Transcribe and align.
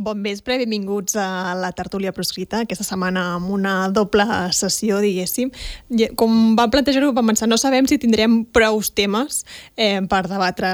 Bon 0.00 0.16
vespre, 0.24 0.56
benvinguts 0.56 1.12
a 1.20 1.52
la 1.60 1.74
tertúlia 1.76 2.08
proscrita, 2.16 2.62
aquesta 2.64 2.86
setmana 2.86 3.34
amb 3.34 3.50
una 3.52 3.74
doble 3.92 4.24
sessió, 4.56 4.96
diguéssim. 5.04 5.50
Com 6.16 6.54
vam 6.56 6.72
plantejar-ho, 6.72 7.10
vam 7.12 7.28
pensar, 7.28 7.50
no 7.50 7.58
sabem 7.60 7.84
si 7.84 7.98
tindrem 8.00 8.38
prou 8.48 8.80
temes 8.96 9.42
eh, 9.76 10.00
per 10.08 10.22
debatre 10.30 10.70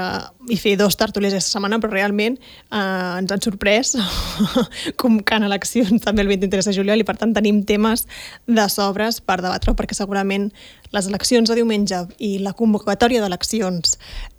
i 0.47 0.55
fer 0.55 0.77
dos 0.79 0.95
tertúlies 0.95 1.35
aquesta 1.35 1.57
setmana, 1.57 1.81
però 1.83 1.91
realment 1.91 2.39
eh, 2.39 2.79
ens 2.79 3.35
han 3.35 3.43
sorprès 3.43 3.97
convocant 5.03 5.43
eleccions 5.43 6.07
també 6.07 6.23
el 6.23 6.31
23 6.31 6.71
de 6.71 6.77
juliol 6.79 7.03
i 7.03 7.09
per 7.11 7.19
tant 7.19 7.35
tenim 7.35 7.65
temes 7.67 8.07
de 8.47 8.69
sobres 8.71 9.19
per 9.19 9.41
debatre 9.43 9.75
perquè 9.75 9.97
segurament 9.97 10.53
les 10.95 11.11
eleccions 11.11 11.51
de 11.51 11.59
diumenge 11.59 12.05
i 12.23 12.37
la 12.39 12.55
convocatòria 12.55 13.19
d'eleccions 13.19 13.97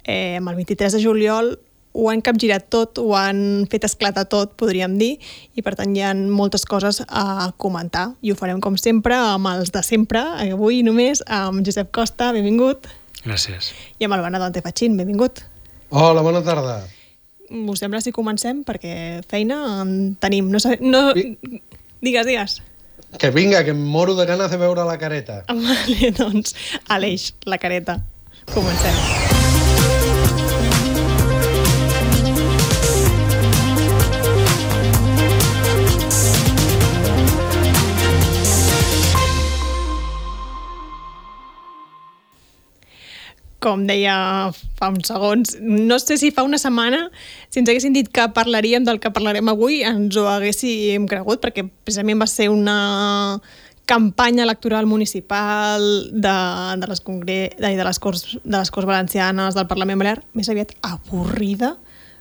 eh, 0.08 0.40
el 0.40 0.54
23 0.64 0.96
de 0.96 1.04
juliol 1.04 1.58
ho 1.98 2.06
han 2.12 2.22
capgirat 2.22 2.68
tot, 2.70 3.00
ho 3.02 3.14
han 3.18 3.66
fet 3.70 3.86
esclatar 3.88 4.28
tot, 4.30 4.54
podríem 4.60 4.94
dir, 5.00 5.16
i 5.58 5.64
per 5.66 5.74
tant 5.78 5.96
hi 5.96 6.04
ha 6.06 6.12
moltes 6.14 6.62
coses 6.68 7.02
a 7.08 7.50
comentar. 7.58 8.12
I 8.22 8.30
ho 8.32 8.38
farem 8.38 8.62
com 8.62 8.78
sempre 8.78 9.18
amb 9.18 9.50
els 9.50 9.74
de 9.74 9.82
sempre, 9.82 10.22
avui 10.46 10.84
només 10.86 11.24
amb 11.26 11.66
Josep 11.66 11.90
Costa, 11.94 12.30
benvingut. 12.36 12.86
Gràcies. 13.24 13.72
I 13.98 14.06
amb 14.06 14.14
el 14.14 14.22
Benedante 14.22 14.62
Fatxin, 14.62 14.94
benvingut. 15.00 15.42
Hola, 15.90 16.22
bona 16.22 16.44
tarda. 16.46 16.78
Us 17.48 17.80
sembla 17.80 18.02
si 18.04 18.12
comencem? 18.12 18.60
Perquè 18.68 19.24
feina 19.26 19.58
en 19.80 20.14
tenim. 20.20 20.52
No, 20.52 20.60
sabem, 20.62 20.84
no... 20.92 21.08
Digues, 21.98 22.28
digues. 22.28 22.60
Que 23.18 23.32
vinga, 23.34 23.64
que 23.64 23.72
em 23.72 23.80
moro 23.80 24.14
de 24.14 24.28
ganes 24.28 24.52
de 24.52 24.60
veure 24.60 24.84
la 24.86 24.98
careta. 25.00 25.40
Vale, 25.48 26.12
doncs, 26.14 26.54
Aleix, 26.92 27.32
la 27.48 27.58
careta. 27.58 27.98
Comencem. 28.52 29.37
Com 43.62 43.86
deia 43.88 44.16
fa 44.78 44.90
uns 44.92 45.10
segons, 45.10 45.56
no 45.60 45.98
sé 45.98 46.18
si 46.20 46.30
fa 46.34 46.44
una 46.46 46.60
setmana, 46.62 47.08
si 47.50 47.60
ens 47.60 47.70
haguessin 47.70 47.96
dit 47.96 48.10
que 48.14 48.28
parlaríem 48.34 48.86
del 48.86 49.00
que 49.02 49.10
parlarem 49.14 49.50
avui, 49.50 49.80
ens 49.86 50.16
ho 50.18 50.28
haguéssim 50.30 51.08
cregut, 51.10 51.42
perquè 51.42 51.66
precisament 51.66 52.22
va 52.22 52.28
ser 52.30 52.48
una 52.54 52.78
campanya 53.88 54.44
electoral 54.44 54.86
municipal 54.86 55.82
de, 56.12 56.36
de, 56.76 56.86
les, 56.90 57.00
congre 57.00 57.38
de, 57.56 57.72
de, 57.72 57.84
les 57.84 57.98
Corts, 57.98 58.36
de 58.44 58.56
les 58.58 58.70
Corts 58.70 58.86
Valencianes 58.86 59.56
del 59.56 59.66
Parlament 59.66 59.98
Balear 59.98 60.20
més 60.36 60.50
aviat 60.52 60.76
avorrida, 60.84 61.72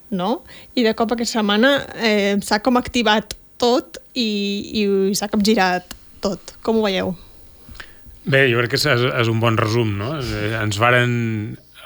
no? 0.10 0.46
I 0.80 0.88
de 0.88 0.96
cop 0.96 1.12
aquesta 1.12 1.42
setmana 1.42 1.76
eh, 2.00 2.40
s'ha 2.40 2.64
com 2.64 2.80
activat 2.80 3.36
tot 3.60 4.00
i, 4.16 4.30
i 4.80 4.88
s'ha 5.18 5.28
capgirat 5.30 5.92
tot. 6.24 6.56
Com 6.64 6.80
ho 6.80 6.88
veieu? 6.88 7.12
Bé, 8.28 8.44
jo 8.52 8.60
crec 8.60 8.76
que 8.76 8.82
és, 8.82 9.08
és 9.24 9.32
un 9.32 9.40
bon 9.40 9.56
resum, 9.56 9.94
no? 10.00 10.18
Ens 10.60 10.80
varen 10.82 11.12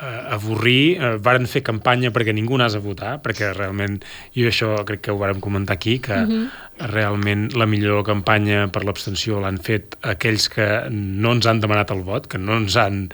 eh, 0.02 0.34
avorrir, 0.34 0.98
eh, 0.98 1.11
varen 1.22 1.45
fer 1.50 1.61
campanya 1.66 2.09
perquè 2.14 2.33
ningú 2.33 2.58
n'has 2.58 2.75
a 2.78 2.81
votar, 2.81 3.20
perquè 3.22 3.52
realment, 3.53 4.00
i 4.33 4.48
això 4.50 4.73
crec 4.88 5.03
que 5.06 5.14
ho 5.14 5.20
vàrem 5.22 5.42
comentar 5.44 5.78
aquí, 5.78 6.00
que 6.00 6.17
uh 6.17 6.25
mhm. 6.25 6.42
-huh. 6.42 6.88
realment 6.94 7.53
la 7.53 7.66
millor 7.66 8.03
campanya 8.03 8.67
per 8.72 8.83
l'abstenció 8.83 9.39
l'han 9.39 9.59
fet 9.59 9.95
aquells 10.02 10.50
que 10.50 10.89
no 10.89 11.31
ens 11.31 11.45
han 11.45 11.59
demanat 11.59 11.92
el 11.92 12.02
vot, 12.02 12.28
que 12.28 12.39
no 12.39 12.58
ens 12.58 12.76
han 12.76 13.09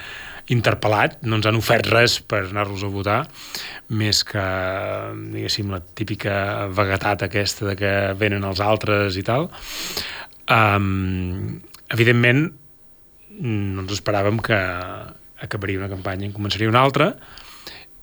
interpel·lat, 0.47 1.17
no 1.21 1.35
ens 1.35 1.45
han 1.45 1.55
ofert 1.55 1.87
res 1.87 2.21
per 2.21 2.45
anar-los 2.45 2.83
a 2.83 2.87
votar, 2.87 3.27
més 3.89 4.23
que, 4.23 4.45
diguéssim, 5.33 5.69
la 5.69 5.81
típica 5.81 6.67
vaguetat 6.67 7.23
aquesta 7.23 7.65
de 7.65 7.75
que 7.75 8.13
venen 8.13 8.43
els 8.43 8.59
altres 8.59 9.17
i 9.17 9.23
tal. 9.23 9.49
Um, 10.47 11.59
evidentment, 11.89 12.53
no 13.41 13.83
ens 13.83 13.93
esperàvem 13.93 14.39
que 14.43 14.57
acabaria 15.43 15.83
una 15.83 15.91
campanya 15.91 16.25
i 16.25 16.31
en 16.31 16.35
començaria 16.35 16.69
una 16.69 16.81
altra 16.81 17.11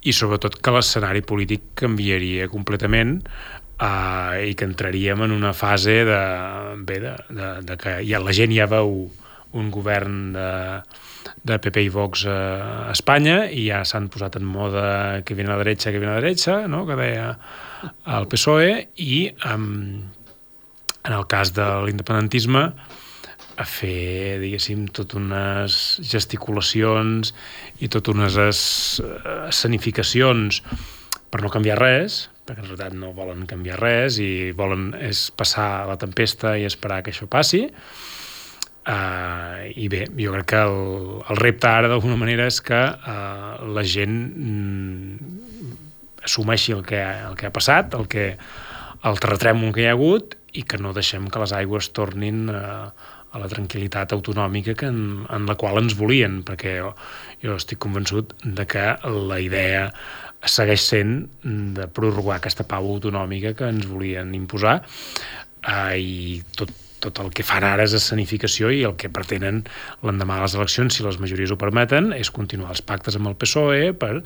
i 0.04 0.12
sobretot 0.12 0.60
que 0.60 0.74
l'escenari 0.74 1.24
polític 1.26 1.72
canviaria 1.80 2.48
completament 2.52 3.16
eh, 3.80 4.50
i 4.50 4.54
que 4.54 4.68
entraríem 4.68 5.24
en 5.24 5.34
una 5.34 5.54
fase 5.56 6.02
de, 6.06 6.20
bé, 6.86 7.00
de, 7.00 7.14
de, 7.30 7.50
de 7.66 7.78
que 7.80 7.98
ja, 8.06 8.20
la 8.22 8.34
gent 8.36 8.54
ja 8.54 8.68
veu 8.70 9.08
un 9.54 9.70
govern 9.70 10.32
de, 10.34 10.48
de 11.46 11.58
PP 11.62 11.86
i 11.86 11.92
Vox 11.94 12.24
a 12.30 12.90
Espanya 12.92 13.44
i 13.46 13.68
ja 13.68 13.84
s'han 13.86 14.10
posat 14.12 14.38
en 14.40 14.46
moda 14.46 15.22
que 15.26 15.36
viene 15.38 15.52
a 15.52 15.56
la 15.56 15.62
dreta, 15.62 15.92
que 15.92 16.00
viene 16.02 16.12
a 16.12 16.18
la 16.18 16.24
dreta, 16.24 16.64
no? 16.68 16.84
que 16.86 16.98
deia 16.98 17.30
el 18.16 18.28
PSOE 18.30 18.74
i 19.04 19.20
um, 19.50 20.02
en 21.04 21.12
el 21.12 21.26
cas 21.30 21.52
de 21.54 21.66
l'independentisme 21.84 22.70
a 23.56 23.64
fer, 23.68 24.40
diguéssim, 24.42 24.88
tot 24.94 25.14
unes 25.18 26.00
gesticulacions 26.02 27.34
i 27.84 27.88
tot 27.92 28.08
unes 28.12 28.36
escenificacions 28.40 30.62
per 31.30 31.42
no 31.42 31.50
canviar 31.50 31.78
res, 31.80 32.30
perquè 32.44 32.62
en 32.62 32.68
realitat 32.68 32.94
no 32.98 33.14
volen 33.16 33.46
canviar 33.50 33.78
res 33.80 34.18
i 34.22 34.52
volen 34.56 34.92
és 35.00 35.30
passar 35.34 35.86
la 35.88 35.96
tempesta 36.00 36.58
i 36.60 36.66
esperar 36.68 37.02
que 37.02 37.14
això 37.14 37.26
passi. 37.30 37.68
Uh, 38.84 39.64
I 39.80 39.88
bé, 39.88 40.04
jo 40.20 40.34
crec 40.34 40.50
que 40.52 40.60
el, 40.60 41.22
el 41.32 41.38
repte 41.40 41.70
ara 41.70 41.88
d'alguna 41.88 42.18
manera 42.20 42.44
és 42.50 42.58
que 42.60 42.76
uh, 42.76 43.54
la 43.72 43.84
gent 43.88 44.18
mm, 44.36 45.72
assumeixi 46.28 46.76
el 46.76 46.84
que, 46.84 47.00
el 47.00 47.38
que 47.40 47.48
ha 47.48 47.54
passat, 47.54 47.96
el 47.96 48.04
que 48.12 48.34
el 49.08 49.22
terratrèmol 49.24 49.72
que 49.72 49.84
hi 49.84 49.88
ha 49.88 49.96
hagut 49.96 50.36
i 50.52 50.66
que 50.68 50.76
no 50.76 50.92
deixem 50.96 51.30
que 51.32 51.40
les 51.40 51.56
aigües 51.56 51.88
tornin 51.96 52.44
uh, 52.52 52.92
a 53.34 53.40
la 53.42 53.50
tranquil·litat 53.50 54.14
autonòmica 54.14 54.76
que 54.78 54.90
en, 54.90 55.24
en 55.32 55.48
la 55.50 55.56
qual 55.58 55.80
ens 55.82 55.96
volien, 55.98 56.40
perquè 56.46 56.76
jo, 56.78 56.92
jo 57.42 57.58
estic 57.58 57.80
convençut 57.82 58.34
de 58.44 58.66
que 58.70 58.86
la 59.30 59.40
idea 59.42 59.88
segueix 60.44 60.84
sent 60.84 61.16
de 61.76 61.88
prorrogar 61.96 62.38
aquesta 62.38 62.66
pau 62.68 62.86
autonòmica 62.94 63.54
que 63.58 63.68
ens 63.72 63.88
volien 63.90 64.34
imposar 64.36 64.76
eh, 64.84 65.98
i 65.98 66.42
tot, 66.56 66.70
tot 67.04 67.20
el 67.22 67.30
que 67.36 67.44
fan 67.46 67.64
ara 67.66 67.84
és 67.86 67.94
escenificació 67.96 68.70
i 68.72 68.82
el 68.88 68.96
que 69.00 69.10
pretenen 69.12 69.62
l'endemà 70.04 70.38
de 70.38 70.46
les 70.46 70.56
eleccions, 70.58 70.96
si 70.96 71.04
les 71.06 71.18
majories 71.20 71.52
ho 71.52 71.58
permeten, 71.60 72.12
és 72.16 72.32
continuar 72.34 72.72
els 72.74 72.82
pactes 72.86 73.18
amb 73.18 73.30
el 73.30 73.36
PSOE 73.40 73.92
per 74.00 74.12
eh, 74.18 74.24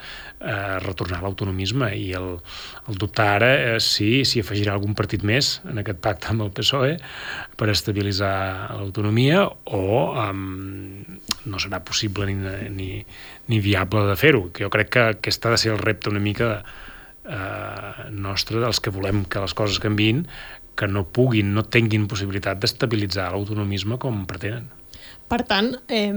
retornar 0.85 1.21
l'autonomisme. 1.25 1.91
I 1.99 2.13
el, 2.19 2.31
el 2.89 3.01
dubte 3.01 3.25
ara 3.25 3.51
és 3.77 3.89
si, 3.99 4.11
si 4.29 4.45
afegirà 4.45 4.77
algun 4.77 4.97
partit 4.99 5.27
més 5.27 5.59
en 5.69 5.83
aquest 5.83 6.03
pacte 6.05 6.33
amb 6.33 6.47
el 6.47 6.53
PSOE 6.55 6.97
per 7.59 7.71
estabilitzar 7.73 8.35
l'autonomia 8.79 9.45
o 9.75 9.85
um, 10.13 11.03
no 11.49 11.63
serà 11.63 11.81
possible 11.85 12.29
ni, 12.29 12.37
ni, 12.75 12.91
ni 13.49 13.63
viable 13.65 14.05
de 14.09 14.19
fer-ho, 14.21 14.49
que 14.53 14.67
jo 14.67 14.73
crec 14.73 14.93
que 14.95 15.09
aquest 15.17 15.47
ha 15.47 15.55
de 15.55 15.61
ser 15.61 15.75
el 15.75 15.83
repte 15.83 16.13
una 16.13 16.23
mica 16.23 16.53
eh, 17.29 18.09
nostre 18.11 18.63
dels 18.63 18.81
que 18.81 18.93
volem 18.95 19.25
que 19.29 19.43
les 19.43 19.55
coses 19.57 19.81
canvin, 19.83 20.25
que 20.79 20.89
no 20.89 21.05
puguin, 21.05 21.53
no 21.57 21.67
tinguin 21.67 22.07
possibilitat 22.11 22.61
d'estabilitzar 22.63 23.33
l'autonomisme 23.33 23.99
com 24.03 24.25
pretenen. 24.31 24.69
Per 25.29 25.43
tant, 25.45 25.75
eh, 25.93 26.09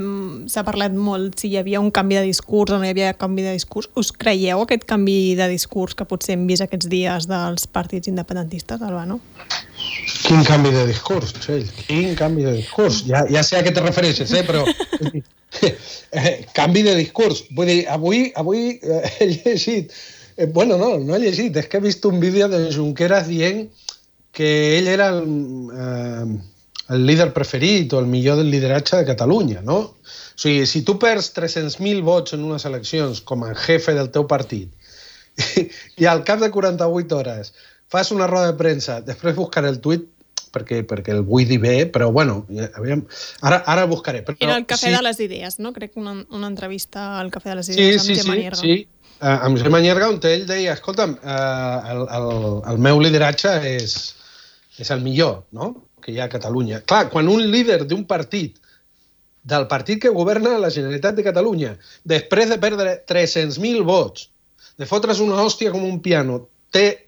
s'ha 0.47 0.61
parlat 0.63 0.93
molt 0.95 1.41
si 1.41 1.49
hi 1.51 1.57
havia 1.59 1.81
un 1.83 1.89
canvi 1.91 2.15
de 2.15 2.21
discurs 2.29 2.71
o 2.71 2.77
no 2.79 2.85
hi 2.87 2.93
havia 2.93 3.11
canvi 3.19 3.43
de 3.43 3.51
discurs. 3.57 3.89
Us 3.99 4.13
creieu 4.15 4.61
aquest 4.63 4.85
canvi 4.87 5.35
de 5.35 5.49
discurs 5.51 5.97
que 5.99 6.07
potser 6.07 6.37
hem 6.37 6.45
vist 6.47 6.63
aquests 6.63 6.87
dies 6.91 7.27
dels 7.27 7.67
partits 7.67 8.07
independentistes, 8.07 8.79
Albano? 8.79 9.19
Quin 10.23 10.45
canvi 10.47 10.71
de 10.71 10.85
discurs, 10.87 11.35
Txell? 11.41 11.67
Quin 11.89 12.15
canvi 12.15 12.47
de 12.47 12.55
discurs? 12.61 13.01
Ja, 13.09 13.25
ja 13.27 13.43
sé 13.43 13.59
a 13.59 13.65
què 13.65 13.75
te 13.75 13.83
refereixes, 13.83 14.31
eh? 14.31 14.45
però... 14.47 14.63
eh, 15.59 16.33
canvi 16.55 16.87
de 16.87 16.95
discurs. 17.01 17.43
Vull 17.51 17.67
dir, 17.67 17.79
avui, 17.91 18.29
avui 18.39 18.77
eh, 18.79 19.03
he 19.19 19.31
llegit... 19.33 19.91
Eh, 20.37 20.47
bueno, 20.47 20.77
no, 20.79 20.93
no 21.03 21.17
he 21.17 21.19
llegit, 21.25 21.59
és 21.59 21.67
que 21.67 21.81
he 21.81 21.83
vist 21.83 22.07
un 22.07 22.23
vídeo 22.23 22.47
de 22.47 22.69
Junqueras 22.71 23.27
dient 23.27 23.65
que 24.31 24.77
ell 24.77 24.87
era 24.87 25.09
el, 25.11 25.23
eh, 25.75 26.25
el 26.95 27.05
líder 27.07 27.31
preferit 27.33 27.93
o 27.93 27.99
el 27.99 28.07
millor 28.07 28.37
del 28.37 28.51
lideratge 28.51 28.97
de 28.97 29.07
Catalunya, 29.07 29.61
no? 29.61 29.77
O 29.77 30.41
sigui, 30.41 30.65
si 30.65 30.83
tu 30.87 30.97
perds 30.99 31.33
300.000 31.35 32.01
vots 32.03 32.35
en 32.37 32.45
unes 32.47 32.65
eleccions 32.65 33.21
com 33.21 33.43
a 33.45 33.53
jefe 33.55 33.93
del 33.97 34.09
teu 34.15 34.27
partit 34.27 34.71
i, 35.37 35.67
i 36.03 36.09
al 36.09 36.23
cap 36.27 36.41
de 36.41 36.51
48 36.51 37.17
hores 37.17 37.53
fas 37.91 38.11
una 38.15 38.27
roda 38.27 38.51
de 38.51 38.57
premsa, 38.59 39.01
després 39.03 39.35
buscaré 39.35 39.69
el 39.71 39.79
tuit 39.83 40.07
perquè, 40.51 40.81
perquè 40.87 41.15
el 41.15 41.23
vull 41.27 41.47
dir 41.47 41.59
bé, 41.63 41.75
però 41.87 42.09
bueno, 42.11 42.41
aviam, 42.75 43.05
ara, 43.47 43.61
ara 43.65 43.85
el 43.85 43.91
buscaré. 43.91 44.21
Però, 44.27 44.35
Era 44.39 44.57
el 44.59 44.65
Cafè 44.67 44.89
sí. 44.89 44.95
de 44.95 45.01
les 45.05 45.19
Idees, 45.23 45.59
no? 45.63 45.71
Crec 45.75 45.95
una, 45.99 46.17
una 46.29 46.49
entrevista 46.51 47.19
al 47.19 47.31
Cafè 47.31 47.53
de 47.53 47.59
les 47.61 47.69
Idees 47.71 48.01
sí, 48.01 48.01
amb 48.01 48.07
sí, 48.09 48.17
Gemma 48.19 48.37
Nierga. 48.39 48.59
Sí, 48.59 48.73
sí, 48.75 49.13
uh, 49.21 49.37
amb 49.47 49.61
Gemma 49.61 49.81
Nierga, 49.83 50.09
on 50.11 50.19
ell 50.27 50.47
deia, 50.49 50.75
escolta'm, 50.75 51.17
uh, 51.19 51.93
el, 51.93 52.03
el, 52.19 52.27
el 52.73 52.81
meu 52.87 52.99
lideratge 53.03 53.53
és, 53.71 53.95
és 54.81 54.89
el 54.93 55.03
millor 55.05 55.43
no? 55.53 55.73
que 56.01 56.13
hi 56.13 56.19
ha 56.19 56.25
a 56.25 56.33
Catalunya. 56.33 56.81
Clar, 56.89 57.05
quan 57.13 57.29
un 57.29 57.43
líder 57.53 57.83
d'un 57.85 58.03
partit, 58.09 58.57
del 59.43 59.67
partit 59.69 60.01
que 60.01 60.13
governa 60.13 60.57
la 60.61 60.71
Generalitat 60.73 61.17
de 61.17 61.25
Catalunya, 61.25 61.75
després 62.05 62.49
de 62.49 62.57
perdre 62.61 62.97
300.000 63.09 63.85
vots, 63.85 64.27
de 64.77 64.87
fotre's 64.89 65.21
una 65.21 65.39
hòstia 65.43 65.73
com 65.73 65.85
un 65.85 66.01
piano, 66.01 66.39
té 66.73 67.05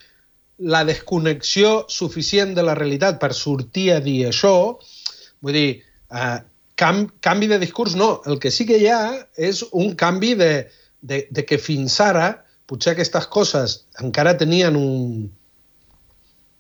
la 0.62 0.84
desconnexió 0.86 1.84
suficient 1.90 2.54
de 2.54 2.66
la 2.66 2.78
realitat 2.78 3.20
per 3.22 3.34
sortir 3.34 3.90
a 3.96 4.00
dir 4.04 4.19
això, 4.30 4.56
vull 5.42 5.58
dir, 5.58 5.69
eh, 6.14 6.40
cam, 6.80 7.08
canvi 7.26 7.50
de 7.50 7.60
discurs 7.62 7.98
no, 7.98 8.16
el 8.30 8.40
que 8.40 8.52
sí 8.54 8.68
que 8.69 8.78
hi 8.81 8.90
ha 8.94 9.02
és 9.38 9.64
un 9.72 9.96
canvi 9.98 10.34
de, 10.40 10.52
de, 11.02 11.26
de 11.30 11.46
que 11.46 11.58
fins 11.58 12.00
ara 12.02 12.30
potser 12.69 12.94
aquestes 12.94 13.26
coses 13.34 13.80
encara 14.02 14.38
tenien 14.38 14.78
un, 14.80 15.31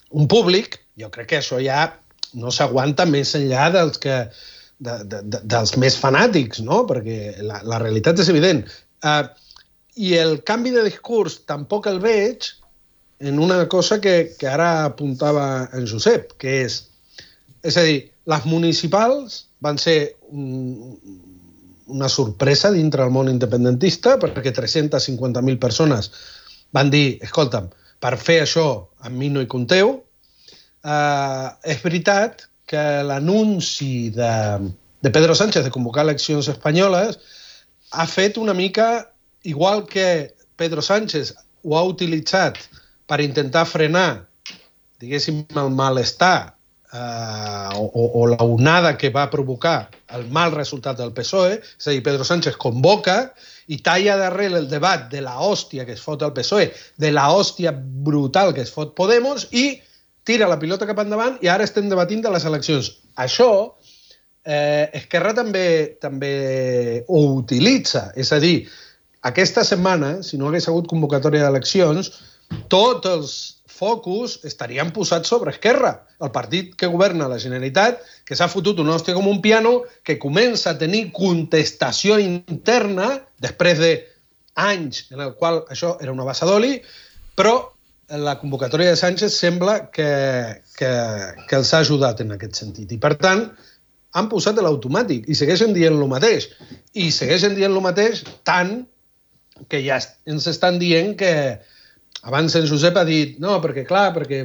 un 0.09 0.27
públic, 0.29 0.82
jo 0.99 1.09
crec 1.13 1.29
que 1.31 1.39
això 1.41 1.59
ja 1.63 1.85
no 2.33 2.51
s'aguanta 2.51 3.05
més 3.09 3.33
enllà 3.37 3.69
dels 3.73 3.99
que 4.01 4.17
de, 4.83 4.97
de, 5.07 5.21
de, 5.21 5.39
dels 5.53 5.75
més 5.79 5.97
fanàtics, 5.99 6.61
no? 6.65 6.83
perquè 6.89 7.37
la, 7.45 7.61
la 7.67 7.79
realitat 7.81 8.19
és 8.19 8.31
evident. 8.33 8.63
Uh, 9.05 9.27
I 9.95 10.15
el 10.17 10.39
canvi 10.47 10.73
de 10.73 10.85
discurs 10.87 11.41
tampoc 11.49 11.87
el 11.91 11.99
veig 12.03 12.49
en 13.23 13.39
una 13.39 13.67
cosa 13.69 13.99
que, 14.01 14.33
que 14.39 14.49
ara 14.49 14.85
apuntava 14.89 15.69
en 15.77 15.85
Josep, 15.87 16.33
que 16.41 16.63
és, 16.65 16.79
és 17.63 17.77
a 17.77 17.85
dir, 17.87 17.99
les 18.27 18.47
municipals 18.49 19.43
van 19.63 19.77
ser 19.79 20.15
un, 20.31 20.97
una 21.87 22.09
sorpresa 22.09 22.71
dintre 22.71 23.03
del 23.03 23.13
món 23.15 23.29
independentista 23.31 24.17
perquè 24.19 24.51
350.000 24.55 25.59
persones 25.61 26.11
van 26.73 26.89
dir, 26.91 27.19
escolta'm, 27.23 27.69
per 28.03 28.17
fer 28.19 28.41
això 28.43 28.65
amb 29.05 29.15
mi 29.19 29.29
no 29.31 29.43
hi 29.43 29.47
compteu. 29.47 29.99
Uh, 30.83 31.53
és 31.63 31.79
veritat 31.79 32.43
que 32.67 32.81
l'anunci 33.07 34.09
de, 34.11 34.33
de 34.99 35.11
Pedro 35.15 35.35
Sánchez 35.35 35.63
de 35.63 35.71
convocar 35.71 36.03
eleccions 36.03 36.49
espanyoles 36.51 37.19
ha 37.93 38.05
fet 38.09 38.39
una 38.41 38.55
mica, 38.57 39.13
igual 39.43 39.85
que 39.87 40.33
Pedro 40.59 40.81
Sánchez 40.81 41.33
ho 41.63 41.77
ha 41.77 41.83
utilitzat 41.87 42.59
per 43.07 43.21
intentar 43.23 43.63
frenar, 43.69 44.25
diguéssim, 44.99 45.45
el 45.55 45.71
malestar 45.71 46.55
eh, 46.91 47.69
o, 47.79 48.03
o 48.19 48.27
la 48.27 48.43
onada 48.43 48.97
que 48.97 49.11
va 49.13 49.29
provocar 49.31 49.89
el 50.17 50.27
mal 50.35 50.51
resultat 50.51 50.99
del 50.99 51.13
PSOE, 51.15 51.61
és 51.61 51.87
a 51.87 51.95
dir, 51.95 52.03
Pedro 52.03 52.27
Sánchez 52.27 52.59
convoca 52.59 53.17
i 53.71 53.79
talla 53.79 54.17
darrere 54.19 54.59
el 54.59 54.69
debat 54.71 55.07
de 55.11 55.23
la 55.23 55.39
hòstia 55.39 55.87
que 55.87 55.95
es 55.95 56.03
fot 56.03 56.27
el 56.27 56.35
PSOE, 56.35 56.69
de 56.99 57.11
la 57.15 57.29
hòstia 57.31 57.71
brutal 57.75 58.53
que 58.53 58.67
es 58.67 58.71
fot 58.73 58.95
Podemos 58.99 59.47
i 59.51 59.79
tira 60.23 60.47
la 60.49 60.59
pilota 60.59 60.87
cap 60.89 61.01
endavant 61.03 61.39
i 61.43 61.49
ara 61.51 61.65
estem 61.67 61.89
debatint 61.91 62.23
de 62.23 62.31
les 62.33 62.45
eleccions. 62.49 62.91
Això 63.19 63.49
eh, 64.45 64.89
Esquerra 64.99 65.33
també 65.37 65.97
també 66.01 67.03
ho 67.07 67.23
utilitza. 67.39 68.09
És 68.15 68.31
a 68.31 68.39
dir, 68.43 68.67
aquesta 69.23 69.63
setmana, 69.67 70.21
si 70.23 70.37
no 70.37 70.49
hagués 70.49 70.67
hagut 70.67 70.87
convocatòria 70.91 71.45
d'eleccions, 71.45 72.11
tots 72.69 73.09
els 73.09 73.35
focus 73.73 74.37
estarien 74.45 74.91
posats 74.93 75.31
sobre 75.31 75.51
Esquerra, 75.51 75.95
el 76.21 76.31
partit 76.31 76.75
que 76.79 76.91
governa 76.91 77.27
la 77.27 77.39
Generalitat, 77.41 78.03
que 78.27 78.37
s'ha 78.37 78.51
fotut 78.51 78.79
una 78.79 78.93
hòstia 78.95 79.15
com 79.17 79.27
un 79.27 79.41
piano, 79.41 79.81
que 80.05 80.19
comença 80.21 80.71
a 80.71 80.77
tenir 80.77 81.07
contestació 81.15 82.19
interna 82.21 83.15
després 83.41 83.81
de 83.81 83.93
anys 84.55 85.07
en 85.11 85.23
el 85.25 85.33
qual 85.39 85.63
això 85.73 85.97
era 85.99 86.13
una 86.13 86.27
bassa 86.27 86.45
d'oli, 86.45 86.77
però 87.35 87.72
la 88.21 88.37
convocatòria 88.39 88.93
de 88.93 88.99
Sánchez 88.99 89.33
sembla 89.33 89.89
que, 89.91 90.09
que, 90.77 90.89
que 91.49 91.55
els 91.57 91.73
ha 91.73 91.81
ajudat 91.81 92.21
en 92.21 92.35
aquest 92.35 92.59
sentit. 92.61 92.91
I, 92.93 92.99
per 93.01 93.15
tant, 93.21 93.47
han 94.13 94.29
posat 94.29 94.59
l'automàtic 94.61 95.25
i 95.29 95.37
segueixen 95.37 95.73
dient 95.73 95.97
el 95.97 96.09
mateix. 96.11 96.49
I 96.93 97.09
segueixen 97.15 97.55
dient 97.57 97.73
el 97.73 97.85
mateix 97.85 98.23
tant 98.45 98.83
que 99.69 99.81
ja 99.85 99.99
ens 100.29 100.47
estan 100.49 100.79
dient 100.81 101.15
que 101.17 101.33
abans 102.23 102.55
en 102.57 102.67
Josep 102.69 102.97
ha 102.97 103.05
dit 103.07 103.39
no, 103.41 103.57
perquè 103.63 103.85
clar, 103.87 104.11
perquè 104.15 104.43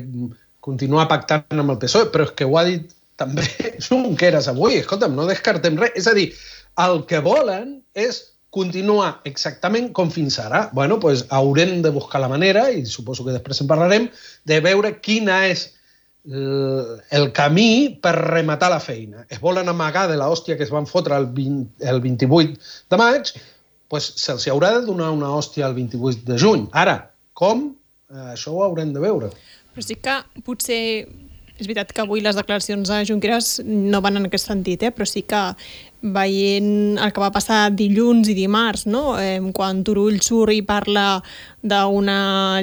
continua 0.65 1.09
pactant 1.11 1.61
amb 1.61 1.75
el 1.75 1.81
PSOE, 1.81 2.09
però 2.13 2.27
és 2.29 2.35
que 2.37 2.49
ho 2.49 2.57
ha 2.59 2.65
dit 2.69 2.89
també 3.21 3.45
Junqueras 3.85 4.49
avui. 4.51 4.81
Escolta'm, 4.81 5.17
no 5.17 5.29
descartem 5.29 5.79
res. 5.81 5.95
És 5.99 6.09
a 6.09 6.17
dir, 6.17 6.31
el 6.85 7.03
que 7.11 7.21
volen 7.25 7.79
és 7.99 8.23
continua 8.51 9.21
exactament 9.29 9.91
com 9.93 10.11
fins 10.11 10.39
ara. 10.39 10.71
bueno, 10.73 10.99
pues 11.01 11.27
haurem 11.29 11.83
de 11.83 11.91
buscar 11.91 12.21
la 12.21 12.29
manera, 12.29 12.71
i 12.71 12.87
suposo 12.87 13.25
que 13.25 13.33
després 13.33 13.61
en 13.61 13.69
parlarem, 13.69 14.09
de 14.45 14.61
veure 14.61 15.01
quina 15.01 15.47
és 15.47 15.69
el, 16.29 17.31
camí 17.33 17.99
per 18.03 18.15
rematar 18.17 18.71
la 18.71 18.81
feina. 18.81 19.27
Es 19.29 19.41
volen 19.41 19.69
amagar 19.69 20.09
de 20.09 20.17
la 20.17 20.29
que 20.45 20.63
es 20.63 20.71
van 20.71 20.87
fotre 20.87 21.17
el, 21.17 21.27
20, 21.27 21.85
el 21.85 22.01
28 22.01 22.59
de 22.91 22.97
maig, 22.97 23.33
pues 23.89 24.13
se'ls 24.17 24.47
haurà 24.49 24.73
de 24.79 24.87
donar 24.87 25.11
una 25.11 25.31
hòstia 25.33 25.67
el 25.67 25.75
28 25.75 26.25
de 26.25 26.39
juny. 26.39 26.69
Ara, 26.73 27.11
com? 27.33 27.75
Eh, 28.11 28.35
això 28.35 28.53
ho 28.53 28.63
haurem 28.63 28.93
de 28.93 29.01
veure. 29.01 29.31
Però 29.73 29.85
sí 29.85 29.97
que 29.97 30.19
potser 30.45 31.07
és 31.59 31.67
veritat 31.67 31.91
que 31.93 32.05
avui 32.05 32.21
les 32.23 32.37
declaracions 32.39 32.89
de 32.91 33.05
Junqueras 33.09 33.59
no 33.65 34.01
van 34.05 34.21
en 34.21 34.29
aquest 34.29 34.47
sentit, 34.47 34.85
eh? 34.87 34.93
però 34.95 35.07
sí 35.09 35.25
que 35.27 35.41
veient 36.03 36.99
el 36.99 37.13
que 37.13 37.23
va 37.23 37.33
passar 37.35 37.69
dilluns 37.75 38.29
i 38.31 38.37
dimarts, 38.37 38.87
no? 38.87 39.19
eh, 39.19 39.41
quan 39.55 39.83
Turull 39.85 40.21
surt 40.23 40.55
i 40.55 40.63
parla 40.63 41.19
d'una 41.63 42.63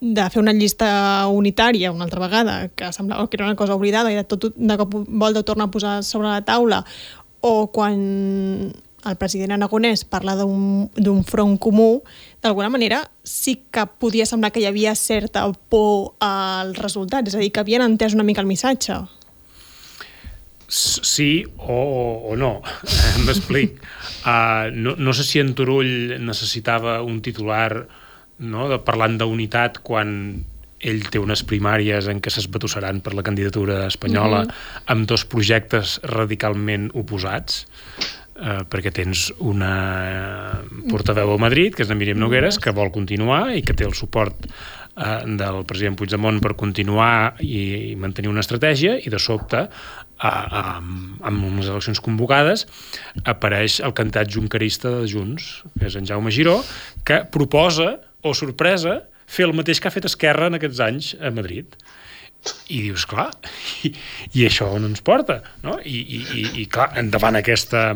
de 0.00 0.24
fer 0.30 0.42
una 0.42 0.52
llista 0.52 0.88
unitària 1.32 1.92
una 1.92 2.04
altra 2.04 2.20
vegada, 2.20 2.56
que 2.68 2.92
semblava 2.92 3.28
que 3.30 3.38
era 3.38 3.46
una 3.46 3.56
cosa 3.56 3.74
oblidada 3.74 4.12
i 4.12 4.18
de, 4.18 4.24
tot, 4.28 4.50
de 4.54 4.76
cop 4.76 4.92
vol 5.08 5.34
de 5.34 5.42
tornar 5.42 5.70
a 5.70 5.72
posar 5.72 6.02
sobre 6.04 6.28
la 6.28 6.42
taula, 6.44 6.82
o 7.40 7.68
quan 7.72 8.72
el 9.06 9.16
president 9.16 9.54
aragonès 9.54 10.02
parla 10.04 10.34
d'un 10.36 11.22
front 11.24 11.56
comú, 11.62 12.02
d'alguna 12.42 12.68
manera 12.68 13.04
sí 13.22 13.60
que 13.70 13.86
podia 13.86 14.26
semblar 14.26 14.50
que 14.52 14.60
hi 14.60 14.66
havia 14.66 14.94
certa 14.98 15.46
por 15.70 16.16
al 16.20 16.74
resultat, 16.74 17.28
és 17.28 17.36
a 17.36 17.42
dir, 17.42 17.52
que 17.52 17.62
havien 17.62 17.86
entès 17.86 18.18
una 18.18 18.26
mica 18.26 18.42
el 18.42 18.50
missatge. 18.50 18.98
Sí 20.68 21.44
o, 21.58 21.78
o 22.32 22.36
no, 22.36 22.60
m'explic. 23.26 23.78
Uh, 24.26 24.72
no, 24.74 24.96
no 24.98 25.14
sé 25.14 25.24
si 25.26 25.38
en 25.38 25.54
Turull 25.54 26.18
necessitava 26.18 26.98
un 27.06 27.20
titular 27.22 27.86
no, 28.42 28.66
de, 28.68 28.80
parlant 28.84 29.16
d'unitat 29.20 29.80
quan 29.86 30.10
ell 30.86 31.06
té 31.08 31.20
unes 31.22 31.42
primàries 31.48 32.08
en 32.10 32.20
què 32.20 32.32
s'esbatussaran 32.32 33.00
per 33.04 33.14
la 33.16 33.24
candidatura 33.24 33.86
espanyola 33.86 34.42
mm 34.42 34.48
-hmm. 34.48 34.82
amb 34.92 35.08
dos 35.08 35.24
projectes 35.24 36.00
radicalment 36.02 36.90
oposats 36.94 37.66
eh, 38.36 38.62
perquè 38.68 38.92
tens 38.92 39.32
una 39.38 40.62
portaveu 40.90 41.32
a 41.32 41.38
Madrid, 41.38 41.74
que 41.74 41.82
és 41.82 41.88
la 41.88 41.94
Míriam 41.94 42.18
Nogueres, 42.18 42.58
que 42.58 42.70
vol 42.70 42.92
continuar 42.92 43.54
i 43.56 43.62
que 43.62 43.74
té 43.74 43.84
el 43.84 43.94
suport 43.94 44.36
eh, 44.44 45.22
del 45.24 45.64
president 45.64 45.96
Puigdemont 45.96 46.40
per 46.40 46.54
continuar 46.54 47.36
i, 47.40 47.92
i 47.92 47.96
mantenir 47.96 48.30
una 48.30 48.44
estratègia 48.44 48.98
i 48.98 49.08
de 49.08 49.18
sobte 49.18 49.68
a, 50.18 50.78
amb 50.80 51.44
unes 51.48 51.68
eleccions 51.68 52.00
convocades 52.04 52.64
apareix 53.24 53.80
el 53.84 53.94
cantat 53.96 54.30
juncarista 54.32 54.92
de 54.94 55.10
Junts, 55.10 55.50
que 55.76 55.86
és 55.90 55.98
en 55.98 56.08
Jaume 56.08 56.32
Giró, 56.34 56.58
que 57.06 57.22
proposa, 57.32 57.96
o 58.26 58.32
sorpresa, 58.34 59.02
fer 59.26 59.46
el 59.46 59.54
mateix 59.56 59.80
que 59.80 59.90
ha 59.90 59.94
fet 59.94 60.08
Esquerra 60.08 60.50
en 60.50 60.58
aquests 60.58 60.82
anys 60.82 61.12
a 61.20 61.32
Madrid. 61.34 61.76
I 62.70 62.82
dius, 62.86 63.06
clar, 63.10 63.30
i, 63.86 63.92
i 64.38 64.46
això 64.46 64.68
on 64.76 64.86
ens 64.88 65.02
porta? 65.02 65.40
No? 65.64 65.80
I, 65.82 65.98
i, 65.98 66.20
i, 66.22 66.44
i 66.62 66.66
clar, 66.70 66.92
endavant 67.00 67.38
aquesta, 67.38 67.88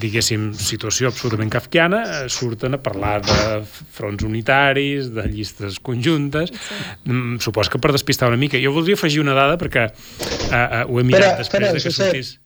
diguéssim, 0.00 0.48
situació 0.58 1.10
absolutament 1.10 1.50
kafkiana, 1.52 2.02
eh, 2.04 2.30
surten 2.32 2.76
a 2.76 2.80
parlar 2.82 3.20
de 3.26 3.60
fronts 3.66 4.24
unitaris, 4.26 5.12
de 5.14 5.26
llistes 5.30 5.78
conjuntes, 5.80 6.52
sí. 6.52 6.80
Mm, 7.04 7.38
supos 7.44 7.70
que 7.72 7.80
per 7.82 7.92
despistar 7.96 8.28
una 8.28 8.40
mica. 8.40 8.60
Jo 8.62 8.72
voldria 8.72 8.98
afegir 8.98 9.22
una 9.22 9.36
dada 9.36 9.56
perquè 9.60 9.86
uh, 9.90 10.56
uh, 10.56 10.82
ho 10.88 11.00
he 11.00 11.06
mirat 11.06 11.22
però, 11.22 11.38
després 11.42 11.62
però, 11.62 11.72
de 11.72 11.82
que 11.82 11.94
sortís... 11.94 12.36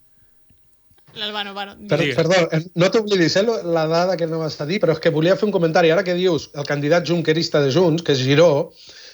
L'Albano, 1.18 1.52
bueno, 1.54 1.74
per, 1.90 1.98
perdó, 2.14 2.36
no 2.78 2.88
t'oblidis 2.94 3.34
eh, 3.40 3.42
la 3.66 3.88
dada 3.90 4.16
que 4.16 4.28
no 4.30 4.38
vas 4.38 4.60
a 4.62 4.66
dir, 4.68 4.78
però 4.78 4.94
és 4.94 5.00
que 5.02 5.10
volia 5.10 5.34
fer 5.36 5.48
un 5.48 5.54
comentari. 5.54 5.90
Ara 5.90 6.04
que 6.06 6.14
dius 6.14 6.46
el 6.54 6.68
candidat 6.68 7.08
junquerista 7.08 7.58
de 7.64 7.72
Junts, 7.74 8.04
que 8.06 8.14
és 8.14 8.22
Giró, 8.22 8.70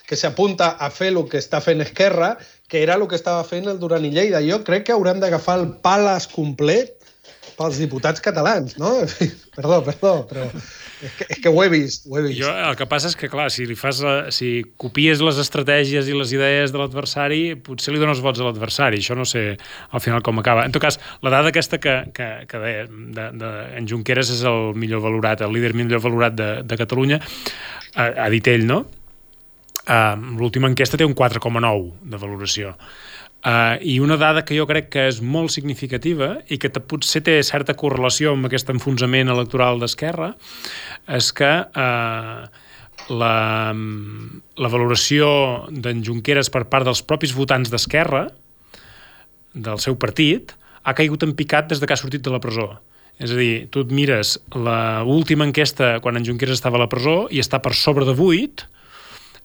que 0.07 0.19
s'apunta 0.21 0.75
a 0.77 0.91
fer 0.93 1.09
el 1.15 1.23
que 1.31 1.41
està 1.41 1.63
fent 1.65 1.81
Esquerra, 1.81 2.35
que 2.69 2.83
era 2.83 2.99
el 3.01 3.07
que 3.09 3.17
estava 3.17 3.43
fent 3.49 3.67
el 3.73 3.81
Duran 3.81 4.05
i 4.05 4.13
Lleida. 4.13 4.45
Jo 4.45 4.61
crec 4.67 4.87
que 4.87 4.95
haurem 4.95 5.23
d'agafar 5.23 5.57
el 5.63 5.71
pales 5.83 6.29
complet 6.31 6.96
pels 7.57 7.79
diputats 7.81 8.23
catalans, 8.23 8.77
no? 8.81 8.93
perdó, 9.57 9.81
perdó, 9.87 10.13
però 10.29 10.45
és 11.05 11.13
que, 11.19 11.27
és 11.29 11.41
que 11.45 11.51
ho 11.53 11.63
he 11.63 11.69
vist, 11.73 12.07
ho 12.09 12.17
he 12.19 12.23
vist. 12.25 12.39
Jo, 12.41 12.51
el 12.69 12.77
que 12.79 12.87
passa 12.89 13.11
és 13.11 13.17
que, 13.19 13.29
clar, 13.33 13.49
si 13.53 13.67
li 13.69 13.77
fas 13.77 14.01
la, 14.05 14.15
si 14.33 14.51
copies 14.81 15.21
les 15.25 15.41
estratègies 15.43 16.09
i 16.09 16.17
les 16.17 16.33
idees 16.37 16.73
de 16.73 16.81
l'adversari, 16.81 17.41
potser 17.67 17.95
li 17.95 18.01
dones 18.01 18.23
vots 18.25 18.41
a 18.41 18.47
l'adversari. 18.49 19.01
Això 19.03 19.17
no 19.19 19.27
sé 19.29 19.45
al 19.57 20.05
final 20.05 20.25
com 20.27 20.41
acaba. 20.41 20.65
En 20.69 20.75
tot 20.75 20.85
cas, 20.85 21.01
la 21.25 21.33
dada 21.35 21.53
aquesta 21.53 21.81
que, 21.83 21.99
que, 22.17 22.31
que 22.49 22.63
deia, 22.63 22.87
de, 22.89 23.31
de, 23.43 23.55
en 23.81 23.89
Junqueras 23.91 24.33
és 24.33 24.45
el 24.49 24.73
millor 24.79 25.05
valorat, 25.05 25.45
el 25.45 25.53
líder 25.57 25.75
millor 25.77 26.05
valorat 26.05 26.37
de, 26.39 26.53
de 26.65 26.81
Catalunya, 26.81 27.21
ha, 27.95 28.13
ha 28.27 28.31
dit 28.33 28.49
ell, 28.53 28.65
no? 28.69 28.85
Uh, 29.87 30.17
L'última 30.41 30.67
enquesta 30.67 30.99
té 30.99 31.07
un 31.07 31.15
4,9 31.15 32.09
de 32.11 32.19
valoració. 32.19 32.73
Uh, 33.45 33.77
I 33.85 34.01
una 34.03 34.17
dada 34.19 34.43
que 34.43 34.57
jo 34.57 34.65
crec 34.67 34.89
que 34.91 35.05
és 35.07 35.21
molt 35.23 35.53
significativa 35.55 36.33
i 36.51 36.57
que 36.59 36.71
potser 36.73 37.21
té 37.23 37.37
certa 37.47 37.77
correlació 37.79 38.33
amb 38.35 38.49
aquest 38.49 38.73
enfonsament 38.73 39.31
electoral 39.31 39.79
d'Esquerra 39.79 40.33
és 41.15 41.29
que 41.37 41.51
uh, 41.63 42.49
la, 43.13 43.37
la 44.57 44.73
valoració 44.73 45.29
d'en 45.71 46.03
Junqueras 46.03 46.51
per 46.51 46.65
part 46.73 46.89
dels 46.89 47.05
propis 47.07 47.37
votants 47.37 47.71
d'Esquerra, 47.71 48.27
del 49.55 49.79
seu 49.85 49.95
partit, 50.01 50.57
ha 50.83 50.95
caigut 50.95 51.23
en 51.23 51.35
picat 51.39 51.71
des 51.71 51.81
de 51.81 51.87
que 51.87 51.95
ha 51.95 52.01
sortit 52.01 52.25
de 52.25 52.33
la 52.33 52.43
presó. 52.43 52.73
És 53.23 53.33
a 53.33 53.39
dir, 53.39 53.69
tu 53.73 53.81
et 53.87 53.93
mires 53.95 54.35
l'última 54.53 55.47
enquesta 55.47 55.97
quan 56.05 56.19
en 56.19 56.27
Junqueras 56.27 56.59
estava 56.59 56.77
a 56.77 56.85
la 56.85 56.91
presó 56.93 57.25
i 57.33 57.41
està 57.41 57.63
per 57.65 57.73
sobre 57.79 58.05
de 58.09 58.13
8 58.13 58.67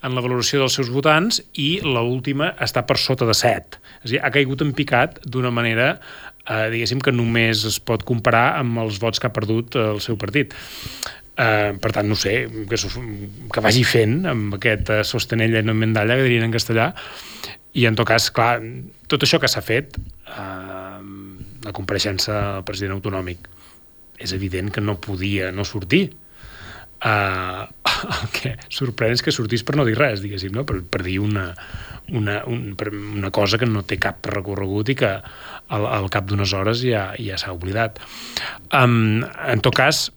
en 0.02 0.18
la 0.18 0.24
valoració 0.24 0.62
dels 0.62 0.76
seus 0.78 0.90
votants 0.90 1.42
i 1.62 1.80
l 1.86 2.02
última 2.02 2.52
està 2.64 2.84
per 2.88 2.98
sota 2.98 3.28
de 3.30 3.36
7. 3.38 3.80
És 4.02 4.10
a 4.10 4.14
dir, 4.16 4.22
ha 4.22 4.34
caigut 4.34 4.64
en 4.66 4.74
picat 4.78 5.20
d'una 5.26 5.54
manera 5.54 5.94
eh, 6.50 6.68
diguéssim 6.74 7.02
que 7.04 7.14
només 7.14 7.66
es 7.70 7.80
pot 7.80 8.04
comparar 8.08 8.60
amb 8.60 8.82
els 8.84 9.00
vots 9.02 9.22
que 9.22 9.30
ha 9.30 9.36
perdut 9.36 9.78
el 9.80 10.02
seu 10.04 10.18
partit. 10.22 10.56
Uh, 11.42 11.72
per 11.82 11.94
tant, 11.96 12.06
no 12.06 12.14
sé, 12.20 12.44
que, 12.70 12.78
que 13.56 13.62
vagi 13.64 13.86
fent 13.88 14.28
amb 14.30 14.58
aquest 14.58 14.90
uh, 14.92 14.98
sostenella 15.08 15.62
no 15.64 15.74
mendalla, 15.74 16.18
que 16.20 16.26
dirien 16.28 16.44
en 16.46 16.52
castellà, 16.54 16.90
i 17.80 17.88
en 17.88 17.96
tot 17.98 18.06
cas, 18.10 18.28
clar, 18.36 18.60
tot 19.10 19.24
això 19.24 19.40
que 19.42 19.50
s'ha 19.50 19.64
fet, 19.64 19.96
uh, 20.28 21.00
la 21.64 21.74
compareixença 21.74 22.36
del 22.58 22.66
president 22.68 22.98
autonòmic, 23.00 23.48
és 24.22 24.36
evident 24.38 24.70
que 24.76 24.84
no 24.84 25.00
podia 25.02 25.50
no 25.56 25.66
sortir. 25.66 26.10
Uh, 27.02 27.66
el 28.22 28.28
que 28.36 28.52
sorprèn 28.70 29.16
és 29.16 29.24
que 29.26 29.34
sortís 29.34 29.64
per 29.66 29.76
no 29.78 29.86
dir 29.88 29.98
res, 29.98 30.22
diguéssim, 30.22 30.54
no? 30.54 30.66
per, 30.70 30.80
per 30.86 31.02
dir 31.06 31.18
una, 31.24 31.48
una, 32.14 32.42
un, 32.50 32.76
per 32.78 32.92
una 32.94 33.32
cosa 33.34 33.58
que 33.58 33.70
no 33.70 33.82
té 33.88 33.98
cap 34.02 34.26
recorregut 34.30 34.92
i 34.94 34.98
que 35.00 35.12
al, 35.18 35.88
al 35.88 36.10
cap 36.14 36.28
d'unes 36.30 36.54
hores 36.58 36.84
ja, 36.86 37.10
ja 37.18 37.40
s'ha 37.42 37.56
oblidat. 37.56 38.00
Um, 38.76 39.24
en 39.24 39.64
tot 39.66 39.78
cas, 39.78 40.08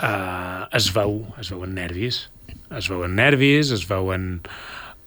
uh, 0.00 0.64
es 0.72 0.90
veu, 0.94 1.20
es 1.42 1.52
veuen 1.52 1.76
nervis, 1.76 2.26
es 2.78 2.90
veuen 2.90 3.16
nervis, 3.18 3.72
es 3.74 3.84
veuen 3.88 4.28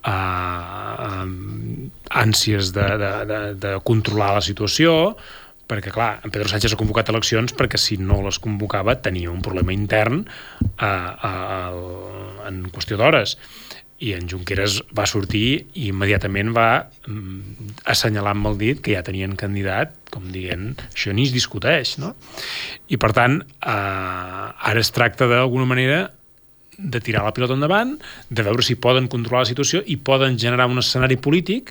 uh, 0.06 0.12
um, 0.12 1.91
ànsies 2.22 2.74
de, 2.75 2.88
de, 3.01 3.13
de, 3.30 3.41
de 3.65 3.77
controlar 3.88 4.36
la 4.39 4.46
situació, 4.46 5.15
perquè, 5.71 5.93
clar, 5.95 6.17
en 6.25 6.33
Pedro 6.33 6.51
Sánchez 6.51 6.75
ha 6.75 6.79
convocat 6.79 7.09
eleccions 7.13 7.55
perquè 7.55 7.79
si 7.79 7.95
no 8.01 8.19
les 8.25 8.41
convocava 8.43 8.97
tenia 8.99 9.31
un 9.31 9.39
problema 9.45 9.71
intern 9.71 10.25
uh, 10.25 10.85
uh, 10.85 12.47
en 12.49 12.65
qüestió 12.75 12.99
d'hores 12.99 13.37
i 14.01 14.15
en 14.17 14.25
Junqueras 14.29 14.79
va 14.97 15.05
sortir 15.09 15.45
i 15.77 15.87
immediatament 15.91 16.49
va 16.55 16.67
mm, 17.05 17.67
assenyalar 17.93 18.33
amb 18.33 18.49
el 18.49 18.57
dit 18.57 18.81
que 18.81 18.95
ja 18.95 19.03
tenien 19.05 19.35
candidat, 19.37 19.93
com 20.13 20.25
dient, 20.33 20.71
això 20.89 21.13
ni 21.13 21.27
es 21.27 21.33
discuteix, 21.35 21.99
no? 22.01 22.15
I 22.89 22.97
per 23.01 23.11
tant, 23.17 23.37
eh, 23.45 23.69
ara 23.69 24.81
es 24.81 24.89
tracta 24.95 25.29
d'alguna 25.29 25.69
manera 25.69 26.01
de 26.81 27.01
tirar 27.05 27.27
la 27.27 27.33
pilota 27.37 27.53
endavant, 27.53 27.93
de 28.29 28.47
veure 28.47 28.65
si 28.65 28.79
poden 28.81 29.05
controlar 29.11 29.45
la 29.45 29.51
situació 29.51 29.83
i 29.85 29.99
poden 30.01 30.39
generar 30.41 30.65
un 30.71 30.81
escenari 30.81 31.19
polític 31.21 31.69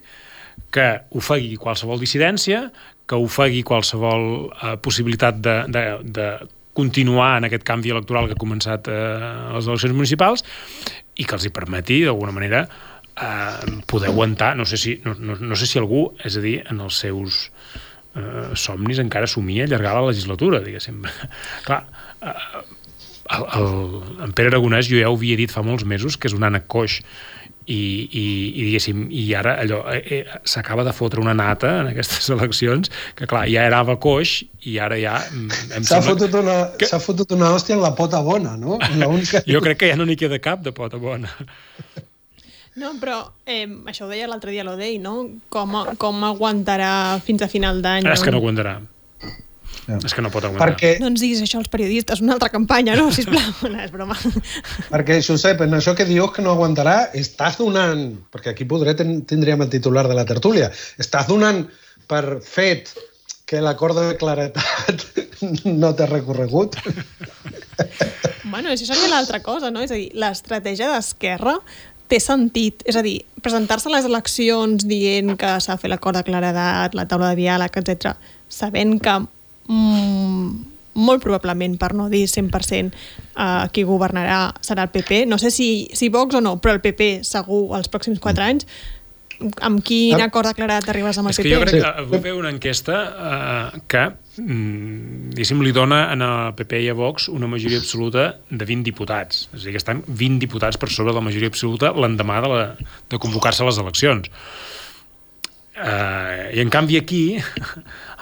que 0.70 0.86
ofegui 1.18 1.56
qualsevol 1.58 1.98
dissidència, 1.98 2.68
que 3.10 3.18
ofegui 3.18 3.64
qualsevol 3.66 4.24
eh, 4.46 4.76
possibilitat 4.84 5.42
de, 5.42 5.56
de, 5.74 5.84
de 6.06 6.30
continuar 6.78 7.32
en 7.40 7.48
aquest 7.48 7.66
canvi 7.66 7.90
electoral 7.90 8.28
que 8.28 8.38
ha 8.38 8.40
començat 8.40 8.88
eh, 8.88 8.94
a 8.94 9.56
les 9.56 9.66
eleccions 9.66 9.96
municipals 9.96 10.46
i 11.18 11.26
que 11.26 11.36
els 11.36 11.46
hi 11.48 11.52
permeti, 11.54 12.00
d'alguna 12.06 12.34
manera, 12.36 12.64
eh, 13.18 13.78
poder 13.90 14.12
aguantar, 14.12 14.54
no 14.56 14.64
sé, 14.64 14.78
si, 14.78 15.00
no, 15.04 15.16
no, 15.18 15.36
no 15.40 15.58
sé 15.58 15.66
si 15.66 15.80
algú, 15.82 16.10
és 16.24 16.38
a 16.38 16.44
dir, 16.44 16.60
en 16.70 16.82
els 16.86 17.00
seus 17.02 17.46
eh, 18.14 18.52
somnis 18.54 19.02
encara 19.02 19.30
somia 19.30 19.66
allargar 19.66 19.96
la 19.98 20.06
legislatura, 20.12 20.62
diguéssim. 20.64 21.02
Clar, 21.66 21.82
eh, 22.22 22.36
el, 23.30 23.44
el, 23.58 23.74
en 24.26 24.32
Pere 24.34 24.54
Aragonès 24.54 24.88
jo 24.90 24.98
ja 25.02 25.10
ho 25.10 25.18
havia 25.18 25.38
dit 25.38 25.52
fa 25.52 25.62
molts 25.66 25.86
mesos 25.86 26.16
que 26.18 26.30
és 26.30 26.34
un 26.36 26.46
ànec 26.46 26.66
coix 26.70 27.00
i, 27.70 27.78
i, 28.10 28.24
i 28.50 28.66
diguéssim, 28.66 29.06
i 29.14 29.24
ara 29.38 29.54
allò 29.62 29.80
eh, 29.94 30.00
eh, 30.18 30.38
s'acaba 30.48 30.84
de 30.86 30.94
fotre 30.96 31.22
una 31.22 31.34
nata 31.36 31.76
en 31.82 31.92
aquestes 31.92 32.30
eleccions, 32.34 32.90
que 33.18 33.28
clar, 33.30 33.46
ja 33.50 33.66
era 33.68 33.82
coix 34.00 34.40
i 34.66 34.78
ara 34.82 34.98
ja... 35.00 35.16
Mm, 35.30 35.82
s'ha 35.86 36.02
fotut, 36.04 36.34
una, 36.42 36.58
que... 36.78 36.90
fotut 37.02 37.32
una 37.36 37.54
hòstia 37.54 37.78
en 37.78 37.82
la 37.84 37.94
pota 37.98 38.22
bona, 38.26 38.56
no? 38.60 38.78
La 39.00 39.08
única... 39.08 39.42
jo 39.46 39.62
crec 39.64 39.82
que 39.82 39.90
ja 39.92 39.98
no 39.98 40.06
n'hi 40.08 40.18
queda 40.20 40.40
cap 40.42 40.64
de 40.66 40.74
pota 40.76 41.00
bona. 41.00 41.30
No, 42.80 42.94
però 43.00 43.22
eh, 43.50 43.66
això 43.90 44.06
ho 44.06 44.10
deia 44.10 44.28
l'altre 44.30 44.54
dia 44.54 44.64
l'Odei, 44.64 44.98
no? 45.02 45.16
Com, 45.52 45.74
com 46.00 46.24
aguantarà 46.24 47.18
fins 47.24 47.42
a 47.42 47.50
final 47.50 47.82
d'any? 47.84 48.06
És 48.08 48.22
que 48.24 48.32
no 48.32 48.40
aguantarà. 48.40 48.78
Ja. 49.86 49.98
És 50.04 50.14
que 50.14 50.22
no 50.22 50.30
pot 50.30 50.44
aguantar. 50.46 50.68
Perquè... 50.68 50.92
No 51.02 51.08
ens 51.10 51.22
diguis 51.22 51.40
això 51.42 51.58
als 51.60 51.70
periodistes, 51.72 52.22
una 52.22 52.36
altra 52.36 52.50
campanya, 52.52 52.94
no? 52.98 53.08
Sisplau, 53.14 53.52
no, 53.72 53.80
és 53.82 53.92
broma. 53.94 54.16
Perquè, 54.90 55.20
Josep, 55.24 55.64
en 55.66 55.78
això 55.78 55.96
que 55.98 56.06
dius 56.08 56.34
que 56.36 56.44
no 56.46 56.54
aguantarà, 56.54 57.10
estàs 57.16 57.58
donant, 57.60 58.04
perquè 58.32 58.54
aquí 58.54 58.68
podré 58.70 58.94
ten, 58.98 59.20
tindríem 59.28 59.64
el 59.66 59.72
titular 59.72 60.06
de 60.08 60.18
la 60.18 60.26
tertúlia, 60.28 60.70
estàs 61.00 61.30
donant 61.30 61.64
per 62.10 62.40
fet 62.44 62.92
que 63.50 63.62
l'acord 63.62 63.98
de 63.98 64.14
claretat 64.18 65.06
no 65.82 65.94
té 65.98 66.10
recorregut? 66.10 66.78
Bueno, 68.50 68.72
això 68.72 68.82
seria 68.88 69.06
l'altra 69.12 69.38
cosa, 69.44 69.68
no? 69.70 69.82
És 69.84 69.92
a 69.94 69.96
dir, 69.96 70.08
l'estratègia 70.18 70.88
d'Esquerra 70.90 71.52
té 72.10 72.18
sentit. 72.20 72.82
És 72.88 72.98
a 72.98 73.02
dir, 73.04 73.20
presentar-se 73.44 73.88
a 73.88 73.92
les 73.94 74.08
eleccions 74.08 74.84
dient 74.90 75.36
que 75.38 75.52
s'ha 75.62 75.76
fet 75.78 75.92
l'acord 75.92 76.18
de 76.18 76.24
claredat, 76.26 76.96
la 76.98 77.06
taula 77.08 77.30
de 77.30 77.38
diàleg, 77.38 77.78
etc, 77.80 78.16
sabent 78.50 78.96
que 79.00 79.14
mm, 79.70 80.50
molt 81.00 81.22
probablement, 81.22 81.78
per 81.80 81.94
no 81.96 82.10
dir 82.12 82.26
100%, 82.28 82.92
eh, 82.92 83.66
qui 83.72 83.86
governarà 83.88 84.42
serà 84.60 84.88
el 84.88 84.94
PP. 84.94 85.24
No 85.30 85.38
sé 85.38 85.52
si, 85.54 85.88
si 85.94 86.10
Vox 86.12 86.36
o 86.36 86.44
no, 86.44 86.58
però 86.60 86.74
el 86.76 86.82
PP 86.84 87.20
segur 87.26 87.68
els 87.78 87.90
pròxims 87.92 88.20
4 88.22 88.50
anys 88.50 88.66
amb 89.64 89.80
quin 89.84 90.20
acord 90.20 90.50
declarat 90.50 90.88
arribes 90.92 91.18
amb 91.20 91.30
el 91.30 91.34
PP? 91.34 91.40
És 91.40 91.46
que 91.46 91.54
jo 91.54 91.60
crec 91.64 91.80
que 91.80 92.04
vull 92.10 92.22
fer 92.24 92.34
una 92.36 92.50
enquesta 92.52 92.96
eh, 93.10 93.80
que 93.90 94.02
mm, 94.42 95.30
diguéssim, 95.36 95.62
li 95.64 95.72
dona 95.76 96.02
en 96.14 96.24
el 96.26 96.52
PP 96.58 96.82
i 96.84 96.90
a 96.92 96.96
Vox 96.98 97.30
una 97.32 97.48
majoria 97.50 97.80
absoluta 97.80 98.26
de 98.50 98.64
20 98.64 98.84
diputats. 98.86 99.46
És 99.54 99.62
a 99.62 99.68
dir, 99.68 99.76
que 99.76 99.82
estan 99.82 100.02
20 100.06 100.42
diputats 100.44 100.80
per 100.80 100.90
sobre 100.92 101.14
de 101.14 101.20
la 101.20 101.24
majoria 101.24 101.52
absoluta 101.52 101.94
l'endemà 101.96 102.42
de, 102.44 102.52
la, 102.52 102.66
de 103.10 103.22
convocar-se 103.22 103.64
a 103.64 103.70
les 103.70 103.80
eleccions. 103.80 104.30
Uh, 105.80 106.50
I 106.52 106.60
en 106.60 106.68
canvi 106.68 106.98
aquí, 106.98 107.22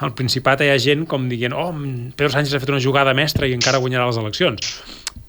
al 0.05 0.13
Principat 0.15 0.63
hi 0.63 0.69
ha 0.71 0.79
gent 0.79 1.05
com 1.09 1.27
dient 1.31 1.55
oh, 1.55 1.71
Pedro 2.15 2.31
Sánchez 2.33 2.55
ha 2.55 2.61
fet 2.63 2.71
una 2.71 2.81
jugada 2.83 3.15
mestra 3.17 3.47
i 3.47 3.55
encara 3.55 3.81
guanyarà 3.83 4.07
les 4.09 4.19
eleccions. 4.21 4.69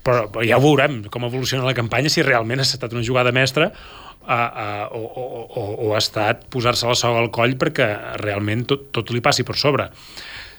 Però, 0.07 0.29
ja 0.47 0.61
veurem 0.62 1.03
com 1.12 1.27
evoluciona 1.27 1.67
la 1.67 1.77
campanya, 1.77 2.12
si 2.12 2.25
realment 2.25 2.62
ha 2.62 2.67
estat 2.67 2.95
una 2.97 3.05
jugada 3.05 3.33
mestra 3.37 3.69
uh, 3.71 4.31
uh, 4.31 4.87
o, 4.97 5.00
o, 5.00 5.25
o, 5.45 5.65
o 5.89 5.91
ha 5.95 6.00
estat 6.00 6.47
posar-se 6.53 6.89
la 6.89 6.97
soga 6.99 7.21
al 7.21 7.33
coll 7.35 7.57
perquè 7.61 7.91
realment 8.23 8.65
tot, 8.71 8.89
tot 8.97 9.12
li 9.12 9.21
passi 9.25 9.45
per 9.45 9.59
sobre. 9.61 9.91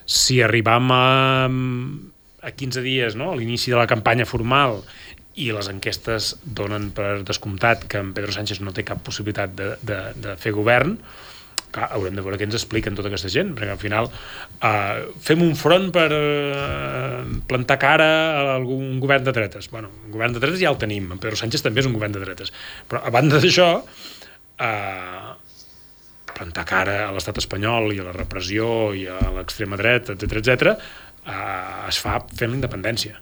Si 0.06 0.42
arribam 0.44 0.92
a, 0.94 1.06
a 1.48 2.52
15 2.52 2.86
dies, 2.86 3.18
no? 3.18 3.32
a 3.32 3.40
l'inici 3.40 3.74
de 3.74 3.80
la 3.80 3.90
campanya 3.90 4.28
formal, 4.30 4.82
i 5.40 5.48
les 5.56 5.70
enquestes 5.72 6.34
donen 6.44 6.90
per 6.96 7.22
descomptat 7.24 7.86
que 7.90 8.02
en 8.04 8.12
Pedro 8.14 8.34
Sánchez 8.36 8.60
no 8.62 8.74
té 8.76 8.84
cap 8.84 9.00
possibilitat 9.06 9.54
de, 9.56 9.70
de, 9.88 10.00
de 10.20 10.36
fer 10.40 10.52
govern, 10.56 10.98
clar, 11.74 11.90
haurem 11.96 12.18
de 12.18 12.24
veure 12.24 12.40
què 12.40 12.48
ens 12.48 12.58
expliquen 12.58 12.98
tota 12.98 13.10
aquesta 13.12 13.32
gent, 13.32 13.54
perquè 13.58 13.74
al 13.74 13.82
final 13.82 14.10
uh, 14.12 15.12
fem 15.24 15.44
un 15.46 15.54
front 15.60 15.90
per 15.96 16.08
uh, 16.16 17.22
plantar 17.50 17.78
cara 17.82 18.10
a 18.32 18.56
algun 18.58 19.00
govern 19.04 19.28
de 19.28 19.36
dretes. 19.36 19.70
Bueno, 19.74 19.92
un 20.06 20.16
govern 20.16 20.36
de 20.36 20.44
dretes 20.44 20.62
ja 20.62 20.72
el 20.72 20.80
tenim, 20.82 21.12
en 21.12 21.22
Pedro 21.22 21.40
Sánchez 21.40 21.66
també 21.66 21.84
és 21.84 21.90
un 21.90 21.96
govern 21.98 22.16
de 22.16 22.24
dretes. 22.24 22.54
Però 22.92 23.04
a 23.06 23.14
banda 23.14 23.42
d'això, 23.42 23.70
uh, 23.82 25.32
plantar 26.32 26.68
cara 26.68 26.98
a 27.08 27.12
l'estat 27.16 27.42
espanyol 27.42 27.92
i 27.96 28.02
a 28.02 28.08
la 28.10 28.16
repressió 28.16 28.92
i 28.98 29.08
a 29.10 29.20
l'extrema 29.38 29.80
dreta, 29.80 30.16
etc 30.18 30.40
etc, 30.42 30.72
uh, 31.26 31.90
es 31.90 32.00
fa 32.02 32.20
fent 32.30 32.54
la 32.54 32.62
independència. 32.62 33.20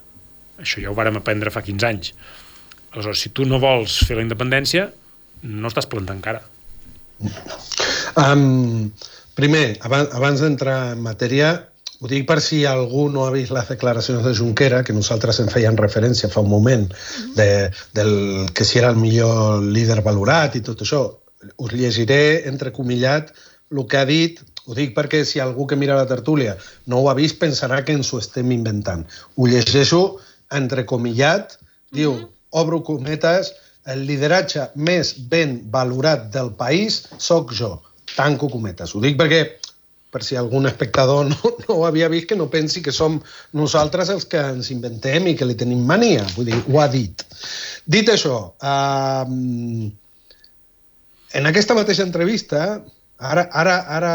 Això 0.60 0.82
ja 0.82 0.92
ho 0.92 0.96
vàrem 0.96 1.16
aprendre 1.20 1.52
fa 1.52 1.64
15 1.64 1.88
anys. 1.88 2.14
Aleshores, 2.90 3.22
si 3.22 3.30
tu 3.30 3.46
no 3.46 3.60
vols 3.62 4.00
fer 4.06 4.18
la 4.18 4.24
independència, 4.26 4.88
no 5.46 5.70
estàs 5.70 5.88
plantant 5.88 6.20
cara. 6.24 6.42
Um, 8.16 8.90
primer, 9.34 9.78
abans, 9.86 10.14
abans 10.16 10.40
d'entrar 10.42 10.78
en 10.94 11.02
matèria, 11.04 11.52
ho 12.00 12.08
dic 12.08 12.24
per 12.28 12.38
si 12.40 12.62
algú 12.64 13.08
no 13.12 13.26
ha 13.26 13.32
vist 13.34 13.52
les 13.52 13.68
declaracions 13.68 14.24
de 14.24 14.32
Junquera, 14.34 14.82
que 14.84 14.96
nosaltres 14.96 15.40
en 15.42 15.50
feien 15.52 15.76
referència 15.76 16.30
fa 16.32 16.40
un 16.40 16.48
moment, 16.48 16.86
de, 17.36 17.68
del 17.96 18.14
que 18.56 18.64
si 18.64 18.80
era 18.80 18.92
el 18.94 18.96
millor 18.96 19.60
líder 19.62 20.00
valorat 20.06 20.56
i 20.56 20.64
tot 20.64 20.80
això. 20.86 21.02
Us 21.60 21.74
llegiré, 21.76 22.48
entrecomillat, 22.48 23.34
el 23.70 23.84
que 23.86 24.00
ha 24.00 24.06
dit, 24.08 24.40
ho 24.66 24.76
dic 24.76 24.94
perquè 24.96 25.22
si 25.24 25.40
algú 25.40 25.66
que 25.66 25.76
mira 25.76 25.96
la 25.96 26.08
tertúlia 26.08 26.56
no 26.86 27.00
ho 27.00 27.08
ha 27.10 27.16
vist 27.16 27.38
pensarà 27.40 27.80
que 27.84 27.94
ens 27.96 28.12
ho 28.12 28.20
estem 28.20 28.50
inventant. 28.52 29.06
Ho 29.36 29.48
llegeixo 29.48 30.20
entrecomillat, 30.56 31.56
diu, 31.96 32.16
obro 32.50 32.80
cometes, 32.86 33.52
el 33.92 34.04
lideratge 34.08 34.68
més 34.76 35.14
ben 35.32 35.56
valorat 35.72 36.28
del 36.34 36.52
país 36.58 37.04
sóc 37.18 37.54
jo 37.56 37.78
tanco 38.16 38.48
cometes. 38.52 38.94
Ho 38.94 39.02
dic 39.02 39.18
perquè 39.18 39.44
per 40.10 40.24
si 40.26 40.36
algun 40.36 40.66
espectador 40.66 41.24
no, 41.30 41.54
no 41.62 41.74
ho 41.76 41.86
havia 41.86 42.10
vist, 42.10 42.28
que 42.30 42.38
no 42.38 42.50
pensi 42.50 42.82
que 42.82 42.92
som 42.92 43.20
nosaltres 43.56 44.10
els 44.12 44.26
que 44.30 44.42
ens 44.56 44.70
inventem 44.74 45.30
i 45.30 45.36
que 45.38 45.48
li 45.48 45.56
tenim 45.58 45.84
mania. 45.86 46.26
Vull 46.34 46.50
dir, 46.50 46.60
ho 46.66 46.80
ha 46.82 46.88
dit. 46.90 47.24
Dit 47.90 48.10
això, 48.12 48.38
eh, 48.60 49.90
en 51.38 51.46
aquesta 51.46 51.76
mateixa 51.78 52.06
entrevista, 52.06 52.80
ara, 53.18 53.46
ara, 53.54 53.76
ara 53.98 54.14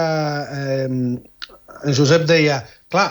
eh, 0.51 0.87
en 0.89 1.95
Josep 1.95 2.27
deia, 2.27 2.59
clar, 2.91 3.09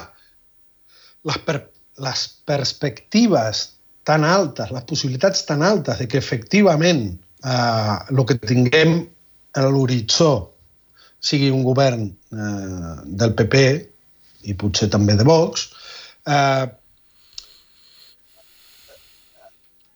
les, 1.25 1.39
per, 1.47 1.61
les 2.05 2.27
perspectives 2.45 3.71
tan 4.05 4.27
altes, 4.29 4.69
les 4.75 4.85
possibilitats 4.85 5.47
tan 5.49 5.65
altes 5.65 6.03
de 6.03 6.09
que 6.11 6.21
efectivament 6.21 7.07
eh, 7.09 7.97
el 8.13 8.27
que 8.29 8.37
tinguem 8.45 8.99
a 9.55 9.65
l'horitzó 9.71 10.54
sigui 11.25 11.51
un 11.53 11.65
govern 11.65 12.07
eh, 12.07 12.95
del 13.05 13.35
PP 13.39 13.61
i 14.51 14.57
potser 14.61 14.91
també 14.93 15.17
de 15.17 15.25
Vox, 15.27 15.69
eh, 16.29 16.67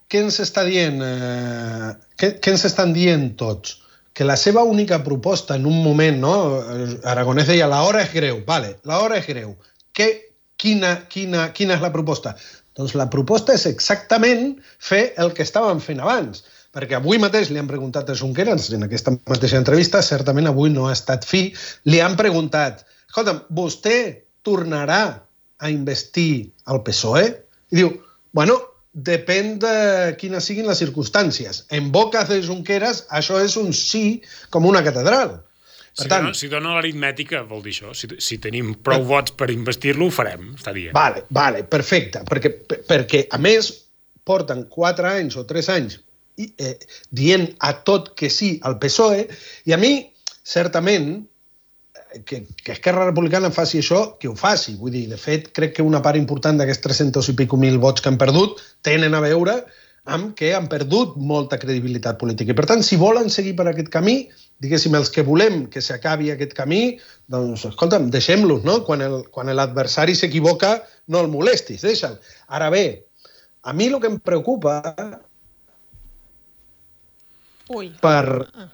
què 0.08 0.22
ens 0.24 0.40
està 0.40 0.64
dient? 0.64 1.02
Eh, 1.04 1.90
què, 2.16 2.32
què 2.40 2.54
ens 2.54 2.64
estan 2.64 2.94
dient 2.96 3.34
tots? 3.40 3.76
Que 4.16 4.26
la 4.26 4.38
seva 4.40 4.64
única 4.66 5.02
proposta 5.04 5.58
en 5.60 5.66
un 5.68 5.82
moment, 5.84 6.16
no? 6.22 6.36
Aragonès 7.06 7.50
deia, 7.52 7.68
la 7.70 7.84
hora 7.86 8.00
és 8.02 8.14
greu. 8.14 8.40
Vale, 8.46 8.78
la 8.88 9.02
hora 9.04 9.20
és 9.20 9.28
greu. 9.28 9.52
Què, 9.94 10.08
quina, 10.58 10.94
quina, 11.12 11.50
quina 11.54 11.76
és 11.76 11.84
la 11.84 11.92
proposta? 11.94 12.32
Doncs 12.78 12.96
la 12.98 13.06
proposta 13.12 13.54
és 13.54 13.66
exactament 13.68 14.56
fer 14.78 15.12
el 15.22 15.34
que 15.36 15.44
estàvem 15.46 15.82
fent 15.84 16.00
abans 16.02 16.42
perquè 16.74 16.98
avui 16.98 17.20
mateix 17.20 17.50
li 17.50 17.60
han 17.60 17.70
preguntat 17.70 18.10
a 18.10 18.16
Junqueras 18.18 18.68
en 18.76 18.84
aquesta 18.86 19.14
mateixa 19.30 19.60
entrevista, 19.60 20.02
certament 20.04 20.50
avui 20.50 20.72
no 20.72 20.86
ha 20.88 20.94
estat 20.96 21.24
fi, 21.28 21.48
li 21.88 22.02
han 22.04 22.16
preguntat 22.18 22.84
escolta'm, 23.08 23.44
vostè 23.56 23.98
tornarà 24.44 25.02
a 25.58 25.70
investir 25.72 26.52
al 26.70 26.82
PSOE? 26.84 27.24
I 27.72 27.80
diu, 27.80 27.92
bueno, 28.36 28.58
depèn 28.92 29.56
de 29.62 29.74
quines 30.20 30.44
siguin 30.44 30.68
les 30.68 30.80
circumstàncies. 30.80 31.64
En 31.74 31.90
boca 31.92 32.24
de 32.28 32.40
Junqueras 32.44 33.04
això 33.14 33.40
és 33.42 33.56
un 33.60 33.72
sí 33.76 34.20
com 34.54 34.66
una 34.68 34.84
catedral. 34.86 35.38
Per 35.98 36.04
si, 36.04 36.10
tant, 36.12 36.28
dona, 36.28 36.36
si 36.38 36.48
dona 36.52 36.76
l'aritmètica, 36.76 37.42
vol 37.48 37.62
dir 37.64 37.74
això. 37.74 37.92
Si, 37.96 38.10
si 38.22 38.38
tenim 38.42 38.74
prou 38.86 39.02
eh, 39.02 39.08
vots 39.08 39.34
per 39.34 39.48
investir-lo, 39.50 40.06
ho 40.06 40.14
farem, 40.14 40.52
està 40.54 40.74
dient. 40.76 40.94
Vale, 40.94 41.24
vale, 41.34 41.64
perfecte. 41.66 42.22
Perquè, 42.28 42.52
perquè, 42.86 43.24
a 43.34 43.40
més, 43.42 43.72
porten 44.28 44.66
4 44.70 45.10
anys 45.10 45.38
o 45.40 45.46
3 45.48 45.72
anys 45.74 45.98
eh, 46.38 46.76
dient 47.10 47.48
a 47.64 47.72
tot 47.86 48.12
que 48.18 48.30
sí 48.30 48.56
al 48.62 48.78
PSOE, 48.82 49.26
i 49.68 49.74
a 49.74 49.80
mi, 49.80 49.92
certament, 50.44 51.10
eh, 51.18 52.22
que, 52.24 52.44
que 52.62 52.76
Esquerra 52.76 53.08
Republicana 53.08 53.50
faci 53.54 53.82
això, 53.82 54.04
que 54.20 54.30
ho 54.30 54.36
faci. 54.38 54.76
Vull 54.80 54.94
dir, 54.94 55.06
de 55.10 55.18
fet, 55.20 55.50
crec 55.56 55.76
que 55.78 55.86
una 55.86 56.02
part 56.04 56.20
important 56.20 56.60
d'aquests 56.60 56.86
300 56.86 57.32
i 57.32 57.36
pico 57.42 57.60
mil 57.60 57.80
vots 57.82 58.04
que 58.04 58.12
han 58.12 58.20
perdut 58.20 58.62
tenen 58.86 59.16
a 59.16 59.24
veure 59.24 59.60
amb 60.08 60.32
que 60.36 60.54
han 60.56 60.68
perdut 60.72 61.16
molta 61.20 61.58
credibilitat 61.60 62.16
política. 62.20 62.54
I, 62.54 62.56
per 62.56 62.64
tant, 62.70 62.82
si 62.84 62.96
volen 62.96 63.28
seguir 63.32 63.52
per 63.58 63.66
aquest 63.68 63.90
camí, 63.92 64.22
diguéssim, 64.64 64.96
els 64.96 65.10
que 65.12 65.24
volem 65.26 65.66
que 65.72 65.82
s'acabi 65.84 66.32
aquest 66.32 66.54
camí, 66.56 66.96
doncs, 67.30 67.66
escolta'm, 67.68 68.08
deixem-los, 68.14 68.64
no? 68.64 68.80
Quan 68.88 69.52
l'adversari 69.52 70.16
s'equivoca, 70.16 70.78
no 71.12 71.20
el 71.24 71.28
molestis, 71.32 71.84
deixa'l. 71.84 72.16
Ara 72.56 72.70
bé, 72.72 72.86
a 73.62 73.74
mi 73.76 73.90
el 73.92 74.00
que 74.00 74.08
em 74.08 74.18
preocupa 74.24 74.80
Ui. 77.68 77.92
Per... 78.00 78.24
Ah. 78.54 78.68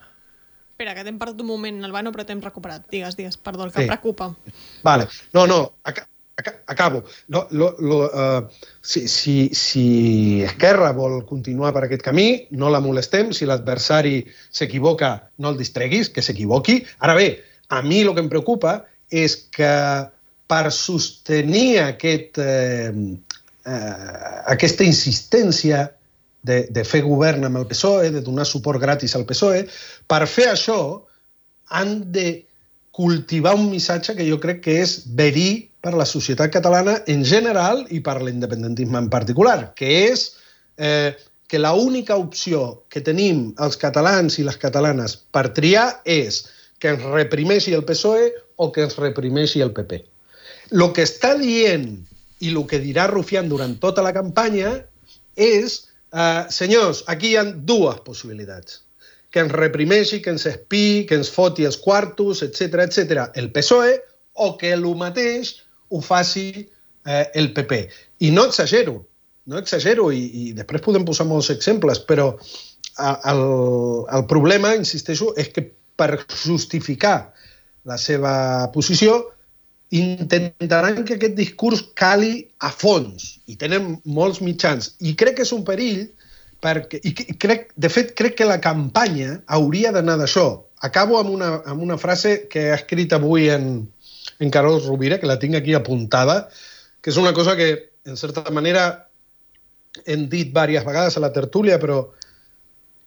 Espera, 0.75 0.97
que 0.97 1.05
t'hem 1.07 1.21
perdut 1.21 1.45
un 1.45 1.53
moment, 1.53 1.85
Albano, 1.87 2.11
però 2.15 2.25
t'hem 2.27 2.41
recuperat. 2.43 2.89
Digues, 2.91 3.15
digues, 3.15 3.39
perdó, 3.39 3.69
el 3.69 3.71
que 3.71 3.79
sí. 3.79 3.87
em 3.87 3.93
preocupa. 3.93 4.33
Vale. 4.83 5.07
No, 5.37 5.47
no, 5.47 5.61
ac 5.87 6.03
ac 6.37 6.49
acabo. 6.67 7.05
Lo, 7.29 7.47
lo, 7.51 7.77
lo, 7.79 7.99
uh, 8.07 8.49
si, 8.83 9.07
si, 9.09 9.51
si 9.55 10.43
Esquerra 10.43 10.91
vol 10.93 11.21
continuar 11.29 11.73
per 11.77 11.85
aquest 11.87 12.03
camí, 12.03 12.49
no 12.59 12.73
la 12.75 12.83
molestem. 12.83 13.31
Si 13.31 13.47
l'adversari 13.47 14.25
s'equivoca, 14.51 15.15
no 15.39 15.55
el 15.55 15.61
distreguis, 15.61 16.11
que 16.11 16.25
s'equivoqui. 16.27 16.81
Ara 17.07 17.15
bé, 17.19 17.29
a 17.71 17.83
mi 17.87 18.03
el 18.03 18.11
que 18.15 18.25
em 18.27 18.33
preocupa 18.33 18.81
és 19.15 19.37
que 19.55 19.75
per 20.51 20.65
sostenir 20.75 21.85
aquest, 21.85 22.39
eh, 22.43 22.91
eh, 23.65 24.41
aquesta 24.51 24.85
insistència 24.85 25.87
de, 26.45 26.65
de 26.71 26.85
fer 26.85 27.03
govern 27.05 27.49
amb 27.49 27.61
el 27.63 27.67
PSOE, 27.71 28.13
de 28.15 28.23
donar 28.25 28.47
suport 28.47 28.81
gratis 28.83 29.17
al 29.17 29.27
PSOE. 29.29 29.65
Per 30.07 30.23
fer 30.31 30.51
això 30.53 30.79
han 31.75 31.97
de 32.13 32.45
cultivar 32.95 33.57
un 33.59 33.71
missatge 33.73 34.15
que 34.15 34.27
jo 34.29 34.39
crec 34.39 34.61
que 34.63 34.79
és 34.85 35.01
verí 35.19 35.67
per 35.83 35.97
la 35.99 36.07
societat 36.07 36.53
catalana 36.55 37.01
en 37.11 37.25
general 37.27 37.83
i 37.91 38.01
per 38.05 38.21
l'independentisme 38.23 39.01
en 39.01 39.09
particular, 39.13 39.73
que 39.75 39.89
és 40.13 40.29
eh, 40.79 41.17
que 41.49 41.59
la 41.59 41.75
única 41.75 42.17
opció 42.17 42.85
que 42.89 43.03
tenim 43.05 43.49
els 43.65 43.77
catalans 43.81 44.39
i 44.39 44.47
les 44.47 44.57
catalanes 44.61 45.17
per 45.35 45.49
triar 45.57 45.89
és 46.05 46.45
que 46.81 46.95
ens 46.95 47.05
reprimeixi 47.13 47.75
el 47.77 47.85
PSOE 47.89 48.31
o 48.57 48.71
que 48.73 48.85
ens 48.87 48.97
reprimeixi 49.01 49.65
el 49.65 49.73
PP. 49.77 50.01
El 50.73 50.87
que 50.97 51.05
està 51.05 51.35
dient 51.41 51.89
i 52.45 52.53
el 52.53 52.63
que 52.71 52.81
dirà 52.83 53.09
Rufián 53.11 53.51
durant 53.51 53.77
tota 53.83 54.05
la 54.05 54.15
campanya 54.17 54.73
és 55.37 55.83
Uh, 56.15 56.47
senyors, 56.55 57.03
aquí 57.11 57.33
hi 57.33 57.39
ha 57.41 57.43
dues 57.45 57.97
possibilitats. 58.07 58.85
Que 59.35 59.43
ens 59.43 59.51
reprimeixi, 59.51 60.21
que 60.23 60.31
ens 60.31 60.45
espí, 60.47 61.03
que 61.09 61.19
ens 61.19 61.33
foti 61.35 61.67
els 61.67 61.81
quartos, 61.83 62.45
etc 62.47 62.85
etc 62.85 63.25
el 63.35 63.51
PSOE, 63.51 63.97
o 64.39 64.53
que 64.61 64.71
el 64.77 64.87
mateix 64.95 65.57
ho 65.91 65.99
faci 66.01 66.47
eh, 66.63 67.27
el 67.35 67.51
PP. 67.55 67.81
I 68.27 68.31
no 68.31 68.47
exagero, 68.47 69.01
no 69.51 69.59
exagero, 69.59 70.13
i, 70.15 70.23
i 70.23 70.53
després 70.55 70.83
podem 70.87 71.05
posar 71.07 71.27
molts 71.27 71.51
exemples, 71.51 71.99
però 72.07 72.31
el, 73.31 73.43
el 74.07 74.27
problema, 74.31 74.75
insisteixo, 74.79 75.33
és 75.35 75.51
que 75.51 75.67
per 75.99 76.25
justificar 76.31 77.35
la 77.91 77.99
seva 77.99 78.71
posició 78.75 79.34
intentaran 80.01 81.05
que 81.07 81.17
aquest 81.17 81.37
discurs 81.39 81.85
cali 81.99 82.49
a 82.59 82.71
fons 82.75 83.39
i 83.47 83.57
tenen 83.61 83.99
molts 84.05 84.41
mitjans. 84.43 84.95
I 85.01 85.15
crec 85.19 85.39
que 85.39 85.47
és 85.47 85.53
un 85.55 85.65
perill 85.67 86.07
perquè, 86.65 87.01
i 87.05 87.13
crec, 87.15 87.71
de 87.77 87.91
fet, 87.93 88.15
crec 88.19 88.39
que 88.41 88.49
la 88.49 88.61
campanya 88.65 89.39
hauria 89.47 89.93
d'anar 89.95 90.17
d'això. 90.21 90.49
Acabo 90.85 91.19
amb 91.21 91.31
una, 91.37 91.51
amb 91.71 91.85
una 91.85 91.99
frase 92.01 92.49
que 92.51 92.71
ha 92.71 92.79
escrit 92.79 93.13
avui 93.17 93.51
en, 93.53 93.85
en 94.41 94.51
Carol 94.51 94.81
Rovira, 94.85 95.21
que 95.21 95.31
la 95.31 95.39
tinc 95.39 95.59
aquí 95.61 95.77
apuntada, 95.77 96.49
que 97.01 97.13
és 97.13 97.21
una 97.21 97.35
cosa 97.37 97.55
que, 97.57 97.71
en 98.05 98.17
certa 98.17 98.49
manera, 98.51 99.07
hem 100.05 100.27
dit 100.27 100.51
diverses 100.51 100.87
vegades 100.89 101.17
a 101.17 101.23
la 101.23 101.33
tertúlia, 101.33 101.79
però 101.79 102.03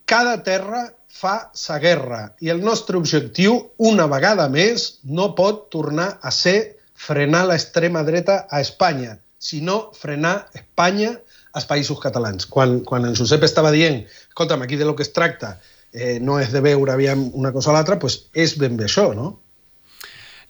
cada 0.07 0.37
terra 0.43 0.85
fa 1.11 1.49
sa 1.57 1.79
guerra 1.83 2.21
i 2.39 2.51
el 2.53 2.61
nostre 2.63 2.97
objectiu, 2.97 3.57
una 3.77 4.07
vegada 4.07 4.47
més, 4.47 4.99
no 5.03 5.33
pot 5.35 5.67
tornar 5.73 6.13
a 6.21 6.31
ser 6.31 6.76
frenar 6.97 7.45
l'extrema 7.47 8.03
dreta 8.03 8.45
a 8.49 8.61
Espanya, 8.63 9.17
sinó 9.37 9.91
frenar 9.93 10.49
Espanya 10.57 11.13
als 11.53 11.67
països 11.69 12.01
catalans. 12.01 12.49
Quan, 12.49 12.81
quan 12.85 13.05
en 13.05 13.15
Josep 13.17 13.45
estava 13.45 13.71
dient, 13.73 14.03
escolta'm, 14.29 14.65
aquí 14.65 14.77
de 14.77 14.85
lo 14.85 14.95
que 14.97 15.05
es 15.05 15.13
tracta 15.13 15.57
eh, 15.93 16.17
no 16.21 16.39
és 16.41 16.51
de 16.53 16.61
veure 16.61 16.93
aviam 16.93 17.27
una 17.37 17.53
cosa 17.53 17.71
o 17.71 17.77
l'altra, 17.77 17.97
doncs 18.01 18.27
és 18.37 18.57
ben 18.59 18.77
bé 18.77 18.89
això, 18.89 19.11
no? 19.17 19.37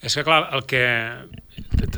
És 0.01 0.15
que, 0.15 0.23
clar, 0.23 0.45
el 0.53 0.65
que... 0.69 0.83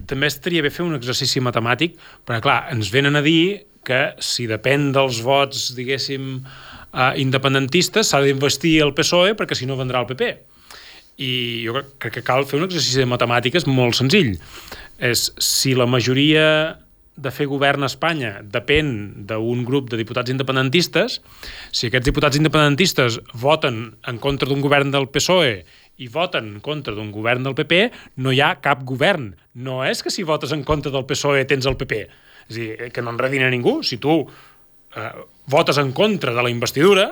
També 0.07 0.29
estaria 0.29 0.63
bé 0.63 0.71
fer 0.71 0.85
un 0.85 0.95
exercici 0.95 1.41
matemàtic, 1.43 1.97
perquè, 2.25 2.41
clar, 2.45 2.59
ens 2.73 2.91
venen 2.93 3.19
a 3.19 3.23
dir 3.25 3.65
que 3.85 4.13
si 4.23 4.45
depèn 4.49 4.89
dels 4.95 5.19
vots, 5.25 5.69
diguéssim, 5.77 6.29
eh, 6.93 7.11
independentistes, 7.21 8.11
s'ha 8.11 8.21
d'investir 8.23 8.79
el 8.85 8.95
PSOE 8.97 9.35
perquè 9.39 9.57
si 9.57 9.67
no 9.69 9.77
vendrà 9.79 10.03
el 10.03 10.09
PP. 10.09 10.31
I 11.19 11.31
jo 11.65 11.75
crec 11.99 12.19
que 12.19 12.25
cal 12.25 12.45
fer 12.47 12.61
un 12.61 12.67
exercici 12.69 13.01
de 13.01 13.09
matemàtiques 13.09 13.67
molt 13.67 13.97
senzill. 13.99 14.37
És 14.99 15.29
si 15.43 15.75
la 15.75 15.87
majoria 15.89 16.79
de 17.19 17.31
fer 17.35 17.49
govern 17.51 17.83
a 17.83 17.89
Espanya 17.91 18.37
depèn 18.47 18.91
d'un 19.27 19.65
grup 19.67 19.89
de 19.91 19.99
diputats 19.99 20.31
independentistes, 20.31 21.19
si 21.75 21.89
aquests 21.89 22.07
diputats 22.07 22.39
independentistes 22.39 23.19
voten 23.35 23.81
en 24.07 24.19
contra 24.23 24.47
d'un 24.47 24.63
govern 24.63 24.93
del 24.95 25.09
PSOE 25.11 25.59
i 25.99 26.07
voten 26.07 26.53
en 26.55 26.59
contra 26.63 26.95
d'un 26.95 27.11
govern 27.11 27.43
del 27.43 27.57
PP, 27.57 27.81
no 28.23 28.31
hi 28.31 28.39
ha 28.39 28.53
cap 28.63 28.85
govern. 28.87 29.33
No 29.59 29.81
és 29.83 30.03
que 30.03 30.13
si 30.13 30.23
votes 30.23 30.55
en 30.55 30.63
contra 30.63 30.93
del 30.95 31.07
PSOE 31.09 31.43
tens 31.49 31.67
el 31.67 31.75
PP. 31.79 32.05
És 32.49 32.55
dir, 32.55 32.69
que 32.95 33.03
no 33.03 33.11
enredin 33.11 33.43
a 33.43 33.51
ningú. 33.51 33.81
Si 33.83 33.99
tu 33.99 34.21
eh, 34.23 35.09
votes 35.51 35.77
en 35.81 35.91
contra 35.91 36.33
de 36.33 36.45
la 36.45 36.53
investidura, 36.53 37.11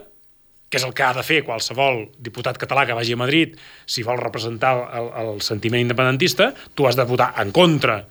que 0.70 0.80
és 0.80 0.84
el 0.84 0.94
que 0.94 1.06
ha 1.06 1.14
de 1.16 1.24
fer 1.24 1.42
qualsevol 1.48 2.06
diputat 2.20 2.60
català 2.60 2.86
que 2.88 2.96
vagi 2.98 3.16
a 3.16 3.20
Madrid 3.20 3.56
si 3.86 4.04
vol 4.04 4.20
representar 4.20 4.74
el, 5.00 5.10
el 5.24 5.42
sentiment 5.46 5.86
independentista, 5.86 6.52
tu 6.76 6.88
has 6.88 7.00
de 7.00 7.08
votar 7.08 7.34
en 7.42 7.54
contra 7.56 8.02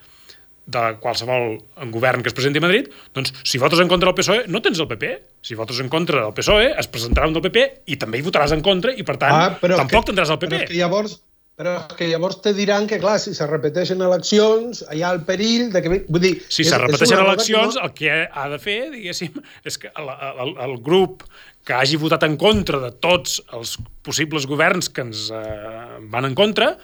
de 0.66 0.82
qualsevol 0.98 1.60
govern 1.94 2.24
que 2.24 2.32
es 2.32 2.34
presenti 2.34 2.58
a 2.58 2.64
Madrid, 2.64 2.88
doncs 3.14 3.32
si 3.46 3.58
votes 3.62 3.78
en 3.80 3.88
contra 3.88 4.10
del 4.10 4.18
PSOE 4.18 4.46
no 4.50 4.60
tens 4.62 4.80
el 4.82 4.88
PP. 4.90 5.12
Si 5.46 5.54
votes 5.54 5.78
en 5.80 5.88
contra 5.92 6.24
del 6.24 6.34
PSOE 6.34 6.72
es 6.74 6.88
presentarà 6.90 7.28
un 7.30 7.36
del 7.36 7.44
PP 7.44 7.66
i 7.92 7.98
també 8.02 8.18
hi 8.18 8.26
votaràs 8.26 8.56
en 8.56 8.64
contra 8.66 8.90
i 8.90 9.06
per 9.06 9.14
tant 9.20 9.36
ah, 9.36 9.46
tampoc 9.62 10.02
que, 10.02 10.10
tindràs 10.10 10.32
el 10.34 10.40
PP. 10.42 10.50
Però 10.56 10.66
és 10.66 10.72
que 10.72 10.80
llavors, 10.80 11.20
Però 11.56 11.72
és 11.78 11.94
que 11.96 12.06
llavors 12.10 12.42
te 12.44 12.52
diran 12.52 12.84
que, 12.88 12.98
clar, 13.00 13.14
si 13.22 13.32
se 13.32 13.46
repeteixen 13.48 14.02
eleccions, 14.04 14.82
hi 14.92 15.00
ha 15.00 15.12
el 15.16 15.22
perill 15.24 15.70
de 15.72 15.80
que... 15.80 15.92
Vull 16.04 16.20
dir, 16.20 16.34
si 16.52 16.66
se 16.68 16.76
repeteixen 16.82 17.22
eleccions, 17.22 17.78
que 17.78 17.86
el 17.86 17.94
que 17.96 18.18
ha 18.28 18.44
de 18.52 18.58
fer, 18.60 18.76
diguéssim, 18.92 19.38
és 19.64 19.80
que 19.80 19.88
el, 19.96 20.10
el, 20.12 20.52
el 20.66 20.76
grup 20.84 21.24
que 21.66 21.74
hagi 21.74 21.96
votat 21.98 22.26
en 22.28 22.36
contra 22.38 22.82
de 22.82 22.92
tots 23.02 23.40
els 23.56 23.78
possibles 24.06 24.44
governs 24.46 24.90
que 24.92 25.06
ens 25.08 25.30
eh, 25.32 25.96
van 26.12 26.28
en 26.28 26.36
contra 26.38 26.74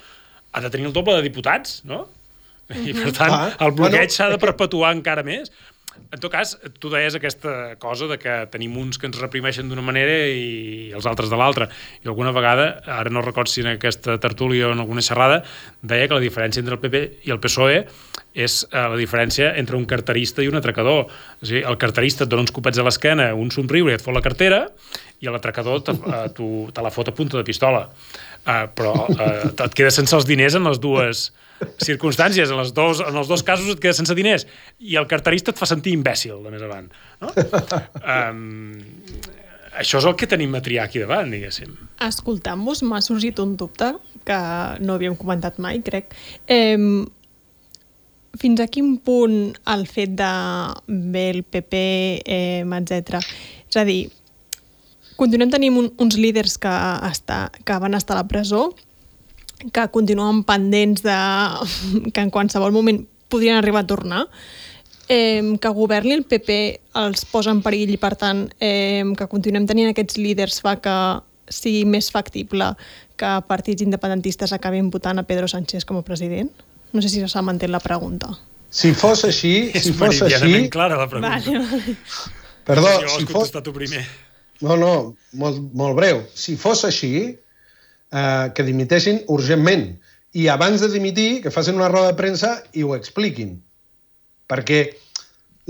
ha 0.53 0.65
de 0.65 0.73
tenir 0.73 0.89
el 0.89 0.97
doble 0.97 1.19
de 1.19 1.29
diputats, 1.29 1.83
no? 1.85 2.07
I, 2.73 2.95
per 2.97 3.13
tant, 3.13 3.33
Ah, 3.33 3.53
el 3.67 3.75
bloqueig 3.77 4.09
bueno, 4.09 4.17
s'ha 4.17 4.31
de 4.33 4.41
perpetuar 4.41 4.95
encara 4.97 5.25
més. 5.27 5.53
En 6.13 6.21
tot 6.21 6.33
cas, 6.33 6.55
tu 6.81 6.91
deies 6.93 7.15
aquesta 7.17 7.75
cosa 7.81 8.07
de 8.11 8.19
que 8.21 8.35
tenim 8.53 8.75
uns 8.81 8.99
que 9.01 9.09
ens 9.09 9.19
reprimeixen 9.21 9.69
d'una 9.69 9.85
manera 9.85 10.15
i 10.29 10.91
els 10.93 11.07
altres 11.09 11.33
de 11.33 11.39
l'altra. 11.41 11.69
I 12.05 12.11
alguna 12.11 12.35
vegada, 12.37 12.67
ara 12.85 13.13
no 13.13 13.25
record 13.25 13.49
si 13.49 13.65
en 13.65 13.73
aquesta 13.75 14.19
tertúlia 14.21 14.69
o 14.69 14.73
en 14.77 14.83
alguna 14.85 15.05
xerrada, 15.05 15.43
deia 15.81 16.09
que 16.09 16.19
la 16.19 16.25
diferència 16.25 16.61
entre 16.61 16.77
el 16.77 16.83
PP 16.83 17.29
i 17.29 17.33
el 17.33 17.41
PSOE 17.41 17.85
és 18.33 18.59
eh, 18.65 18.83
la 18.93 18.97
diferència 18.97 19.53
entre 19.61 19.77
un 19.77 19.87
carterista 19.89 20.45
i 20.45 20.49
un 20.49 20.61
atracador. 20.61 21.07
És 21.41 21.49
a 21.49 21.55
dir, 21.55 21.65
el 21.69 21.79
carterista 21.81 22.25
et 22.27 22.33
dona 22.33 22.47
uns 22.47 22.55
copets 22.55 22.81
a 22.81 22.87
l'esquena, 22.87 23.33
un 23.37 23.53
somriure 23.53 23.93
i 23.93 23.97
et 23.97 24.05
fot 24.05 24.17
la 24.17 24.25
cartera, 24.25 24.67
i 25.23 25.31
l'atracador 25.31 25.85
te, 25.87 25.97
eh, 25.97 26.27
te 26.35 26.85
la 26.85 26.93
fot 26.93 27.09
a 27.09 27.17
punta 27.17 27.41
de 27.41 27.47
pistola. 27.47 27.87
Uh, 28.43 28.67
però 28.75 28.91
uh, 29.07 29.53
et 29.55 29.75
quedes 29.79 29.95
sense 29.95 30.17
els 30.17 30.27
diners 30.27 30.57
en 30.59 30.65
les 30.67 30.81
dues 30.83 31.29
circumstàncies. 31.89 32.51
En, 32.51 32.59
les 32.61 32.73
dos, 32.77 33.03
en 33.05 33.17
els 33.19 33.31
dos 33.31 33.45
casos 33.47 33.71
et 33.75 33.83
quedes 33.83 34.01
sense 34.01 34.17
diners. 34.19 34.47
I 34.81 34.99
el 35.01 35.09
carterista 35.11 35.55
et 35.55 35.61
fa 35.61 35.69
sentir 35.69 35.95
imbècil, 35.97 36.41
de 36.45 36.53
més 36.55 36.67
avant. 36.67 36.91
No? 37.23 37.33
Um, 38.03 38.83
això 39.79 40.03
és 40.03 40.07
el 40.09 40.17
que 40.21 40.29
tenim 40.29 40.55
a 40.59 40.61
triar 40.65 40.87
aquí 40.89 41.01
davant, 41.01 41.31
diguéssim. 41.33 41.73
Escoltant-vos 42.05 42.83
m'ha 42.85 43.01
sorgit 43.05 43.41
un 43.41 43.57
dubte 43.61 43.95
que 44.29 44.39
no 44.85 44.99
havíem 44.99 45.17
comentat 45.19 45.59
mai, 45.63 45.81
crec. 45.85 46.13
Eh, 46.51 46.77
fins 48.41 48.61
a 48.61 48.69
quin 48.73 48.97
punt 49.05 49.53
el 49.73 49.87
fet 49.89 50.15
de 50.19 50.33
bé 50.89 51.29
el 51.37 51.43
PP, 51.45 51.83
eh, 52.25 52.65
etc. 52.79 53.21
És 53.69 53.81
a 53.81 53.85
dir, 53.89 54.07
continuem 55.17 55.53
tenint 55.53 55.77
un, 55.79 55.91
uns 56.01 56.17
líders 56.21 56.59
que, 56.61 56.73
està, 57.09 57.47
que 57.65 57.79
van 57.83 57.99
estar 57.99 58.17
a 58.17 58.23
la 58.23 58.29
presó, 58.29 58.71
que 59.73 59.87
continuen 59.95 60.43
pendents 60.49 61.05
de 61.05 61.19
que 62.13 62.25
en 62.25 62.31
qualsevol 62.35 62.75
moment 62.75 63.05
podrien 63.33 63.57
arribar 63.57 63.85
a 63.85 63.87
tornar, 63.87 64.23
eh, 65.09 65.57
que 65.61 65.69
governi 65.69 66.17
el 66.17 66.25
PP 66.25 66.59
els 67.03 67.25
posa 67.31 67.53
en 67.53 67.63
perill 67.63 67.93
i, 67.95 67.99
per 68.01 68.15
tant, 68.17 68.47
eh, 68.61 69.05
que 69.19 69.29
continuem 69.29 69.67
tenint 69.69 69.93
aquests 69.93 70.19
líders 70.21 70.61
fa 70.65 70.79
que 70.83 70.97
sigui 71.53 71.85
més 71.85 72.11
factible 72.11 72.73
que 73.21 73.33
partits 73.49 73.85
independentistes 73.85 74.55
acabin 74.57 74.91
votant 74.91 75.21
a 75.21 75.27
Pedro 75.29 75.49
Sánchez 75.49 75.85
com 75.85 76.01
a 76.01 76.07
president? 76.07 76.51
No 76.93 77.03
sé 77.03 77.09
si 77.09 77.23
s'ha 77.29 77.43
manté 77.43 77.69
la 77.69 77.81
pregunta. 77.81 78.33
Si 78.73 78.95
fos 78.97 79.25
així, 79.29 79.69
És 79.77 79.87
si 79.89 79.93
fos 79.97 80.23
així... 80.25 80.69
clara 80.73 80.99
la 80.99 81.09
pregunta. 81.09 81.39
Vale, 81.39 81.59
vale. 81.61 81.97
Perdó, 82.65 82.91
si 83.19 83.27
fos... 83.27 83.53
tu 83.63 83.73
primer. 83.73 84.05
No, 84.63 84.77
no, 84.79 84.93
molt, 85.35 85.59
molt 85.75 85.97
breu. 85.99 86.23
Si 86.39 86.55
fos 86.57 86.85
així, 86.87 87.35
eh, 88.13 88.53
que 88.55 88.67
dimiteixin 88.67 89.23
urgentment. 89.33 89.89
I 90.33 90.49
abans 90.49 90.81
de 90.81 90.89
dimitir, 90.93 91.43
que 91.43 91.53
facin 91.53 91.77
una 91.81 91.91
roda 91.93 92.13
de 92.13 92.19
premsa 92.21 92.55
i 92.73 92.85
ho 92.85 92.95
expliquin. 92.97 93.57
Perquè 94.49 94.85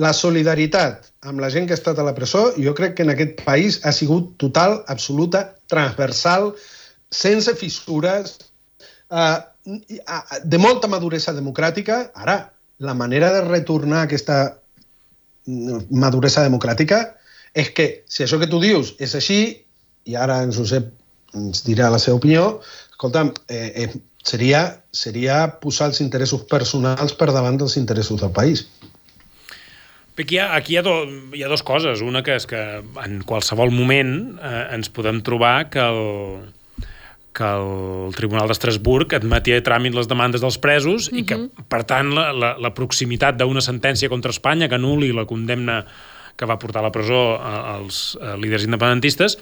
la 0.02 0.12
solidaritat 0.16 1.11
amb 1.28 1.42
la 1.42 1.50
gent 1.52 1.66
que 1.68 1.74
ha 1.76 1.81
estat 1.81 1.98
a 1.98 2.07
la 2.07 2.14
presó, 2.16 2.50
jo 2.59 2.74
crec 2.74 2.96
que 2.96 3.07
en 3.07 3.12
aquest 3.14 3.42
país 3.46 3.81
ha 3.85 3.92
sigut 3.92 4.37
total, 4.40 4.81
absoluta, 4.88 5.52
transversal, 5.70 6.52
sense 7.12 7.55
fissures, 7.59 8.38
eh, 9.11 9.38
de 10.44 10.59
molta 10.59 10.88
maduresa 10.88 11.35
democràtica. 11.35 12.11
Ara, 12.14 12.52
la 12.78 12.94
manera 12.94 13.31
de 13.33 13.44
retornar 13.46 14.07
aquesta 14.07 14.59
maduresa 15.46 16.42
democràtica 16.42 17.02
és 17.55 17.70
que 17.76 17.87
si 18.09 18.24
això 18.24 18.38
que 18.40 18.50
tu 18.50 18.61
dius 18.62 18.94
és 19.02 19.14
així, 19.18 19.38
i 20.07 20.16
ara 20.18 20.40
en 20.42 20.50
Josep 20.55 20.88
ens 21.35 21.64
dirà 21.66 21.90
la 21.92 22.01
seva 22.03 22.18
opinió, 22.21 22.61
escolta'm, 22.92 23.33
eh, 23.49 23.73
eh, 23.85 23.88
seria, 24.23 24.62
seria 24.92 25.45
posar 25.62 25.90
els 25.90 26.01
interessos 26.05 26.47
personals 26.51 27.14
per 27.18 27.33
davant 27.33 27.59
dels 27.59 27.77
interessos 27.81 28.21
del 28.21 28.33
país. 28.33 28.66
Aquí 30.23 30.37
hi 30.37 30.38
ha, 30.38 30.55
aquí 30.55 30.75
hi 30.75 30.79
ha, 30.79 30.83
do, 30.85 30.95
hi 31.35 31.42
ha 31.42 31.49
dues 31.49 31.64
coses. 31.66 32.03
Una 32.05 32.23
que 32.23 32.37
és 32.37 32.47
que 32.47 32.61
en 33.05 33.23
qualsevol 33.27 33.73
moment 33.75 34.12
eh, 34.37 34.66
ens 34.77 34.92
podem 34.92 35.23
trobar 35.25 35.71
que 35.73 35.83
el, 35.83 36.53
que 37.33 37.49
el 37.49 38.12
Tribunal 38.14 38.51
d'Estrasburg 38.53 39.16
admetia 39.16 39.59
a 39.59 39.64
tràmit 39.64 39.97
les 39.97 40.09
demandes 40.11 40.45
dels 40.45 40.61
presos 40.61 41.09
uh 41.09 41.12
-huh. 41.12 41.18
i 41.18 41.25
que, 41.25 41.38
per 41.68 41.83
tant, 41.85 42.12
la, 42.14 42.31
la, 42.33 42.55
la 42.61 42.75
proximitat 42.75 43.40
d'una 43.40 43.64
sentència 43.64 44.12
contra 44.12 44.31
Espanya 44.31 44.68
que 44.68 44.77
anul·li 44.77 45.12
la 45.12 45.25
condemna 45.25 45.85
que 46.37 46.47
va 46.49 46.59
portar 46.59 46.81
a 46.83 46.87
la 46.88 46.92
presó 46.95 47.37
a- 47.38 47.77
als 47.77 48.18
eh, 48.21 48.37
líders 48.40 48.64
independentistes 48.66 49.37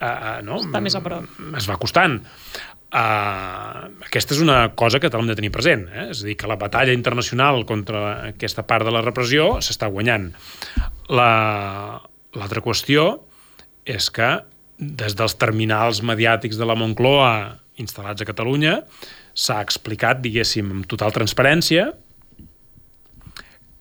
eh, 0.00 0.06
eh, 0.06 0.38
no? 0.46 0.58
Està 0.62 0.80
més 0.84 0.94
a 0.98 1.02
prop. 1.04 1.24
es 1.56 1.68
va 1.70 1.76
costant. 1.80 2.20
Uh, 2.94 3.88
aquesta 4.06 4.36
és 4.36 4.40
una 4.44 4.68
cosa 4.78 5.00
que 5.02 5.08
l'hem 5.10 5.26
de 5.26 5.34
tenir 5.34 5.50
present, 5.50 5.80
eh? 5.90 6.04
és 6.12 6.20
a 6.22 6.26
dir, 6.28 6.36
que 6.38 6.46
la 6.46 6.54
batalla 6.60 6.92
internacional 6.94 7.64
contra 7.66 8.28
aquesta 8.28 8.62
part 8.70 8.86
de 8.86 8.92
la 8.94 9.00
repressió 9.02 9.56
s'està 9.58 9.88
guanyant. 9.90 10.28
La- 11.10 11.98
L'altra 12.38 12.62
qüestió 12.62 13.20
és 13.86 14.06
que 14.14 14.28
des 14.78 15.14
dels 15.18 15.34
terminals 15.38 16.00
mediàtics 16.06 16.56
de 16.58 16.66
la 16.66 16.74
Moncloa 16.78 17.58
instal·lats 17.82 18.22
a 18.22 18.26
Catalunya 18.30 18.76
s'ha 19.34 19.60
explicat, 19.62 20.18
diguéssim, 20.22 20.70
amb 20.70 20.86
total 20.90 21.10
transparència 21.14 21.92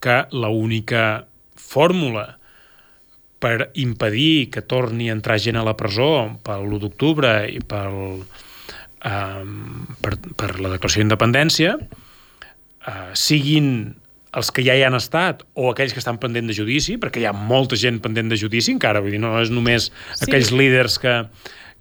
que 0.03 0.17
l'única 0.33 1.25
fórmula 1.57 2.39
per 3.43 3.69
impedir 3.79 4.49
que 4.53 4.63
torni 4.63 5.09
a 5.09 5.17
entrar 5.17 5.39
gent 5.43 5.59
a 5.59 5.65
la 5.67 5.75
presó 5.79 6.09
per 6.45 6.61
l'1 6.61 6.79
d'octubre 6.85 7.33
i 7.51 7.59
pel, 7.59 7.97
um, 8.23 9.57
per, 9.99 10.15
per 10.39 10.53
la 10.61 10.71
declaració 10.77 11.03
d'independència 11.03 11.75
uh, 12.87 13.11
siguin 13.13 13.73
els 14.33 14.49
que 14.49 14.63
ja 14.65 14.73
hi 14.73 14.81
han 14.87 14.95
estat 14.97 15.43
o 15.53 15.67
aquells 15.69 15.93
que 15.93 16.01
estan 16.01 16.17
pendent 16.17 16.47
de 16.49 16.55
judici, 16.57 16.95
perquè 16.97 17.21
hi 17.21 17.27
ha 17.29 17.33
molta 17.37 17.77
gent 17.77 17.99
pendent 18.01 18.31
de 18.33 18.39
judici 18.39 18.73
encara, 18.73 19.03
vull 19.03 19.13
dir, 19.13 19.21
no 19.21 19.35
és 19.41 19.51
només 19.53 19.91
Sí. 19.91 20.25
aquells 20.25 20.49
líders 20.55 20.97
que... 21.03 21.13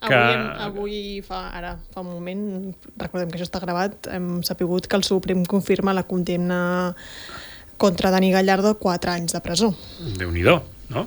que... 0.05 0.18
Avui, 0.18 0.66
avui 0.66 0.98
fa, 1.25 1.46
ara, 1.57 1.77
fa 1.94 2.03
un 2.03 2.11
moment, 2.11 2.42
recordem 3.01 3.31
que 3.33 3.38
això 3.40 3.48
està 3.48 3.62
gravat, 3.62 4.11
hem 4.12 4.42
sapigut 4.44 4.85
que 4.90 4.98
el 5.01 5.07
Suprem 5.09 5.46
confirma 5.48 5.94
la 5.96 6.05
condemna 6.05 6.61
contra 7.81 8.12
Dani 8.12 8.31
Gallardo 8.35 8.77
4 8.79 9.16
anys 9.16 9.33
de 9.33 9.40
presó. 9.40 9.72
déu 10.20 10.31
nhi 10.31 10.44
no? 10.95 11.07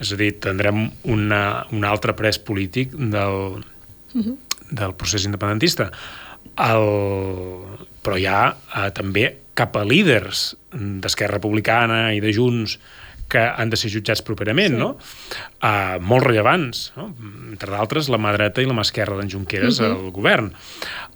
És 0.00 0.12
a 0.14 0.18
dir, 0.20 0.32
tindrem 0.42 0.86
una, 1.10 1.42
un 1.72 1.84
altre 1.84 2.14
pres 2.16 2.38
polític 2.38 2.94
del, 2.94 3.60
uh 3.60 4.20
-huh. 4.20 4.36
del 4.70 4.94
procés 4.94 5.24
independentista. 5.24 5.90
El, 6.56 6.86
però 8.02 8.18
hi 8.18 8.26
ha 8.26 8.54
eh, 8.54 8.90
també 8.90 9.36
cap 9.54 9.76
a 9.76 9.84
líders 9.84 10.56
d'Esquerra 10.72 11.38
Republicana 11.38 12.12
i 12.14 12.20
de 12.20 12.32
Junts 12.32 12.78
que 13.28 13.40
han 13.40 13.70
de 13.70 13.78
ser 13.80 13.90
jutjats 13.90 14.22
properament, 14.22 14.76
sí. 14.76 14.80
no? 14.80 14.90
Uh, 15.64 15.96
molt 16.04 16.26
rellevants, 16.26 16.90
no? 16.98 17.08
entre 17.50 17.72
d'altres 17.72 18.10
la 18.12 18.20
mà 18.20 18.34
dreta 18.36 18.62
i 18.62 18.68
la 18.68 18.76
mà 18.76 18.84
esquerra 18.84 19.16
d'en 19.18 19.30
Junqueras 19.32 19.80
uh 19.80 19.86
-huh. 19.86 19.94
al 19.96 20.10
govern. 20.12 20.52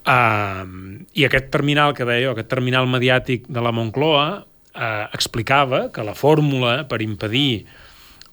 Uh, 0.08 1.04
I 1.12 1.24
aquest 1.24 1.50
terminal 1.50 1.94
que 1.94 2.04
deia, 2.04 2.30
aquest 2.30 2.48
terminal 2.48 2.86
mediàtic 2.86 3.44
de 3.46 3.60
la 3.60 3.72
Moncloa 3.72 4.44
uh, 4.74 5.06
explicava 5.12 5.92
que 5.92 6.02
la 6.02 6.14
fórmula 6.14 6.88
per 6.88 7.02
impedir 7.02 7.66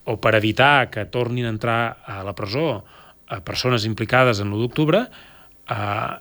o 0.05 0.17
per 0.21 0.35
evitar 0.37 0.89
que 0.93 1.05
tornin 1.09 1.47
a 1.47 1.53
entrar 1.53 1.97
a 2.05 2.21
la 2.23 2.35
presó 2.37 2.85
a 3.27 3.41
persones 3.41 3.85
implicades 3.89 4.39
en 4.39 4.51
l'1 4.51 4.61
d'octubre, 4.61 5.01
eh, 5.69 6.13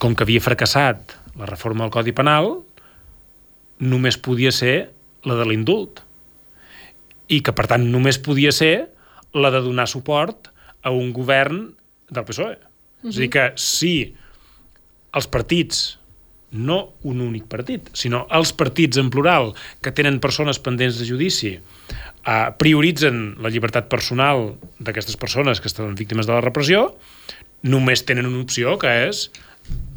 com 0.00 0.16
que 0.16 0.24
havia 0.24 0.44
fracassat 0.44 1.16
la 1.36 1.48
reforma 1.48 1.84
del 1.84 1.92
Codi 1.92 2.14
Penal, 2.16 2.54
només 3.84 4.16
podia 4.16 4.52
ser 4.52 4.92
la 5.28 5.36
de 5.36 5.44
l'indult. 5.48 6.00
I 7.28 7.42
que, 7.44 7.52
per 7.52 7.66
tant, 7.68 7.84
només 7.92 8.18
podia 8.22 8.52
ser 8.54 8.88
la 9.36 9.50
de 9.52 9.60
donar 9.60 9.88
suport 9.90 10.48
a 10.80 10.92
un 10.94 11.12
govern 11.12 11.74
del 12.08 12.24
PSOE. 12.24 12.56
Uh 12.56 12.56
-huh. 12.56 13.10
És 13.10 13.16
a 13.16 13.20
dir, 13.20 13.30
que 13.30 13.52
si 13.56 14.14
els 15.12 15.26
partits 15.26 15.98
no 16.56 16.78
un 17.06 17.20
únic 17.24 17.46
partit, 17.52 17.90
sinó 17.96 18.24
els 18.34 18.52
partits 18.56 18.98
en 19.00 19.10
plural 19.12 19.52
que 19.84 19.92
tenen 19.94 20.20
persones 20.22 20.60
pendents 20.62 20.98
de 21.00 21.08
judici 21.08 21.54
eh, 21.56 22.48
prioritzen 22.58 23.36
la 23.42 23.52
llibertat 23.52 23.90
personal 23.92 24.54
d'aquestes 24.78 25.18
persones 25.20 25.60
que 25.60 25.70
estan 25.70 25.94
víctimes 25.98 26.26
de 26.28 26.34
la 26.34 26.44
repressió, 26.44 26.90
només 27.66 28.04
tenen 28.06 28.28
una 28.28 28.42
opció 28.44 28.76
que 28.80 28.92
és 29.06 29.26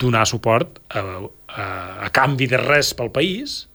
donar 0.02 0.26
suport 0.30 0.80
a, 0.90 1.02
a, 1.48 1.66
a 2.08 2.14
canvi 2.14 2.48
de 2.50 2.58
res 2.62 2.94
pel 2.98 3.12
país 3.14 3.66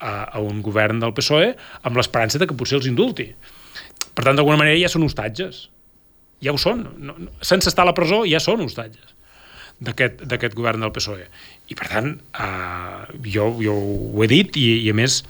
a, 0.00 0.24
a 0.36 0.40
un 0.42 0.62
govern 0.64 1.00
del 1.02 1.14
PSOE 1.14 1.52
amb 1.82 1.98
l'esperança 1.98 2.40
de 2.40 2.48
que 2.50 2.56
potser 2.58 2.80
els 2.80 2.88
indulti. 2.90 3.30
Per 4.14 4.24
tant, 4.24 4.36
d'alguna 4.36 4.60
manera 4.60 4.78
ja 4.78 4.90
són 4.90 5.06
hostatges. 5.06 5.68
Ja 6.44 6.54
ho 6.54 6.60
són. 6.60 6.84
No, 6.98 7.16
no, 7.18 7.34
sense 7.42 7.70
estar 7.70 7.84
a 7.86 7.90
la 7.90 7.96
presó 7.96 8.22
ja 8.28 8.40
són 8.42 8.62
hostatges. 8.64 9.14
D'aquest 9.80 10.54
govern 10.54 10.84
del 10.84 10.92
PSOE. 10.94 11.26
I, 11.68 11.74
per 11.74 11.88
tant, 11.90 12.12
eh, 12.14 13.18
jo, 13.34 13.50
jo 13.62 13.74
ho 13.74 14.24
he 14.24 14.28
dit 14.30 14.56
i, 14.60 14.66
i 14.86 14.90
a 14.92 14.96
més, 14.96 15.22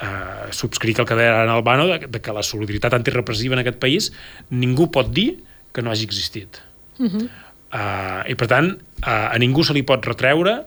eh, 0.00 0.50
subscric 0.56 1.00
el 1.00 1.08
que 1.08 1.18
deia 1.18 1.42
en 1.44 1.52
Albano 1.52 1.86
de, 1.88 2.00
de 2.06 2.20
que 2.20 2.34
la 2.34 2.44
solidaritat 2.46 2.94
antirepressiva 2.96 3.56
en 3.56 3.62
aquest 3.64 3.80
país 3.82 4.10
ningú 4.50 4.90
pot 4.92 5.12
dir 5.14 5.30
que 5.72 5.82
no 5.82 5.90
hagi 5.90 6.04
existit. 6.04 6.60
Uh 6.98 7.06
-huh. 7.06 7.24
uh, 7.24 8.30
I, 8.30 8.34
per 8.34 8.46
tant, 8.46 8.72
uh, 9.06 9.34
a 9.34 9.38
ningú 9.38 9.64
se 9.64 9.72
li 9.72 9.82
pot 9.82 10.04
retreure 10.04 10.66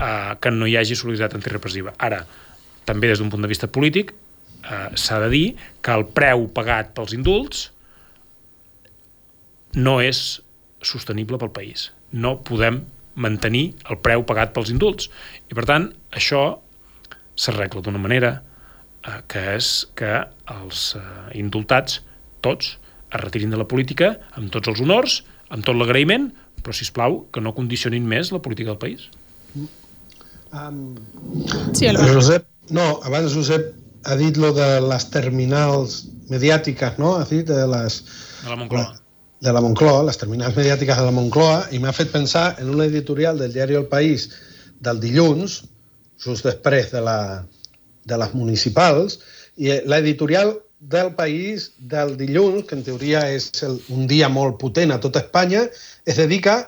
uh, 0.00 0.34
que 0.40 0.50
no 0.50 0.66
hi 0.66 0.76
hagi 0.76 0.96
solidaritat 0.96 1.34
antirepressiva. 1.34 1.94
Ara, 1.98 2.26
també 2.84 3.08
des 3.08 3.18
d'un 3.18 3.30
punt 3.30 3.42
de 3.42 3.48
vista 3.48 3.66
polític, 3.66 4.12
uh, 4.64 4.96
s'ha 4.96 5.20
de 5.20 5.28
dir 5.28 5.56
que 5.80 5.92
el 5.92 6.06
preu 6.06 6.48
pagat 6.48 6.94
pels 6.94 7.12
indults 7.12 7.72
no 9.74 10.00
és 10.00 10.42
sostenible 10.82 11.38
pel 11.38 11.50
país. 11.50 11.92
No 12.12 12.36
podem 12.46 12.82
mantenir 13.20 13.74
el 13.90 13.98
preu 14.02 14.24
pagat 14.26 14.54
pels 14.54 14.70
indults. 14.72 15.10
I, 15.50 15.54
per 15.56 15.66
tant, 15.68 15.90
això 16.16 16.60
s'arregla 17.40 17.82
d'una 17.84 18.00
manera 18.02 18.36
eh, 18.38 19.20
que 19.30 19.42
és 19.56 19.72
que 19.98 20.20
els 20.54 20.94
eh, 20.98 21.02
indultats, 21.40 22.00
tots, 22.44 22.76
es 23.10 23.20
retirin 23.24 23.50
de 23.50 23.58
la 23.60 23.66
política 23.68 24.14
amb 24.38 24.52
tots 24.54 24.70
els 24.70 24.80
honors, 24.84 25.20
amb 25.50 25.66
tot 25.66 25.76
l'agraïment, 25.76 26.30
però, 26.60 26.74
si 26.76 26.86
plau 26.94 27.22
que 27.32 27.42
no 27.42 27.54
condicionin 27.56 28.06
més 28.06 28.30
la 28.34 28.40
política 28.44 28.74
del 28.74 28.80
país. 28.80 29.08
Um, 30.50 30.98
sí, 31.72 31.88
Josep, 31.88 32.46
no, 32.74 32.86
abans 33.06 33.32
Josep 33.34 33.70
ha 34.04 34.16
dit 34.18 34.38
lo 34.40 34.52
de 34.56 34.68
les 34.84 35.06
terminals 35.12 36.02
mediàtiques, 36.30 36.98
no? 37.02 37.16
Ha 37.20 37.26
dit 37.30 37.46
de 37.48 37.64
les... 37.70 38.00
De 38.44 38.50
la 38.52 38.58
Moncloa. 38.60 38.99
De 39.40 39.52
la 39.56 39.62
Moncloa, 39.64 40.04
les 40.04 40.18
terminals 40.20 40.56
mediàtiques 40.56 40.98
de 41.00 41.04
la 41.06 41.14
Moncloa, 41.16 41.60
i 41.72 41.78
m'ha 41.80 41.94
fet 41.96 42.10
pensar 42.12 42.56
en 42.60 42.68
una 42.74 42.84
editorial 42.90 43.38
del 43.40 43.54
diari 43.54 43.78
El 43.78 43.86
País 43.88 44.28
del 44.84 45.00
dilluns, 45.00 45.62
just 46.20 46.44
després 46.44 46.90
de, 46.92 47.00
la, 47.00 47.44
de 48.04 48.18
les 48.20 48.34
municipals, 48.36 49.16
i 49.56 49.72
l'editorial 49.88 50.52
del 50.80 51.14
país 51.14 51.70
del 51.78 52.16
dilluns, 52.16 52.64
que 52.68 52.76
en 52.76 52.84
teoria 52.84 53.26
és 53.32 53.50
el, 53.64 53.78
un 53.92 54.06
dia 54.08 54.28
molt 54.32 54.56
potent 54.60 54.92
a 54.92 55.00
tota 55.00 55.20
Espanya, 55.24 55.66
es 56.08 56.20
dedica, 56.20 56.62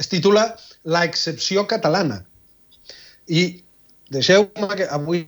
es 0.00 0.08
titula 0.08 0.50
La 0.84 1.04
excepció 1.04 1.66
catalana. 1.68 2.22
I 3.28 3.60
deixeu-me 4.12 4.68
que 4.78 4.86
avui... 4.88 5.26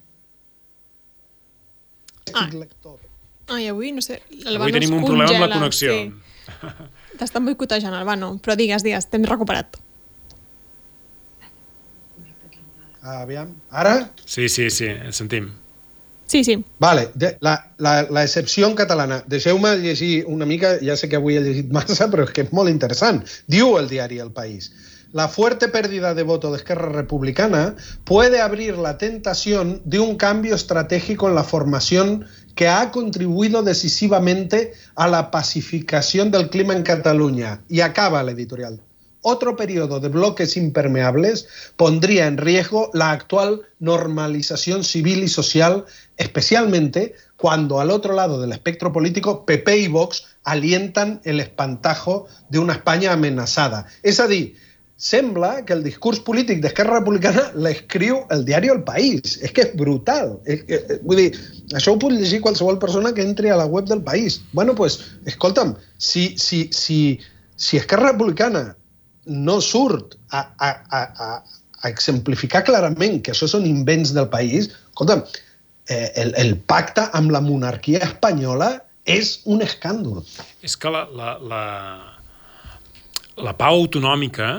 Ah. 2.32 2.48
Ai, 3.50 3.66
avui, 3.68 3.90
no 3.92 4.00
sé... 4.00 4.20
Avui 4.46 4.72
tenim 4.72 4.94
un 4.96 5.04
problema 5.04 5.34
amb 5.34 5.48
la 5.48 5.56
connexió. 5.58 5.92
Sí. 5.92 6.29
T'estan 7.20 7.46
boicotejant, 7.46 7.94
Albano, 7.96 8.34
però 8.42 8.56
digues, 8.58 8.84
digues, 8.86 9.08
t'hem 9.10 9.24
recuperat. 9.28 9.80
Ah, 13.00 13.22
aviam. 13.22 13.54
Ara? 13.70 14.10
Sí, 14.26 14.48
sí, 14.48 14.68
sí, 14.70 14.88
sentim. 15.10 15.48
Sí, 16.30 16.44
sí. 16.44 16.62
Vale, 16.78 17.08
de, 17.14 17.36
la, 17.40 17.72
la, 17.78 18.02
la 18.08 18.22
excepció 18.22 18.68
en 18.68 18.76
catalana. 18.78 19.24
Deixeu-me 19.26 19.72
llegir 19.82 20.26
una 20.30 20.46
mica, 20.46 20.76
ja 20.78 20.94
sé 20.94 21.08
que 21.10 21.18
avui 21.18 21.34
he 21.34 21.42
llegit 21.42 21.72
massa, 21.74 22.06
però 22.12 22.28
és 22.28 22.30
que 22.36 22.44
és 22.46 22.52
molt 22.54 22.70
interessant. 22.70 23.24
Diu 23.50 23.74
el 23.80 23.88
diari 23.90 24.20
El 24.22 24.30
País. 24.36 24.70
La 25.12 25.26
fuerte 25.26 25.66
pérdida 25.66 26.14
de 26.14 26.22
voto 26.22 26.52
de 26.52 26.58
Esquerra 26.58 26.92
Republicana 26.92 27.74
puede 28.04 28.40
abrir 28.40 28.78
la 28.78 28.96
tentación 28.96 29.82
de 29.84 29.98
un 29.98 30.14
cambio 30.14 30.54
estratégico 30.54 31.28
en 31.28 31.34
la 31.34 31.42
formación 31.42 32.28
que 32.54 32.68
ha 32.68 32.90
contribuido 32.90 33.62
decisivamente 33.62 34.72
a 34.94 35.08
la 35.08 35.30
pacificación 35.30 36.30
del 36.30 36.50
clima 36.50 36.74
en 36.74 36.82
Cataluña. 36.82 37.62
Y 37.68 37.80
acaba 37.80 38.22
la 38.22 38.32
editorial 38.32 38.80
otro 39.22 39.56
periodo 39.56 40.00
de 40.00 40.08
bloques 40.08 40.56
impermeables 40.56 41.46
pondría 41.76 42.26
en 42.26 42.38
riesgo 42.38 42.90
la 42.94 43.10
actual 43.10 43.62
normalización 43.78 44.84
civil 44.84 45.22
y 45.22 45.28
social, 45.28 45.84
especialmente 46.16 47.14
cuando 47.36 47.80
al 47.80 47.90
otro 47.90 48.14
lado 48.14 48.40
del 48.40 48.52
espectro 48.52 48.92
político 48.92 49.44
PP 49.44 49.78
y 49.78 49.88
Vox 49.88 50.24
alientan 50.44 51.20
el 51.24 51.40
espantajo 51.40 52.26
de 52.48 52.58
una 52.58 52.74
España 52.74 53.12
amenazada. 53.12 53.86
A 54.18 54.26
dir, 54.26 54.56
sembla 55.00 55.64
que 55.64 55.72
el 55.72 55.82
discurs 55.82 56.20
polític 56.20 56.60
d'Esquerra 56.60 56.98
Republicana 56.98 57.46
l'escriu 57.56 58.18
el 58.34 58.44
diari 58.44 58.68
El 58.68 58.82
País. 58.84 59.38
És 59.40 59.54
que 59.56 59.64
és 59.64 59.70
brutal. 59.80 60.34
És, 60.44 60.60
és, 60.68 60.82
eh, 60.84 60.98
vull 61.06 61.22
dir, 61.22 61.30
això 61.72 61.94
ho 61.94 62.00
pot 62.02 62.12
llegir 62.12 62.42
qualsevol 62.44 62.78
persona 62.82 63.14
que 63.16 63.24
entri 63.24 63.48
a 63.48 63.56
la 63.56 63.64
web 63.64 63.88
del 63.88 64.02
País. 64.04 64.40
Bueno, 64.52 64.74
pues, 64.76 64.98
escolta'm, 65.24 65.72
si, 65.96 66.34
si, 66.36 66.68
si, 66.76 67.18
si 67.56 67.80
Esquerra 67.80 68.12
Republicana 68.12 68.76
no 69.24 69.60
surt 69.64 70.18
a, 70.36 70.44
a, 70.58 70.70
a, 71.00 71.00
a 71.80 71.88
exemplificar 71.88 72.62
clarament 72.68 73.22
que 73.24 73.32
això 73.32 73.48
són 73.48 73.64
invents 73.68 74.12
del 74.16 74.28
país, 74.28 74.68
escolta, 74.90 75.22
eh, 75.88 76.10
el, 76.20 76.34
el 76.36 76.56
pacte 76.68 77.06
amb 77.16 77.32
la 77.32 77.40
monarquia 77.40 78.02
espanyola 78.04 78.74
és 79.08 79.38
un 79.48 79.64
escàndol. 79.64 80.20
És 80.60 80.76
que 80.76 80.92
la, 80.92 81.06
la, 81.16 81.32
la, 81.40 81.64
la 83.40 83.56
pau 83.56 83.80
autonòmica 83.80 84.50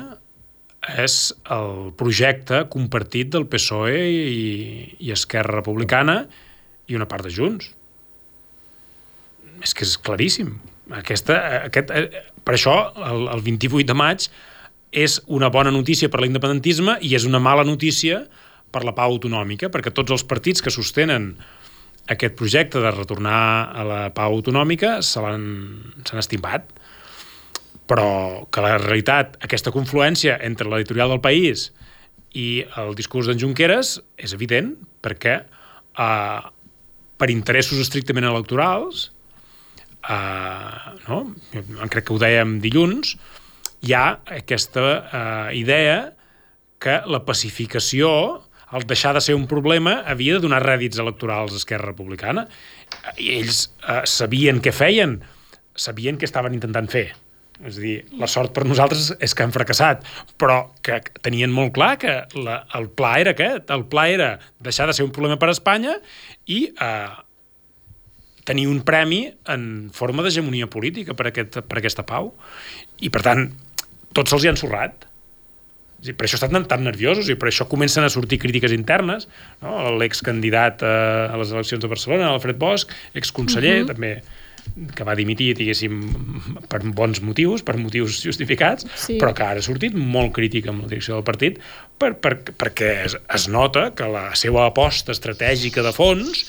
és 0.82 1.16
el 1.54 1.92
projecte 1.98 2.64
compartit 2.74 3.30
del 3.34 3.46
PSOE 3.50 4.02
i, 4.10 4.46
i 5.00 5.12
Esquerra 5.14 5.60
Republicana 5.60 6.24
i 6.90 6.98
una 6.98 7.08
part 7.10 7.28
de 7.28 7.34
Junts. 7.34 7.70
És 9.62 9.76
que 9.78 9.86
és 9.86 9.94
claríssim. 10.02 10.56
Aquesta, 10.92 11.38
aquest, 11.68 11.94
eh, 11.94 12.24
per 12.44 12.58
això, 12.58 12.74
el, 12.98 13.28
el 13.36 13.44
28 13.46 13.86
de 13.88 13.96
maig, 13.96 14.26
és 14.92 15.22
una 15.32 15.52
bona 15.54 15.72
notícia 15.72 16.10
per 16.12 16.20
l'independentisme 16.24 16.98
i 17.06 17.14
és 17.16 17.26
una 17.30 17.40
mala 17.40 17.64
notícia 17.64 18.26
per 18.72 18.84
la 18.84 18.96
pau 18.96 19.14
autonòmica, 19.14 19.70
perquè 19.72 19.94
tots 19.94 20.12
els 20.12 20.26
partits 20.28 20.64
que 20.64 20.74
sostenen 20.74 21.36
aquest 22.12 22.36
projecte 22.36 22.82
de 22.82 22.92
retornar 22.92 23.72
a 23.72 23.86
la 23.88 24.02
pau 24.16 24.36
autonòmica 24.40 25.00
se 25.06 25.22
l'han 25.24 25.46
estimat. 26.20 26.66
Però 27.90 28.46
que 28.54 28.64
la 28.64 28.78
realitat, 28.78 29.38
aquesta 29.44 29.74
confluència 29.74 30.38
entre 30.46 30.70
l'editorial 30.70 31.16
del 31.16 31.24
País 31.24 31.70
i 32.38 32.64
el 32.80 32.94
discurs 32.96 33.28
d'en 33.28 33.40
Junqueras 33.42 33.98
és 34.22 34.36
evident, 34.38 34.76
perquè 35.04 35.42
eh, 35.42 36.42
per 37.18 37.30
interessos 37.34 37.82
estrictament 37.84 38.28
electorals, 38.30 39.10
eh, 40.08 40.96
no? 41.08 41.20
crec 41.92 42.08
que 42.08 42.16
ho 42.16 42.22
dèiem 42.22 42.60
dilluns, 42.64 43.16
hi 43.82 43.96
ha 43.98 44.06
aquesta 44.38 44.86
eh, 45.02 45.60
idea 45.60 46.14
que 46.82 47.02
la 47.06 47.22
pacificació, 47.26 48.10
el 48.74 48.86
deixar 48.90 49.14
de 49.18 49.22
ser 49.22 49.36
un 49.38 49.48
problema, 49.50 50.00
havia 50.10 50.38
de 50.38 50.46
donar 50.46 50.62
rèdits 50.64 51.02
electorals 51.02 51.54
a 51.54 51.60
Esquerra 51.62 51.92
Republicana. 51.92 52.48
I 53.18 53.36
ells 53.40 53.68
eh, 53.86 54.02
sabien 54.10 54.62
què 54.64 54.74
feien, 54.74 55.20
sabien 55.76 56.18
què 56.18 56.30
estaven 56.30 56.58
intentant 56.58 56.90
fer. 56.90 57.12
És 57.68 57.78
a 57.78 57.82
dir, 57.82 57.96
la 58.18 58.30
sort 58.32 58.54
per 58.56 58.64
nosaltres 58.66 59.12
és 59.22 59.36
que 59.38 59.46
han 59.46 59.54
fracassat, 59.54 60.06
però 60.42 60.72
que 60.86 60.98
tenien 61.22 61.52
molt 61.54 61.76
clar 61.76 61.94
que 62.02 62.16
la, 62.34 62.62
el 62.78 62.88
pla 62.98 63.16
era 63.22 63.36
aquest. 63.36 63.70
El 63.74 63.86
pla 63.92 64.08
era 64.10 64.32
deixar 64.66 64.88
de 64.90 64.96
ser 64.98 65.06
un 65.06 65.14
problema 65.14 65.38
per 65.42 65.52
a 65.52 65.56
Espanya 65.56 65.94
i 66.50 66.64
eh, 66.74 67.12
tenir 68.50 68.68
un 68.72 68.82
premi 68.88 69.28
en 69.54 69.92
forma 69.94 70.26
d'hegemonia 70.26 70.70
política 70.74 71.14
per, 71.18 71.30
aquest, 71.30 71.62
per 71.70 71.80
aquesta 71.82 72.06
pau. 72.08 72.34
I, 73.00 73.14
per 73.14 73.24
tant, 73.26 73.48
tots 74.18 74.34
se'ls 74.34 74.46
hi 74.46 74.52
han 74.52 74.58
ensorrat. 74.58 75.08
I 76.02 76.16
per 76.18 76.26
això 76.26 76.40
estan 76.40 76.66
tan 76.66 76.82
nerviosos 76.82 77.28
i 77.30 77.38
per 77.38 77.52
això 77.52 77.68
comencen 77.70 78.02
a 78.02 78.10
sortir 78.10 78.42
crítiques 78.42 78.74
internes. 78.74 79.30
No? 79.62 79.94
L'excandidat 80.02 80.82
a, 80.82 80.96
a 81.30 81.38
les 81.38 81.54
eleccions 81.54 81.84
de 81.84 81.92
Barcelona, 81.92 82.32
Alfred 82.34 82.58
Bosch, 82.58 82.90
exconseller, 83.14 83.84
uh 83.84 83.86
mhm. 83.86 83.86
-huh. 83.86 83.94
també 83.94 84.41
que 84.96 85.06
va 85.08 85.16
dimitir, 85.20 85.52
diguéssim, 85.58 85.98
per 86.72 86.82
bons 86.96 87.22
motius, 87.26 87.64
per 87.68 87.76
motius 87.80 88.22
justificats, 88.24 88.88
sí. 88.96 89.18
però 89.22 89.34
que 89.36 89.46
ara 89.46 89.62
ha 89.62 89.66
sortit 89.66 89.96
molt 89.98 90.34
crític 90.38 90.70
amb 90.72 90.86
la 90.86 90.92
direcció 90.92 91.18
del 91.18 91.28
partit 91.28 91.60
per, 92.00 92.14
per, 92.24 92.38
perquè 92.56 92.92
es, 93.06 93.18
es 93.18 93.48
nota 93.52 93.90
que 93.98 94.08
la 94.10 94.30
seva 94.40 94.66
aposta 94.70 95.16
estratègica 95.16 95.84
de 95.86 95.94
fons, 95.96 96.46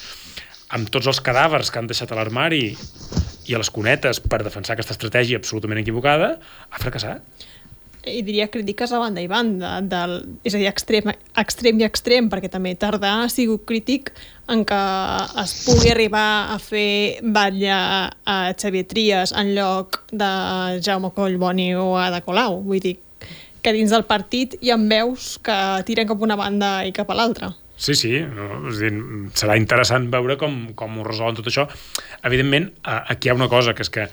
amb 0.72 0.88
tots 0.92 1.10
els 1.10 1.20
cadàvers 1.24 1.70
que 1.72 1.82
han 1.82 1.90
deixat 1.90 2.12
a 2.12 2.18
l'armari 2.18 2.70
i 3.50 3.56
a 3.56 3.60
les 3.60 3.72
cunetes 3.74 4.22
per 4.22 4.40
defensar 4.44 4.76
aquesta 4.76 4.94
estratègia 4.96 5.40
absolutament 5.40 5.82
equivocada, 5.82 6.36
ha 6.70 6.80
fracassat 6.80 7.48
i 8.08 8.22
diria 8.26 8.48
crítiques 8.50 8.90
a 8.92 8.98
banda 8.98 9.22
i 9.22 9.28
banda, 9.30 9.76
del, 9.86 10.16
és 10.42 10.56
a 10.56 10.60
dir, 10.60 10.66
extrem, 10.70 11.12
extrem 11.38 11.80
i 11.80 11.86
extrem, 11.86 12.28
perquè 12.32 12.50
també 12.50 12.74
Tardà 12.78 13.12
ha 13.22 13.28
sigut 13.30 13.64
crític 13.68 14.10
en 14.50 14.64
que 14.66 14.80
es 15.42 15.54
pugui 15.66 15.92
arribar 15.92 16.26
a 16.50 16.58
fer 16.62 17.22
batlle 17.22 17.72
a 17.72 18.36
Xavier 18.58 18.88
Trias 18.90 19.34
en 19.38 19.54
lloc 19.54 20.02
de 20.10 20.32
Jaume 20.82 21.12
Collboni 21.14 21.72
o 21.78 21.92
Ada 22.00 22.22
Colau. 22.26 22.58
Vull 22.66 22.82
dir, 22.82 22.96
que 23.62 23.74
dins 23.76 23.94
del 23.94 24.04
partit 24.10 24.58
hi 24.60 24.74
ha 24.74 24.78
veus 24.80 25.36
que 25.44 25.56
tiren 25.86 26.10
cap 26.10 26.22
una 26.26 26.36
banda 26.36 26.80
i 26.88 26.92
cap 26.96 27.10
a 27.10 27.18
l'altra. 27.18 27.52
Sí, 27.82 27.94
sí, 27.98 28.12
no? 28.22 28.48
és 28.70 28.82
dir, 28.82 28.92
serà 29.38 29.56
interessant 29.58 30.10
veure 30.10 30.36
com, 30.38 30.68
com 30.78 30.98
ho 30.98 31.06
resolen 31.06 31.38
tot 31.38 31.48
això. 31.50 31.68
Evidentment, 32.26 32.68
aquí 32.84 33.30
hi 33.30 33.32
ha 33.32 33.38
una 33.38 33.50
cosa, 33.50 33.74
que 33.74 33.86
és 33.86 33.90
que, 33.90 34.06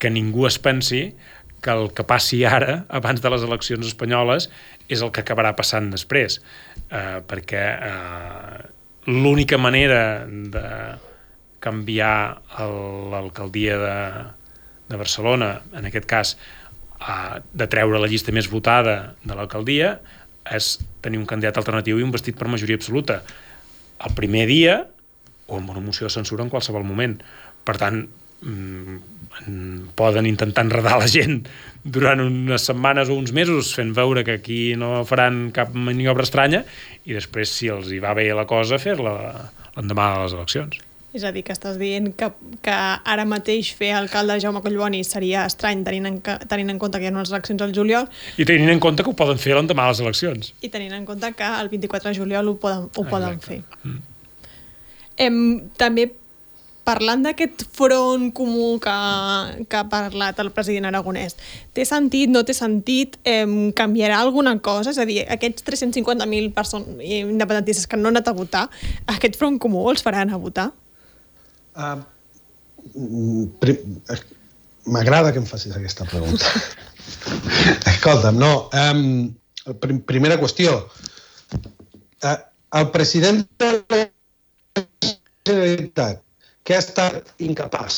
que 0.00 0.12
ningú 0.12 0.46
es 0.48 0.60
pensi 0.62 1.02
que 1.62 1.74
el 1.74 1.90
que 1.94 2.04
passi 2.06 2.44
ara, 2.46 2.84
abans 2.88 3.22
de 3.22 3.30
les 3.32 3.44
eleccions 3.46 3.86
espanyoles, 3.86 4.48
és 4.88 5.02
el 5.02 5.12
que 5.14 5.24
acabarà 5.24 5.54
passant 5.58 5.90
després. 5.92 6.38
Eh, 6.88 7.18
perquè 7.28 7.64
eh, 7.74 8.58
l'única 9.10 9.58
manera 9.60 10.26
de 10.26 10.68
canviar 11.64 12.38
l'alcaldia 13.12 13.78
de, 13.80 13.96
de 14.92 15.00
Barcelona, 15.00 15.56
en 15.74 15.90
aquest 15.90 16.06
cas, 16.08 16.36
eh, 17.00 17.40
de 17.52 17.68
treure 17.70 18.00
la 18.00 18.10
llista 18.10 18.34
més 18.34 18.50
votada 18.52 19.14
de 19.24 19.34
l'alcaldia, 19.34 19.98
és 20.48 20.76
tenir 21.04 21.20
un 21.20 21.28
candidat 21.28 21.58
alternatiu 21.60 21.98
i 21.98 22.06
un 22.06 22.14
vestit 22.14 22.38
per 22.38 22.48
majoria 22.48 22.78
absoluta. 22.78 23.20
El 24.06 24.14
primer 24.16 24.46
dia, 24.48 24.80
o 25.48 25.58
amb 25.58 25.70
una 25.74 25.82
moció 25.82 26.06
de 26.06 26.14
censura 26.14 26.44
en 26.44 26.52
qualsevol 26.52 26.86
moment. 26.86 27.18
Per 27.66 27.76
tant, 27.80 28.04
mmm, 28.44 28.98
poden 29.98 30.26
intentar 30.26 30.64
enredar 30.66 30.98
la 30.98 31.08
gent 31.10 31.42
durant 31.84 32.20
unes 32.20 32.66
setmanes 32.68 33.08
o 33.08 33.16
uns 33.16 33.32
mesos 33.32 33.72
fent 33.76 33.94
veure 33.96 34.24
que 34.26 34.38
aquí 34.40 34.74
no 34.76 35.04
faran 35.08 35.48
cap 35.54 35.72
maniobra 35.74 36.26
estranya 36.26 36.64
i 37.06 37.16
després, 37.16 37.52
si 37.54 37.70
els 37.72 37.92
hi 37.92 38.02
va 38.02 38.14
bé 38.18 38.28
la 38.34 38.48
cosa, 38.50 38.80
fer-la 38.82 39.14
l'endemà 39.76 40.12
de 40.14 40.26
les 40.26 40.36
eleccions. 40.36 40.84
És 41.16 41.24
a 41.24 41.30
dir, 41.32 41.40
que 41.46 41.54
estàs 41.54 41.78
dient 41.80 42.10
que, 42.18 42.26
que 42.60 42.74
ara 42.74 43.24
mateix 43.24 43.70
fer 43.78 43.94
alcalde 43.96 44.36
Jaume 44.42 44.60
Collboni 44.60 45.00
seria 45.08 45.46
estrany 45.48 45.80
tenint 45.86 46.10
en, 46.10 46.18
tenint 46.20 46.74
en 46.74 46.80
compte 46.82 47.00
que 47.00 47.08
hi 47.08 47.08
ha 47.08 47.14
unes 47.14 47.32
eleccions 47.32 47.64
al 47.64 47.72
juliol. 47.74 48.10
I 48.36 48.44
tenint 48.48 48.74
en 48.74 48.82
compte 48.84 49.06
que 49.06 49.14
ho 49.14 49.16
poden 49.16 49.40
fer 49.40 49.56
l'endemà 49.56 49.88
de 49.88 49.94
les 49.94 50.02
eleccions. 50.04 50.52
I 50.60 50.68
tenint 50.74 50.92
en 50.98 51.08
compte 51.08 51.32
que 51.38 51.48
el 51.62 51.72
24 51.72 52.12
de 52.12 52.20
juliol 52.20 52.52
ho 52.52 52.56
poden, 52.60 52.90
ho 52.92 53.06
poden 53.08 53.40
fer. 53.40 53.62
Mm. 53.80 53.98
Em, 55.24 55.38
també 55.80 56.10
parlant 56.88 57.24
d'aquest 57.26 57.66
front 57.76 58.30
comú 58.36 58.78
que, 58.82 58.96
que 59.68 59.78
ha 59.78 59.84
parlat 59.92 60.40
el 60.40 60.50
president 60.56 60.88
aragonès, 60.88 61.36
té 61.76 61.84
sentit, 61.88 62.32
no 62.32 62.44
té 62.48 62.56
sentit, 62.56 63.18
eh, 63.28 63.44
canviarà 63.76 64.22
alguna 64.22 64.56
cosa? 64.64 64.94
És 64.94 65.00
a 65.00 65.06
dir, 65.08 65.20
aquests 65.28 65.66
350.000 65.68 66.52
persones 66.56 67.02
independentistes 67.04 67.88
que 67.88 68.00
no 68.00 68.08
han 68.08 68.16
anat 68.16 68.32
a 68.32 68.36
votar, 68.36 68.66
aquest 69.16 69.36
front 69.40 69.58
comú 69.60 69.84
els 69.92 70.04
faran 70.04 70.32
a 70.32 70.40
votar? 70.40 70.70
Uh, 71.78 72.00
M'agrada 74.88 75.34
que 75.34 75.42
em 75.42 75.46
facis 75.46 75.74
aquesta 75.76 76.06
pregunta. 76.08 76.48
Escolta'm, 77.92 78.38
no. 78.40 78.52
Um, 78.72 79.34
prim 79.82 80.00
primera 80.08 80.38
qüestió. 80.40 80.78
Uh, 82.24 82.38
el 82.80 82.88
president 82.94 83.44
de 83.60 83.68
la 83.76 84.00
Generalitat 85.44 86.24
que 86.68 86.76
ha 86.76 86.84
estat 86.84 87.30
incapaç 87.40 87.94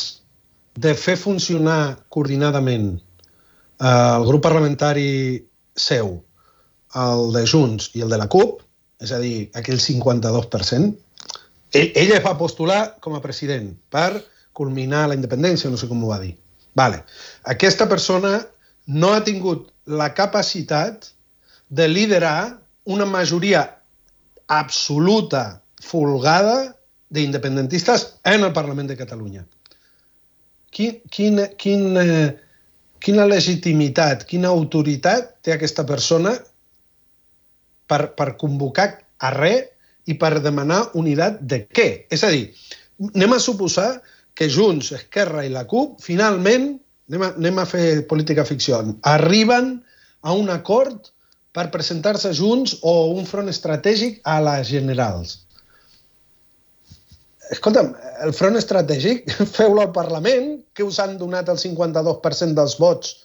de 0.79 0.93
fer 0.95 1.17
funcionar 1.19 1.97
coordinadament 2.07 2.93
eh, 2.95 3.87
el 3.87 4.23
grup 4.29 4.45
parlamentari 4.45 5.43
seu, 5.75 6.13
el 6.95 7.35
de 7.35 7.43
Junts 7.51 7.89
i 7.99 8.05
el 8.05 8.15
de 8.15 8.19
la 8.21 8.29
CUP, 8.31 8.61
és 9.03 9.11
a 9.11 9.19
dir, 9.19 9.49
aquell 9.59 9.81
52%, 9.83 10.87
ell, 11.75 11.91
ell 11.99 12.15
es 12.15 12.23
va 12.23 12.37
postular 12.39 12.81
com 13.03 13.17
a 13.17 13.23
president 13.23 13.73
per 13.91 14.23
culminar 14.55 15.07
la 15.09 15.19
independència, 15.19 15.71
no 15.71 15.79
sé 15.79 15.91
com 15.91 16.03
ho 16.05 16.15
va 16.15 16.21
dir. 16.23 16.37
Vale. 16.77 17.03
Aquesta 17.51 17.89
persona 17.91 18.37
no 18.87 19.11
ha 19.11 19.23
tingut 19.27 19.67
la 19.83 20.13
capacitat 20.15 21.11
de 21.67 21.91
liderar 21.91 22.61
una 22.87 23.03
majoria 23.03 23.65
absoluta, 24.47 25.59
folgada, 25.83 26.77
d'independentistes 27.11 28.07
en 28.23 28.45
el 28.47 28.53
Parlament 28.55 28.87
de 28.89 28.97
Catalunya. 28.99 29.43
Quin, 30.71 31.01
quin, 31.11 31.41
quin, 31.59 31.83
eh, 31.99 32.29
quina 33.03 33.27
legitimitat, 33.27 34.23
quina 34.29 34.53
autoritat 34.55 35.35
té 35.43 35.55
aquesta 35.55 35.83
persona 35.87 36.37
per, 37.91 38.13
per 38.15 38.29
convocar 38.39 38.87
a 39.19 39.33
res 39.35 39.67
i 40.07 40.15
per 40.17 40.39
demanar 40.39 40.85
unitat 40.97 41.41
de 41.43 41.65
què? 41.67 41.89
És 42.09 42.23
a 42.23 42.31
dir, 42.31 42.47
anem 43.11 43.35
a 43.35 43.43
suposar 43.43 43.89
que 44.33 44.47
Junts, 44.49 44.93
Esquerra 44.95 45.43
i 45.45 45.51
la 45.51 45.65
CUP, 45.67 45.99
finalment, 46.01 46.71
anem 47.11 47.27
a, 47.27 47.33
anem 47.35 47.59
a 47.59 47.67
fer 47.67 47.85
política 48.07 48.47
ficció, 48.47 48.79
arriben 49.03 49.75
a 50.23 50.33
un 50.37 50.49
acord 50.49 51.11
per 51.51 51.67
presentar-se 51.73 52.31
junts 52.31 52.77
o 52.87 53.11
un 53.11 53.27
front 53.27 53.51
estratègic 53.51 54.21
a 54.23 54.39
les 54.39 54.69
generals 54.71 55.41
escolta'm, 57.51 57.91
el 58.25 58.33
front 58.35 58.57
estratègic, 58.59 59.29
feu-lo 59.57 59.83
al 59.83 59.91
Parlament, 59.95 60.53
que 60.75 60.87
us 60.87 60.99
han 61.03 61.17
donat 61.19 61.51
el 61.51 61.59
52% 61.61 62.57
dels 62.57 62.77
vots 62.81 63.15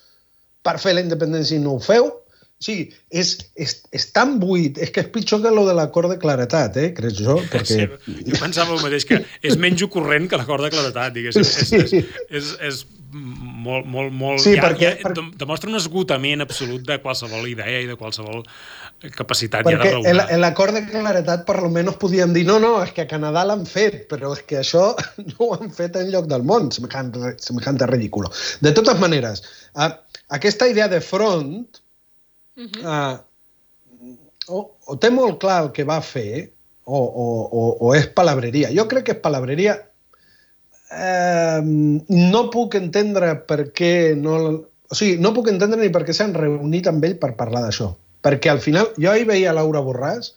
per 0.67 0.79
fer 0.83 0.97
la 0.97 1.05
independència 1.05 1.59
i 1.59 1.63
no 1.63 1.77
ho 1.77 1.83
feu. 1.83 2.11
Sigui, 2.57 2.87
és, 3.13 3.35
és, 3.61 3.73
és 3.93 4.07
tan 4.17 4.39
buit, 4.41 4.79
és 4.81 4.89
que 4.89 5.03
és 5.05 5.09
pitjor 5.13 5.43
que 5.45 5.51
lo 5.53 5.67
de 5.67 5.75
l'acord 5.77 6.09
de 6.09 6.17
claretat, 6.21 6.79
eh, 6.81 6.89
crec 6.97 7.19
jo. 7.19 7.37
Perquè... 7.53 7.85
Sí, 7.85 8.15
jo 8.31 8.39
pensava 8.41 8.73
el 8.73 8.81
mateix, 8.81 9.05
que 9.09 9.21
és 9.45 9.59
menys 9.61 9.85
ocorrent 9.85 10.31
que 10.31 10.41
l'acord 10.41 10.65
de 10.65 10.73
claretat, 10.73 11.13
diguéssim. 11.19 11.45
Sí. 11.45 11.83
És, 11.83 11.93
és, 11.93 12.15
és, 12.41 12.55
és 12.71 12.81
molt, 13.13 13.87
molt, 13.87 14.13
molt... 14.17 14.41
Sí, 14.41 14.55
ja, 14.57 14.65
perquè, 14.65 14.89
ja, 14.89 15.05
perquè... 15.05 15.27
demostra 15.41 15.71
un 15.71 15.79
esgotament 15.79 16.45
absolut 16.45 16.85
de 16.89 16.99
qualsevol 17.05 17.47
idea 17.51 17.85
i 17.85 17.89
de 17.89 17.97
qualsevol 18.01 18.43
capacitat 19.17 19.65
Perquè 19.67 19.77
ja 19.77 19.85
de 19.85 19.95
raonar. 19.95 20.27
En 20.33 20.43
l'acord 20.43 20.77
de 20.77 20.85
claretat 20.89 21.47
per 21.49 21.59
almenys 21.61 22.01
podíem 22.01 22.35
dir 22.37 22.47
no, 22.49 22.59
no, 22.63 22.75
és 22.85 22.93
que 22.97 23.05
a 23.05 23.11
Canadà 23.11 23.45
l'han 23.49 23.65
fet, 23.69 24.05
però 24.11 24.33
és 24.37 24.45
que 24.49 24.61
això 24.65 24.89
no 25.29 25.39
ho 25.39 25.55
han 25.59 25.73
fet 25.77 26.01
en 26.01 26.13
lloc 26.15 26.29
del 26.33 26.47
món, 26.47 26.71
semejante, 26.75 27.37
semejante 27.45 27.89
ridículo. 27.93 28.33
De 28.65 28.73
totes 28.77 29.01
maneres, 29.03 29.45
aquesta 30.41 30.69
idea 30.73 30.89
de 30.93 31.05
front 31.05 31.85
uh 32.57 32.65
-huh. 32.65 32.85
uh, 32.85 34.17
o, 34.49 34.71
o 34.87 34.97
té 34.99 35.11
molt 35.11 35.41
clar 35.41 35.63
el 35.65 35.73
que 35.73 35.85
va 35.85 36.01
fer 36.01 36.51
o, 36.85 36.99
o, 36.99 37.27
o, 37.51 37.77
o 37.81 37.95
és 37.95 38.07
palabreria. 38.07 38.71
Jo 38.75 38.87
crec 38.89 39.05
que 39.05 39.13
és 39.13 39.21
palabreria. 39.21 39.75
Eh, 40.93 41.61
no 42.09 42.51
puc 42.51 42.75
entendre 42.75 43.35
per 43.47 43.73
què 43.73 44.15
no... 44.15 44.65
O 44.89 44.95
sigui, 44.95 45.19
no 45.19 45.35
puc 45.35 45.49
entendre 45.49 45.81
ni 45.83 45.91
per 45.91 46.05
què 46.07 46.15
s'han 46.15 46.35
reunit 46.35 46.87
amb 46.87 47.05
ell 47.05 47.19
per 47.19 47.35
parlar 47.35 47.63
d'això 47.63 47.91
perquè 48.27 48.51
al 48.51 48.63
final 48.65 48.91
jo 48.99 49.11
ahir 49.13 49.29
veia 49.29 49.55
Laura 49.55 49.83
Borràs 49.85 50.33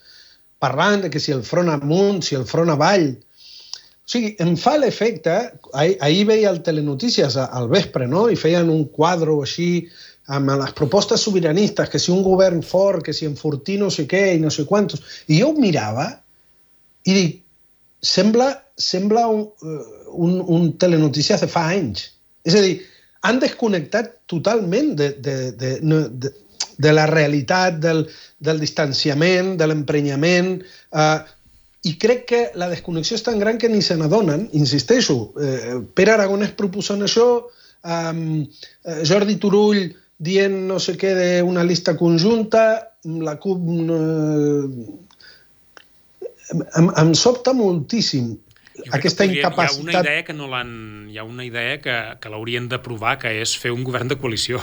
parlant 0.62 1.06
de 1.06 1.10
que 1.10 1.22
si 1.22 1.32
el 1.34 1.42
front 1.46 1.72
amunt, 1.72 2.22
si 2.26 2.38
el 2.38 2.46
front 2.46 2.70
avall... 2.74 3.10
O 3.16 4.10
sigui, 4.10 4.34
em 4.42 4.56
fa 4.60 4.74
l'efecte... 4.76 5.36
Ahir, 5.72 5.96
ahir 6.04 6.24
veia 6.28 6.50
el 6.52 6.60
Telenotícies 6.66 7.38
al 7.40 7.70
vespre, 7.72 8.08
no? 8.10 8.26
I 8.28 8.36
feien 8.36 8.68
un 8.68 8.84
quadre 8.92 9.32
així 9.40 9.70
amb 10.30 10.52
les 10.60 10.72
propostes 10.78 11.22
sobiranistes, 11.26 11.88
que 11.90 11.98
si 11.98 12.12
un 12.14 12.22
govern 12.22 12.62
fort, 12.62 13.02
que 13.06 13.14
si 13.16 13.26
enfortir 13.26 13.80
no 13.80 13.90
sé 13.90 14.06
què 14.10 14.28
i 14.36 14.42
no 14.42 14.50
sé 14.54 14.66
quantos. 14.68 15.02
I 15.26 15.40
jo 15.40 15.50
ho 15.50 15.56
mirava 15.58 16.06
i 17.08 17.16
dic, 17.16 17.40
sembla, 18.02 18.52
sembla 18.78 19.26
un, 19.32 19.48
eh, 19.64 20.04
un, 20.12 20.38
un 20.40 20.70
telenotícies 20.78 21.42
de 21.42 21.48
fa 21.50 21.66
anys. 21.74 22.06
És 22.46 22.56
a 22.56 22.62
dir, 22.62 22.78
han 23.26 23.40
desconnectat 23.42 24.14
totalment 24.30 24.94
de, 24.96 25.10
de, 25.18 25.36
de, 25.58 25.72
de, 25.82 26.32
de 26.80 26.92
la 26.94 27.08
realitat, 27.10 27.80
del, 27.82 28.06
del 28.38 28.62
distanciament, 28.62 29.56
de 29.60 29.68
l'emprenyament, 29.68 30.58
eh, 30.94 31.18
i 31.90 31.94
crec 31.96 32.26
que 32.28 32.40
la 32.60 32.68
desconnexió 32.70 33.16
és 33.16 33.24
tan 33.24 33.40
gran 33.40 33.58
que 33.58 33.70
ni 33.72 33.80
se 33.82 33.96
n'adonen, 33.96 34.46
insisteixo. 34.56 35.32
Eh, 35.40 35.80
Pere 35.96 36.14
Aragonès 36.14 36.54
proposant 36.56 37.02
això, 37.02 37.26
eh, 37.82 39.02
Jordi 39.08 39.36
Turull 39.40 39.88
dient 40.20 40.56
no 40.68 40.76
sé 40.82 40.96
què 41.00 41.14
d'una 41.16 41.64
lista 41.64 41.96
conjunta, 41.96 42.64
la 43.24 43.38
CUP... 43.40 43.64
Eh, 43.96 44.64
em, 46.50 46.88
em 46.98 47.12
sobta 47.14 47.52
moltíssim 47.54 48.32
aquesta 48.88 49.24
podria, 49.24 49.44
incapacitat... 49.44 49.76
Hi 49.76 49.96
ha 49.96 50.00
una 50.00 50.08
idea 50.08 50.24
que 50.26 50.36
no 50.36 50.48
l'han... 50.50 50.72
Hi 51.10 51.20
ha 51.20 51.26
una 51.26 51.44
idea 51.44 51.78
que, 51.82 51.96
que 52.20 52.32
l'haurien 52.32 52.68
de 52.70 52.80
provar, 52.82 53.18
que 53.22 53.32
és 53.42 53.54
fer 53.60 53.72
un 53.74 53.84
govern 53.86 54.10
de 54.10 54.18
coalició. 54.20 54.62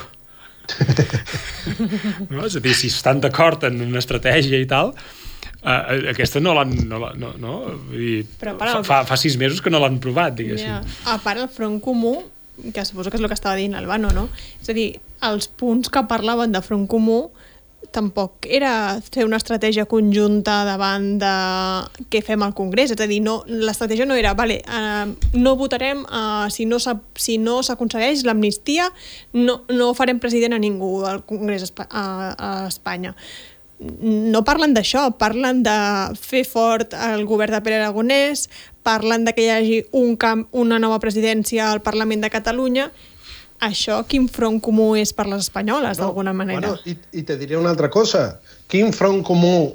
no? 2.32 2.44
És 2.44 2.58
a 2.58 2.62
dir, 2.64 2.74
si 2.76 2.90
estan 2.92 3.22
d'acord 3.24 3.64
en 3.68 3.80
una 3.88 4.04
estratègia 4.04 4.60
i 4.60 4.68
tal, 4.68 4.94
Uh, 5.58 6.06
aquesta 6.12 6.38
no 6.38 6.52
l'han... 6.54 6.70
No, 6.86 7.00
no, 7.18 7.32
no? 7.42 7.52
I 7.90 8.20
Però 8.38 8.52
fa, 8.60 8.76
fa, 8.86 8.98
fa 9.08 9.16
sis 9.18 9.34
mesos 9.40 9.58
que 9.58 9.72
no 9.74 9.80
l'han 9.82 9.96
provat, 10.00 10.36
diguéssim. 10.38 10.70
Yeah. 10.70 10.84
A 11.10 11.16
part, 11.18 11.40
el 11.42 11.48
front 11.50 11.80
comú, 11.82 12.12
que 12.70 12.84
suposo 12.86 13.10
que 13.10 13.18
és 13.18 13.24
el 13.24 13.26
que 13.26 13.34
estava 13.34 13.56
dient 13.58 13.74
Albano, 13.74 14.12
no? 14.14 14.28
És 14.62 14.70
a 14.70 14.76
dir, 14.78 14.86
els 15.26 15.48
punts 15.48 15.90
que 15.90 16.06
parlaven 16.10 16.52
de 16.54 16.62
front 16.62 16.86
comú 16.90 17.28
tampoc 17.90 18.46
era 18.50 19.00
fer 19.00 19.24
una 19.24 19.38
estratègia 19.38 19.86
conjunta 19.88 20.60
davant 20.66 21.06
de 21.20 21.32
què 22.12 22.20
fem 22.24 22.42
al 22.44 22.54
Congrés, 22.56 22.92
és 22.92 23.00
a 23.00 23.08
dir, 23.08 23.20
no, 23.24 23.40
l'estratègia 23.48 24.06
no 24.08 24.16
era, 24.18 24.34
vale, 24.36 24.60
uh, 24.66 25.08
no 25.38 25.54
votarem 25.56 26.02
uh, 26.04 26.48
si 26.52 26.66
no 26.68 26.80
s'aconsegueix 26.82 28.18
si 28.20 28.26
no 28.26 28.28
l'amnistia, 28.28 28.90
no, 29.32 29.62
no 29.72 29.92
farem 29.96 30.20
president 30.20 30.58
a 30.58 30.62
ningú 30.62 31.06
al 31.08 31.24
Congrés 31.24 31.70
a, 31.88 32.04
a 32.34 32.50
Espanya. 32.68 33.14
No 33.78 34.42
parlen 34.42 34.74
d'això, 34.74 35.04
parlen 35.16 35.62
de 35.62 35.76
fer 36.18 36.42
fort 36.44 36.96
el 36.98 37.22
govern 37.30 37.54
de 37.54 37.62
Pere 37.62 37.78
Aragonès, 37.78 38.48
parlen 38.82 39.24
de 39.24 39.36
que 39.36 39.46
hi 39.46 39.52
hagi 39.54 39.78
un 39.94 40.16
camp, 40.18 40.48
una 40.50 40.80
nova 40.82 40.98
presidència 40.98 41.70
al 41.70 41.80
Parlament 41.86 42.26
de 42.26 42.32
Catalunya 42.34 42.90
això 43.64 44.00
quin 44.08 44.28
front 44.32 44.60
comú 44.64 44.92
és 44.98 45.12
per 45.16 45.26
les 45.28 45.46
espanyoles, 45.46 45.98
no, 45.98 46.08
d'alguna 46.08 46.34
manera? 46.36 46.72
Bueno, 46.72 46.80
i, 46.86 46.96
I 47.20 47.24
te 47.28 47.36
diré 47.40 47.58
una 47.58 47.72
altra 47.74 47.90
cosa. 47.90 48.40
Quin 48.70 48.92
front 48.96 49.22
comú... 49.26 49.74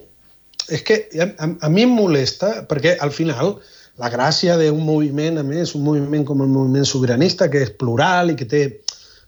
És 0.71 0.84
que 0.88 0.95
a, 1.19 1.27
a, 1.43 1.47
a 1.67 1.69
mi 1.69 1.84
em 1.84 1.91
molesta, 1.91 2.61
perquè 2.69 2.95
al 3.03 3.11
final 3.11 3.57
la 3.99 4.09
gràcia 4.09 4.55
d'un 4.57 4.79
moviment, 4.86 5.41
a 5.41 5.43
més, 5.43 5.73
un 5.75 5.84
moviment 5.84 6.23
com 6.25 6.41
el 6.45 6.51
moviment 6.51 6.88
sobiranista, 6.88 7.49
que 7.51 7.65
és 7.65 7.73
plural 7.77 8.31
i 8.31 8.38
que 8.39 8.47
té 8.49 8.63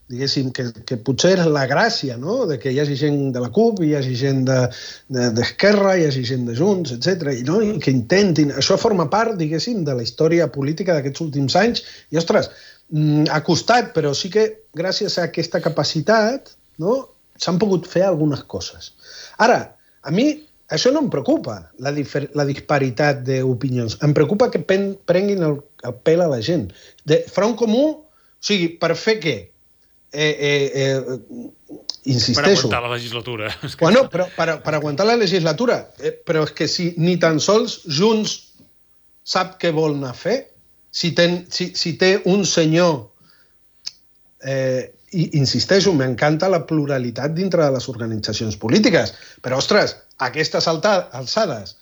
diguéssim, 0.06 0.52
que, 0.54 0.68
que 0.86 0.98
potser 1.02 1.34
és 1.40 1.48
la 1.50 1.64
gràcia, 1.70 2.16
no?, 2.22 2.44
de 2.46 2.60
que 2.62 2.70
hi 2.72 2.78
hagi 2.82 2.98
gent 3.00 3.18
de 3.34 3.42
la 3.42 3.50
CUP, 3.54 3.82
hi 3.82 3.96
hagi 3.98 4.14
gent 4.20 4.44
d'Esquerra, 4.46 5.96
de, 5.96 5.98
de, 5.98 6.04
hi 6.04 6.06
hagi 6.10 6.26
gent 6.30 6.46
de 6.46 6.58
Junts, 6.58 6.94
etc. 6.94 7.32
I, 7.34 7.42
no? 7.48 7.58
I 7.66 7.80
que 7.82 7.94
intentin... 7.94 8.54
Això 8.54 8.78
forma 8.78 9.08
part, 9.10 9.34
diguéssim, 9.40 9.82
de 9.88 9.98
la 9.98 10.06
història 10.06 10.48
política 10.54 10.94
d'aquests 10.94 11.26
últims 11.26 11.58
anys. 11.58 11.82
I, 12.14 12.20
ostres, 12.22 12.52
ha 13.32 13.42
costat, 13.46 13.94
però 13.96 14.14
sí 14.14 14.30
que 14.34 14.46
gràcies 14.78 15.18
a 15.18 15.30
aquesta 15.30 15.62
capacitat 15.64 16.54
no, 16.82 16.98
s'han 17.42 17.58
pogut 17.62 17.88
fer 17.90 18.06
algunes 18.06 18.44
coses. 18.52 18.94
Ara, 19.42 19.62
a 20.06 20.14
mi 20.14 20.28
això 20.76 20.92
no 20.94 21.02
em 21.06 21.10
preocupa, 21.14 21.58
la, 21.82 21.92
la 22.38 22.46
disparitat 22.48 23.26
d'opinions. 23.26 23.98
Em 24.06 24.14
preocupa 24.18 24.50
que 24.54 24.62
pen, 24.62 24.94
prenguin 25.10 25.44
el, 25.46 25.60
el 25.86 25.98
pèl 26.06 26.24
a 26.26 26.30
la 26.32 26.42
gent. 26.46 26.70
De 27.06 27.22
front 27.32 27.58
comú, 27.58 27.86
o 27.96 28.46
sigui, 28.46 28.72
per 28.82 28.94
fer 29.00 29.20
què? 29.22 29.36
eh, 30.16 30.38
eh, 30.40 30.72
eh, 30.74 31.52
insisteixo... 32.04 32.42
Per 32.42 32.52
aguantar 32.52 32.82
la 32.82 32.94
legislatura. 32.96 33.58
Bueno, 33.80 34.08
però 34.10 34.28
per, 34.36 34.62
per 34.64 34.74
aguantar 34.76 35.06
la 35.06 35.18
legislatura. 35.20 35.92
Eh, 36.00 36.14
però 36.26 36.46
és 36.48 36.54
que 36.56 36.68
si 36.72 36.94
ni 36.98 37.18
tan 37.22 37.42
sols 37.44 37.82
Junts 37.86 38.38
sap 39.26 39.58
què 39.62 39.74
vol 39.76 39.98
anar 39.98 40.14
a 40.14 40.18
fer, 40.18 40.38
si, 40.96 41.12
ten, 41.12 41.44
si, 41.52 41.74
si 41.76 41.98
té 42.00 42.16
un 42.32 42.46
senyor... 42.48 43.00
Eh, 44.46 44.92
i 45.16 45.30
insisteixo, 45.40 45.94
m'encanta 45.96 46.50
la 46.52 46.66
pluralitat 46.68 47.32
dintre 47.36 47.64
de 47.64 47.72
les 47.72 47.86
organitzacions 47.88 48.58
polítiques, 48.60 49.14
però, 49.44 49.62
ostres, 49.62 49.94
aquestes 50.28 50.68
alçades, 50.68 51.76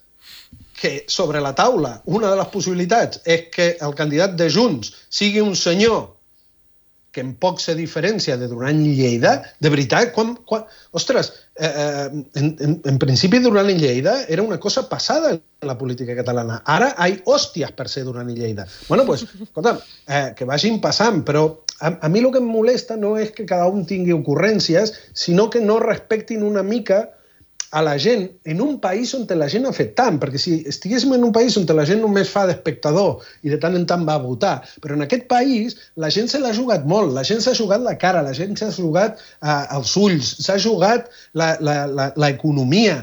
que 0.78 1.05
sobre 1.07 1.41
la 1.41 1.53
taula 1.57 1.95
una 2.05 2.30
de 2.30 2.38
les 2.38 2.49
possibilitats 2.53 3.22
és 3.26 3.47
que 3.53 3.70
el 3.88 3.95
candidat 3.97 4.36
de 4.38 4.49
Junts 4.53 4.91
sigui 5.09 5.41
un 5.41 5.55
senyor 5.57 6.12
que 7.14 7.22
en 7.22 7.36
poc 7.38 7.61
se 7.61 7.76
diferència 7.78 8.36
de 8.41 8.49
Duran 8.49 8.82
i 8.82 8.95
Lleida, 8.97 9.36
de 9.61 9.70
veritat, 9.70 10.11
quan, 10.16 10.34
quan, 10.49 10.66
ostres, 10.97 11.30
eh, 11.55 11.70
eh, 11.70 12.24
en, 12.41 12.47
en, 12.66 12.74
en 12.89 12.97
principi 12.99 13.39
Duran 13.43 13.70
i 13.70 13.78
Lleida 13.78 14.16
era 14.28 14.41
una 14.41 14.59
cosa 14.59 14.88
passada 14.89 15.36
en 15.36 15.70
la 15.70 15.78
política 15.78 16.18
catalana. 16.18 16.64
Ara 16.66 16.89
hi 17.05 17.20
hòsties 17.30 17.76
per 17.78 17.88
ser 17.93 18.03
Duran 18.09 18.34
i 18.34 18.38
Lleida. 18.39 18.66
bueno, 18.89 19.05
pues, 19.05 19.28
escolta, 19.45 19.78
eh, 20.07 20.34
que 20.36 20.49
vagin 20.49 20.82
passant, 20.82 21.22
però 21.24 21.45
a, 21.80 21.93
a 22.01 22.09
mi 22.09 22.24
el 22.24 22.32
que 22.34 22.41
em 22.41 22.49
molesta 22.49 22.97
no 22.97 23.14
és 23.22 23.30
que 23.38 23.45
cada 23.45 23.70
un 23.70 23.86
tingui 23.86 24.18
ocurrències, 24.18 24.95
sinó 25.14 25.49
que 25.53 25.61
no 25.61 25.78
respectin 25.84 26.41
una 26.43 26.66
mica 26.66 27.05
a 27.74 27.82
la 27.82 27.95
gent 27.97 28.28
en 28.45 28.61
un 28.61 28.76
país 28.80 29.11
on 29.17 29.26
la 29.34 29.47
gent 29.49 29.65
ha 29.65 29.74
fet 29.74 29.95
tant, 29.97 30.19
perquè 30.21 30.38
si 30.38 30.59
estiguéssim 30.69 31.15
en 31.15 31.24
un 31.26 31.34
país 31.34 31.55
on 31.57 31.65
la 31.74 31.86
gent 31.89 32.03
només 32.03 32.30
fa 32.30 32.45
d'espectador 32.45 33.24
i 33.41 33.49
de 33.49 33.57
tant 33.57 33.74
en 33.80 33.88
tant 33.89 34.05
va 34.05 34.19
a 34.19 34.21
votar, 34.21 34.53
però 34.84 34.93
en 34.93 35.01
aquest 35.05 35.26
país 35.32 35.74
la 35.97 36.11
gent 36.13 36.30
se 36.30 36.41
l'ha 36.43 36.53
jugat 36.53 36.86
molt, 36.86 37.15
la 37.17 37.26
gent 37.26 37.41
s'ha 37.41 37.55
jugat 37.57 37.82
la 37.82 37.95
cara, 37.97 38.21
la 38.21 38.36
gent 38.38 38.53
s'ha 38.59 38.69
jugat 38.78 39.17
uh, 39.41 39.65
els 39.80 39.95
ulls, 39.97 40.36
s'ha 40.45 40.59
jugat 40.61 41.09
l'economia. 41.34 43.01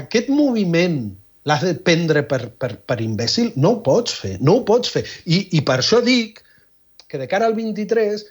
Aquest 0.00 0.32
moviment 0.32 1.02
l'has 1.44 1.64
de 1.66 1.74
prendre 1.76 2.24
per, 2.24 2.46
per, 2.56 2.72
per 2.88 3.00
imbècil? 3.04 3.52
No 3.60 3.76
ho 3.76 3.82
pots 3.84 4.16
fer, 4.16 4.38
no 4.40 4.56
ho 4.58 4.64
pots 4.64 4.96
fer. 4.96 5.04
I, 5.28 5.44
I 5.60 5.64
per 5.66 5.82
això 5.82 6.00
dic 6.04 6.40
que 7.10 7.20
de 7.20 7.28
cara 7.28 7.50
al 7.50 7.58
23 7.58 8.24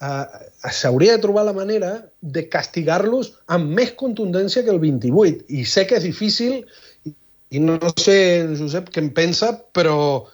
eh, 0.00 0.70
s'hauria 0.72 1.16
de 1.16 1.22
trobar 1.24 1.44
la 1.48 1.56
manera 1.56 1.92
de 2.20 2.46
castigar-los 2.52 3.34
amb 3.46 3.72
més 3.78 3.94
contundència 4.00 4.64
que 4.64 4.74
el 4.74 4.82
28. 4.82 5.46
I 5.48 5.64
sé 5.64 5.86
que 5.86 5.98
és 6.00 6.06
difícil 6.06 6.64
i 7.50 7.62
no 7.62 7.78
sé, 7.98 8.18
Josep, 8.58 8.92
què 8.94 9.02
en 9.02 9.10
pensa, 9.14 9.52
però 9.74 10.26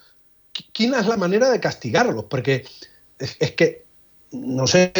quina 0.77 1.01
és 1.01 1.09
la 1.09 1.17
manera 1.21 1.49
de 1.53 1.61
castigar-los? 1.65 2.29
Perquè 2.33 2.61
és, 2.63 3.39
és 3.41 3.55
que, 3.57 3.71
no 4.37 4.67
sé, 4.69 4.91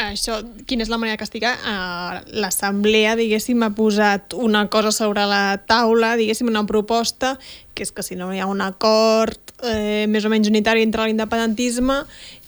això, 0.00 0.38
quina 0.66 0.84
és 0.84 0.90
la 0.90 0.98
manera 1.00 1.16
de 1.16 1.20
castigar? 1.20 1.54
Uh, 1.60 2.20
L'assemblea, 2.40 3.16
diguéssim, 3.18 3.60
ha 3.62 3.72
posat 3.76 4.34
una 4.38 4.66
cosa 4.72 4.92
sobre 4.94 5.26
la 5.28 5.58
taula, 5.68 6.14
diguéssim, 6.16 6.48
una 6.48 6.64
proposta, 6.66 7.36
que 7.74 7.84
és 7.84 7.92
que 7.92 8.04
si 8.06 8.16
no 8.16 8.30
hi 8.32 8.40
ha 8.40 8.48
un 8.50 8.62
acord 8.64 9.54
eh, 9.64 10.06
més 10.08 10.24
o 10.24 10.30
menys 10.32 10.48
unitari 10.50 10.84
entre 10.86 11.06
l'independentisme, 11.06 12.02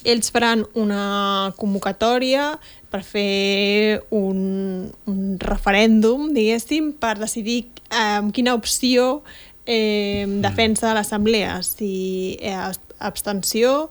ells 0.05 0.33
faran 0.35 0.65
una 0.79 1.53
convocatòria 1.59 2.53
per 2.93 3.03
fer 3.07 4.03
un, 4.13 4.91
un 5.09 5.23
referèndum, 5.41 6.31
diguéssim, 6.37 6.93
per 7.01 7.17
decidir 7.21 7.65
eh, 7.89 8.21
quina 8.37 8.55
opció 8.59 9.23
eh, 9.65 10.27
defensa 10.45 10.93
l'assemblea, 10.95 11.61
si 11.65 12.37
abstenció 12.99 13.91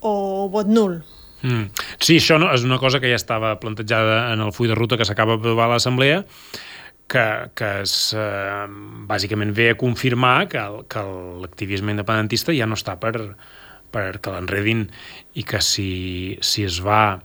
o 0.00 0.48
vot 0.52 0.68
nul. 0.68 1.00
Mm. 1.42 1.70
Sí, 1.98 2.18
això 2.20 2.38
no, 2.38 2.52
és 2.54 2.62
una 2.66 2.78
cosa 2.78 3.00
que 3.02 3.10
ja 3.10 3.18
estava 3.18 3.56
plantejada 3.60 4.32
en 4.32 4.44
el 4.44 4.52
full 4.54 4.70
de 4.70 4.78
ruta 4.78 4.98
que 4.98 5.06
s'acaba 5.06 5.36
d'aprovar 5.36 5.66
a 5.66 5.74
l'Assemblea, 5.74 6.22
que, 7.10 7.24
que 7.58 7.70
es, 7.82 7.94
eh, 8.16 8.66
bàsicament 9.08 9.52
ve 9.54 9.72
a 9.72 9.78
confirmar 9.78 10.46
que, 10.48 10.60
el, 10.62 10.84
que 10.88 11.02
l'activisme 11.42 11.92
independentista 11.92 12.54
ja 12.56 12.68
no 12.68 12.78
està 12.78 12.96
per, 13.02 13.34
per 13.92 14.18
que 14.22 14.32
l'enredin 14.34 14.86
i 15.38 15.44
que 15.48 15.60
si, 15.64 16.38
si 16.44 16.64
es 16.68 16.80
va 16.84 17.20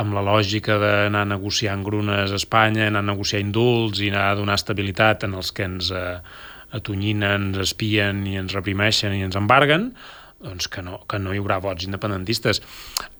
amb 0.00 0.14
la 0.16 0.22
lògica 0.24 0.78
d'anar 0.80 1.26
negociant 1.28 1.82
grunes 1.84 2.32
a 2.32 2.38
Espanya, 2.38 2.86
anar 2.88 3.02
a 3.04 3.10
negociar 3.10 3.42
indults 3.42 4.00
i 4.00 4.08
anar 4.12 4.30
a 4.30 4.38
donar 4.38 4.56
estabilitat 4.60 5.26
en 5.26 5.36
els 5.40 5.52
que 5.56 5.66
ens 5.66 5.90
eh, 5.92 6.16
atonyinen, 6.76 7.50
ens 7.50 7.60
espien 7.66 8.24
i 8.30 8.38
ens 8.40 8.54
reprimeixen 8.56 9.16
i 9.16 9.24
ens 9.26 9.36
embarguen, 9.38 9.90
doncs 10.40 10.70
que 10.72 10.84
no, 10.86 11.02
que 11.10 11.20
no 11.20 11.34
hi 11.34 11.42
haurà 11.42 11.58
vots 11.60 11.84
independentistes. 11.88 12.62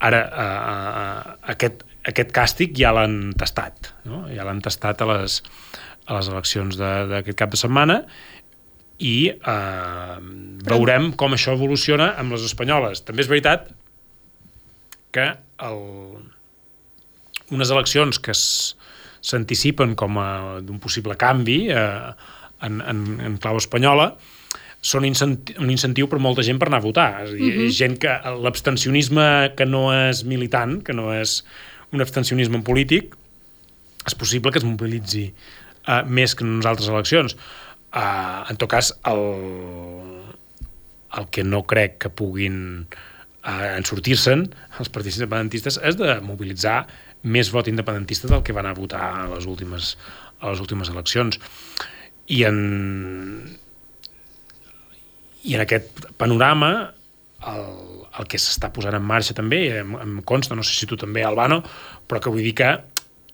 Ara, 0.09 0.23
eh, 0.25 0.49
eh, 0.73 1.37
aquest, 1.57 1.85
aquest 2.09 2.33
càstig 2.37 2.77
ja 2.81 2.95
l'han 2.97 3.35
tastat, 3.39 3.93
no? 4.09 4.25
ja 4.33 4.47
l'han 4.49 4.63
tastat 4.65 5.05
a 5.05 5.11
les, 5.13 5.41
a 6.07 6.17
les 6.17 6.33
eleccions 6.33 6.81
d'aquest 6.81 7.39
cap 7.39 7.53
de 7.53 7.61
setmana 7.61 8.01
i 9.01 9.17
eh, 9.33 10.17
veurem 10.69 11.13
com 11.17 11.33
això 11.37 11.55
evoluciona 11.57 12.13
amb 12.21 12.37
les 12.37 12.45
espanyoles. 12.47 13.05
També 13.07 13.25
és 13.25 13.31
veritat 13.31 13.71
que 15.15 15.27
el, 15.67 15.81
unes 17.51 17.73
eleccions 17.73 18.21
que 18.23 18.37
s'anticipen 18.37 19.97
com 19.99 20.21
a 20.21 20.29
d'un 20.65 20.79
possible 20.83 21.17
canvi 21.21 21.63
eh, 21.73 22.13
en, 22.67 22.81
en, 22.81 23.01
en 23.25 23.41
clau 23.43 23.59
espanyola, 23.61 24.13
són 24.81 25.05
un 25.05 25.71
incentiu 25.73 26.09
per 26.09 26.21
molta 26.25 26.45
gent 26.45 26.61
per 26.61 26.71
anar 26.71 26.81
a 26.81 26.85
votar. 26.87 27.09
És 27.25 27.35
a 27.35 27.37
dir, 27.37 27.43
uh 27.43 27.55
mhm. 27.55 27.67
-huh. 27.67 27.73
gent 27.77 27.99
que 27.99 28.13
l'abstencionisme 28.45 29.53
que 29.57 29.67
no 29.67 29.93
és 29.93 30.25
militant, 30.25 30.83
que 30.83 30.93
no 30.93 31.13
és 31.13 31.45
un 31.93 32.01
abstencionisme 32.01 32.63
polític, 32.63 33.17
és 34.07 34.15
possible 34.15 34.51
que 34.51 34.59
es 34.59 34.65
mobilitzi 34.65 35.33
uh, 35.89 36.03
més 36.07 36.35
que 36.35 36.45
en 36.45 36.55
unes 36.55 36.67
altres 36.67 36.89
eleccions. 36.89 37.37
Uh, 37.91 38.47
en 38.51 38.59
tot 38.61 38.71
cas, 38.71 38.93
el, 39.11 39.23
el 41.19 41.25
que 41.35 41.43
no 41.43 41.65
crec 41.67 41.97
que 42.05 42.11
puguin 42.15 42.61
uh, 42.87 43.71
en 43.75 43.87
sortir-se'n 43.89 44.45
els 44.79 44.93
partits 44.95 45.19
independentistes 45.19 45.81
és 45.83 45.99
de 45.99 46.21
mobilitzar 46.23 46.85
més 47.27 47.51
vot 47.51 47.67
independentista 47.67 48.31
del 48.31 48.45
que 48.47 48.55
van 48.55 48.71
a 48.71 48.77
votar 48.77 49.03
a 49.03 49.27
les 49.33 49.49
últimes, 49.51 49.97
a 50.39 50.53
les 50.53 50.63
últimes 50.63 50.93
eleccions. 50.93 51.41
I 52.31 52.45
en, 52.47 52.61
i 55.43 55.59
en 55.59 55.67
aquest 55.67 56.07
panorama, 56.21 56.71
el, 57.51 57.67
el 58.21 58.31
que 58.31 58.39
s'està 58.39 58.71
posant 58.73 58.95
en 58.97 59.05
marxa 59.05 59.35
també, 59.35 59.65
em, 59.81 59.99
em 59.99 60.17
consta, 60.23 60.55
no 60.55 60.63
sé 60.63 60.79
si 60.79 60.87
tu 60.87 60.99
també, 61.01 61.27
Albano, 61.27 61.65
però 62.07 62.23
que 62.23 62.33
vull 62.33 62.47
dir 62.47 62.55
que 62.63 62.73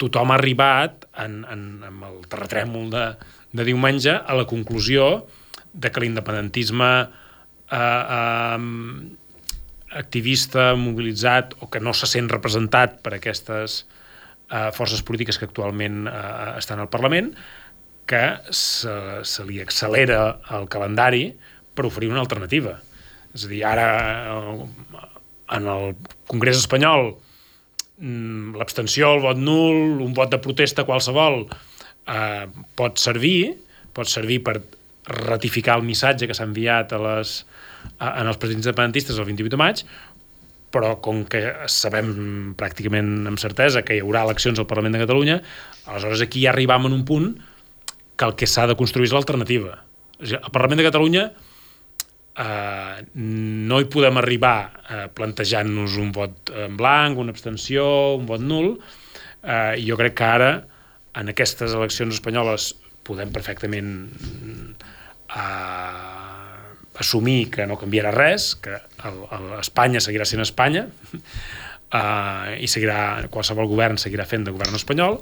tothom 0.01 0.33
ha 0.33 0.41
arribat 0.41 1.07
en, 1.23 1.43
en, 1.53 1.67
en 1.87 2.05
el 2.09 2.23
terratrèmol 2.31 2.89
de, 2.93 3.05
de 3.53 3.67
diumenge 3.67 4.15
a 4.17 4.35
la 4.35 4.47
conclusió 4.49 5.27
de 5.73 5.91
que 5.93 6.03
l'independentisme 6.03 6.91
eh, 7.05 7.79
eh, 7.79 8.59
activista, 9.97 10.75
mobilitzat 10.77 11.55
o 11.61 11.71
que 11.71 11.81
no 11.81 11.95
se 11.95 12.09
sent 12.11 12.31
representat 12.33 13.01
per 13.05 13.17
aquestes 13.17 13.85
eh, 14.51 14.71
forces 14.77 15.03
polítiques 15.03 15.39
que 15.39 15.49
actualment 15.49 16.07
eh, 16.11 16.57
estan 16.59 16.83
al 16.83 16.91
Parlament, 16.93 17.33
que 18.07 18.25
se, 18.55 18.97
se 19.27 19.45
li 19.49 19.61
accelera 19.63 20.39
el 20.55 20.69
calendari 20.71 21.31
per 21.75 21.89
oferir 21.89 22.13
una 22.13 22.23
alternativa. 22.23 22.77
És 23.35 23.47
a 23.47 23.51
dir, 23.51 23.63
ara 23.69 23.89
en 25.57 25.71
el 25.71 25.97
Congrés 26.31 26.61
espanyol 26.63 27.11
mm, 27.99 28.57
l'abstenció, 28.57 29.15
el 29.17 29.25
vot 29.27 29.41
nul, 29.41 30.01
un 30.05 30.15
vot 30.17 30.31
de 30.33 30.41
protesta 30.43 30.87
qualsevol 30.89 31.45
eh, 32.07 32.47
pot 32.79 32.99
servir, 33.03 33.57
pot 33.97 34.11
servir 34.11 34.43
per 34.47 34.61
ratificar 35.07 35.79
el 35.79 35.87
missatge 35.87 36.27
que 36.27 36.35
s'ha 36.35 36.47
enviat 36.49 36.93
a 36.93 37.01
les, 37.03 37.39
a, 37.99 38.17
en 38.21 38.27
els 38.27 38.39
presidents 38.43 38.67
independentistes 38.67 39.19
el 39.19 39.29
28 39.29 39.55
de 39.55 39.61
maig, 39.61 39.83
però 40.75 40.97
com 41.01 41.23
que 41.31 41.43
sabem 41.71 42.55
pràcticament 42.59 43.31
amb 43.31 43.41
certesa 43.41 43.85
que 43.87 43.97
hi 43.97 44.03
haurà 44.05 44.25
eleccions 44.27 44.59
al 44.61 44.69
Parlament 44.69 44.97
de 44.97 45.05
Catalunya, 45.05 45.41
aleshores 45.87 46.25
aquí 46.27 46.43
ja 46.45 46.53
arribam 46.53 46.89
en 46.91 46.97
un 46.99 47.05
punt 47.09 47.31
que 48.17 48.27
el 48.27 48.35
que 48.37 48.49
s'ha 48.51 48.67
de 48.67 48.77
construir 48.77 49.09
és 49.09 49.15
l'alternativa. 49.15 49.77
Al 50.21 50.53
Parlament 50.53 50.81
de 50.81 50.89
Catalunya 50.89 51.25
eh, 52.37 53.05
no 53.15 53.81
hi 53.81 53.89
podem 53.93 54.21
arribar 54.21 54.57
eh, 54.67 55.07
plantejant-nos 55.15 55.99
un 56.03 56.13
vot 56.17 56.53
en 56.67 56.77
blanc, 56.81 57.21
una 57.21 57.35
abstenció, 57.37 57.87
un 58.17 58.27
vot 58.29 58.43
nul. 58.43 58.75
Eh, 59.45 59.77
jo 59.87 59.99
crec 60.01 60.17
que 60.19 60.29
ara, 60.29 60.51
en 61.17 61.33
aquestes 61.33 61.73
eleccions 61.77 62.19
espanyoles, 62.19 62.75
podem 63.07 63.31
perfectament 63.33 63.91
eh, 65.31 66.07
assumir 66.99 67.51
que 67.55 67.67
no 67.69 67.79
canviarà 67.81 68.12
res, 68.14 68.55
que 68.61 68.75
el, 68.77 69.21
el, 69.37 69.47
Espanya 69.61 70.03
seguirà 70.03 70.27
sent 70.29 70.43
Espanya, 70.45 70.87
eh, 72.01 72.57
i 72.61 72.69
seguirà, 72.71 72.99
qualsevol 73.33 73.71
govern 73.71 74.01
seguirà 74.01 74.27
fent 74.29 74.47
de 74.47 74.55
govern 74.55 74.77
espanyol, 74.79 75.21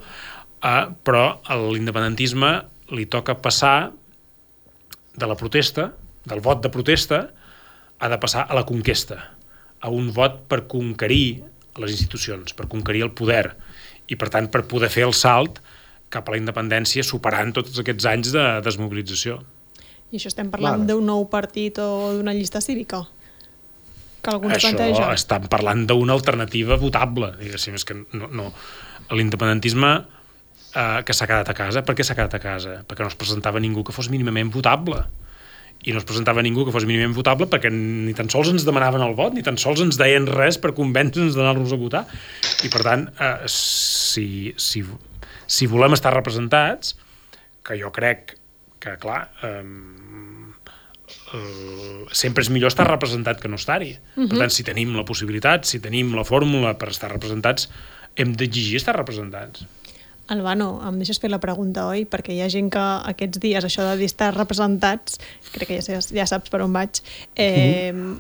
eh, 0.65 0.85
però 1.07 1.27
a 1.45 1.59
l'independentisme 1.61 2.55
li 2.95 3.07
toca 3.11 3.37
passar 3.41 3.93
de 5.15 5.31
la 5.31 5.39
protesta, 5.39 5.93
del 6.25 6.41
vot 6.43 6.63
de 6.65 6.73
protesta, 6.73 7.21
ha 8.01 8.09
de 8.11 8.19
passar 8.19 8.49
a 8.49 8.57
la 8.57 8.65
conquesta, 8.67 9.21
a 9.85 9.91
un 9.93 10.11
vot 10.17 10.43
per 10.51 10.65
conquerir 10.71 11.45
les 11.79 11.95
institucions, 11.95 12.55
per 12.57 12.67
conquerir 12.71 13.05
el 13.07 13.15
poder, 13.17 13.55
i 14.11 14.19
per 14.21 14.29
tant 14.33 14.51
per 14.53 14.65
poder 14.69 14.91
fer 14.93 15.07
el 15.07 15.15
salt 15.17 15.61
cap 16.15 16.31
a 16.31 16.35
la 16.35 16.41
independència 16.41 17.05
superant 17.07 17.53
tots 17.57 17.83
aquests 17.83 18.09
anys 18.11 18.33
de 18.35 18.47
desmobilització. 18.65 19.41
I 20.15 20.21
això 20.21 20.31
estem 20.31 20.51
parlant 20.53 20.87
d'un 20.87 21.05
nou 21.11 21.27
partit 21.31 21.81
o 21.83 22.15
d'una 22.15 22.35
llista 22.37 22.63
cívica? 22.63 23.03
Que 24.25 24.33
algú 24.33 24.49
ens 24.49 24.57
Això 24.57 24.71
planteja? 24.71 25.09
estan 25.13 25.49
parlant 25.53 25.85
d'una 25.91 26.15
alternativa 26.15 26.79
votable, 26.81 27.35
diguéssim, 27.41 27.75
és 27.77 27.85
que 27.85 27.99
no, 28.17 28.31
no. 28.31 28.47
l'independentisme 29.13 29.91
eh, 29.99 31.03
que 31.05 31.17
s'ha 31.17 31.29
quedat 31.29 31.51
a 31.51 31.57
casa, 31.59 31.83
per 31.85 31.97
què 31.99 32.07
s'ha 32.07 32.17
quedat 32.17 32.39
a 32.39 32.41
casa? 32.41 32.79
Perquè 32.89 33.05
no 33.05 33.11
es 33.13 33.19
presentava 33.21 33.61
ningú 33.61 33.85
que 33.85 33.93
fos 33.97 34.09
mínimament 34.13 34.55
votable 34.55 35.03
i 35.85 35.93
no 35.93 36.01
es 36.01 36.07
presentava 36.09 36.43
ningú 36.45 36.65
que 36.65 36.73
fos 36.73 36.87
mínimament 36.89 37.17
votable 37.17 37.47
perquè 37.51 37.69
ni 37.73 38.15
tan 38.17 38.31
sols 38.33 38.49
ens 38.53 38.65
demanaven 38.65 39.05
el 39.05 39.13
vot, 39.19 39.35
ni 39.37 39.45
tan 39.45 39.59
sols 39.61 39.83
ens 39.85 39.99
deien 40.01 40.29
res 40.31 40.57
per 40.61 40.73
convèncer-nos 40.77 41.37
d'anar-los 41.37 41.75
a 41.75 41.81
votar. 41.81 42.05
I 42.65 42.71
per 42.73 42.81
tant, 42.87 43.09
eh, 43.21 43.35
si, 43.53 44.55
si, 44.57 44.85
si 45.47 45.67
volem 45.71 45.97
estar 45.97 46.15
representats, 46.15 46.97
que 47.65 47.79
jo 47.81 47.91
crec 47.93 48.37
que, 48.81 48.97
clar, 49.01 49.31
eh, 49.43 49.65
eh, 51.35 52.05
sempre 52.13 52.45
és 52.45 52.51
millor 52.53 52.73
estar 52.73 52.87
representat 52.89 53.41
que 53.41 53.49
no 53.49 53.57
estar-hi. 53.57 53.95
Uh 54.17 54.25
-huh. 54.25 54.29
Per 54.29 54.39
tant, 54.39 54.51
si 54.51 54.65
tenim 54.65 54.95
la 54.97 55.05
possibilitat, 55.05 55.65
si 55.65 55.81
tenim 55.81 56.15
la 56.15 56.25
fórmula 56.25 56.77
per 56.79 56.89
estar 56.89 57.11
representats, 57.11 57.71
hem 58.17 58.33
d'exigir 58.33 58.77
estar 58.77 58.97
representats. 58.97 59.67
Albano, 60.27 60.81
em 60.89 60.97
deixes 60.97 61.21
fer 61.21 61.29
la 61.31 61.41
pregunta, 61.41 61.87
oi? 61.87 62.07
Perquè 62.09 62.33
hi 62.33 62.41
ha 62.41 62.49
gent 62.49 62.71
que 62.71 62.85
aquests 63.13 63.41
dies, 63.43 63.65
això 63.65 63.85
de 63.91 63.97
dir 64.01 64.07
estar 64.09 64.35
representats, 64.35 65.19
crec 65.53 65.69
que 65.69 65.83
ja, 65.83 66.01
ja 66.01 66.27
saps 66.27 66.49
per 66.51 66.63
on 66.65 66.73
vaig, 66.73 67.03
eh, 67.37 67.93
mm. 67.93 68.17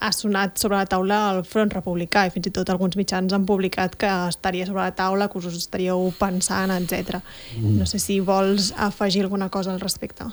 Ha 0.00 0.10
sonat 0.12 0.58
sobre 0.60 0.78
la 0.78 0.86
taula 0.86 1.18
el 1.34 1.42
front 1.46 1.72
republicà 1.74 2.26
i 2.26 2.32
fins 2.34 2.48
i 2.50 2.52
tot 2.54 2.70
alguns 2.70 2.96
mitjans 2.98 3.32
han 3.34 3.46
publicat 3.48 3.96
que 3.98 4.10
estaria 4.28 4.66
sobre 4.66 4.84
la 4.84 4.94
taula, 4.94 5.28
que 5.28 5.38
us 5.40 5.48
estaríeu 5.50 6.12
pensant, 6.18 6.74
etc. 6.74 7.18
Mm. 7.56 7.78
No 7.80 7.86
sé 7.86 8.00
si 8.02 8.20
vols 8.20 8.72
afegir 8.76 9.24
alguna 9.26 9.48
cosa 9.48 9.72
al 9.72 9.80
respecte. 9.80 10.28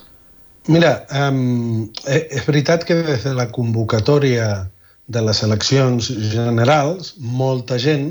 Mira, 0.68 1.06
um, 1.14 1.86
és 2.10 2.46
veritat 2.48 2.86
que 2.86 2.98
des 3.06 3.26
de 3.26 3.36
la 3.38 3.48
convocatòria 3.54 4.66
de 5.06 5.22
les 5.22 5.42
eleccions 5.46 6.08
generals, 6.32 7.14
molta 7.22 7.78
gent 7.78 8.08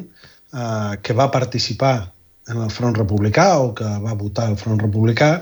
uh, 0.55 0.95
que 1.03 1.17
va 1.19 1.33
participar 1.35 1.97
en 2.53 2.61
el 2.63 2.71
front 2.71 2.95
republicà 2.95 3.49
o 3.59 3.73
que 3.75 3.89
va 4.05 4.15
votar 4.15 4.51
el 4.53 4.59
front 4.61 4.79
republicà, 4.83 5.33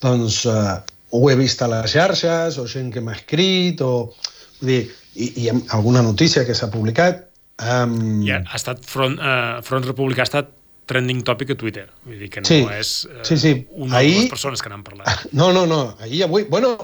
doncs 0.00 0.44
uh, 0.48 0.78
ho 1.12 1.28
he 1.30 1.36
vist 1.36 1.60
a 1.62 1.68
les 1.68 1.92
xarxes, 1.92 2.56
o 2.56 2.64
gent 2.70 2.92
que 2.92 3.04
m'ha 3.04 3.16
escrit, 3.16 3.82
o... 3.84 4.12
Vull 4.56 4.70
dir, 4.72 4.84
i, 5.16 5.32
i 5.44 5.48
alguna 5.74 6.02
notícia 6.04 6.44
que 6.46 6.54
s'ha 6.54 6.68
publicat. 6.72 7.26
Um... 7.56 8.22
Ja, 8.26 8.42
ha 8.44 8.58
estat 8.58 8.84
front, 8.84 9.16
uh, 9.18 9.64
front 9.66 9.86
republicà 9.88 10.24
ha 10.24 10.28
estat 10.28 10.52
trending 10.86 11.22
topic 11.26 11.54
a 11.54 11.58
Twitter. 11.58 11.86
Vull 12.06 12.20
dir 12.20 12.30
que 12.32 12.42
no 12.44 12.48
sí, 12.48 12.60
és 12.76 12.90
uh, 13.08 13.22
sí, 13.26 13.38
sí. 13.42 13.54
una 13.74 14.02
Ahir... 14.02 14.20
les 14.22 14.32
persones 14.32 14.62
que 14.62 14.72
n'han 14.72 14.84
parlat. 14.86 15.08
No, 15.40 15.52
no, 15.56 15.64
no. 15.66 15.80
Ahir 16.04 16.26
avui... 16.28 16.46
Bueno, 16.50 16.76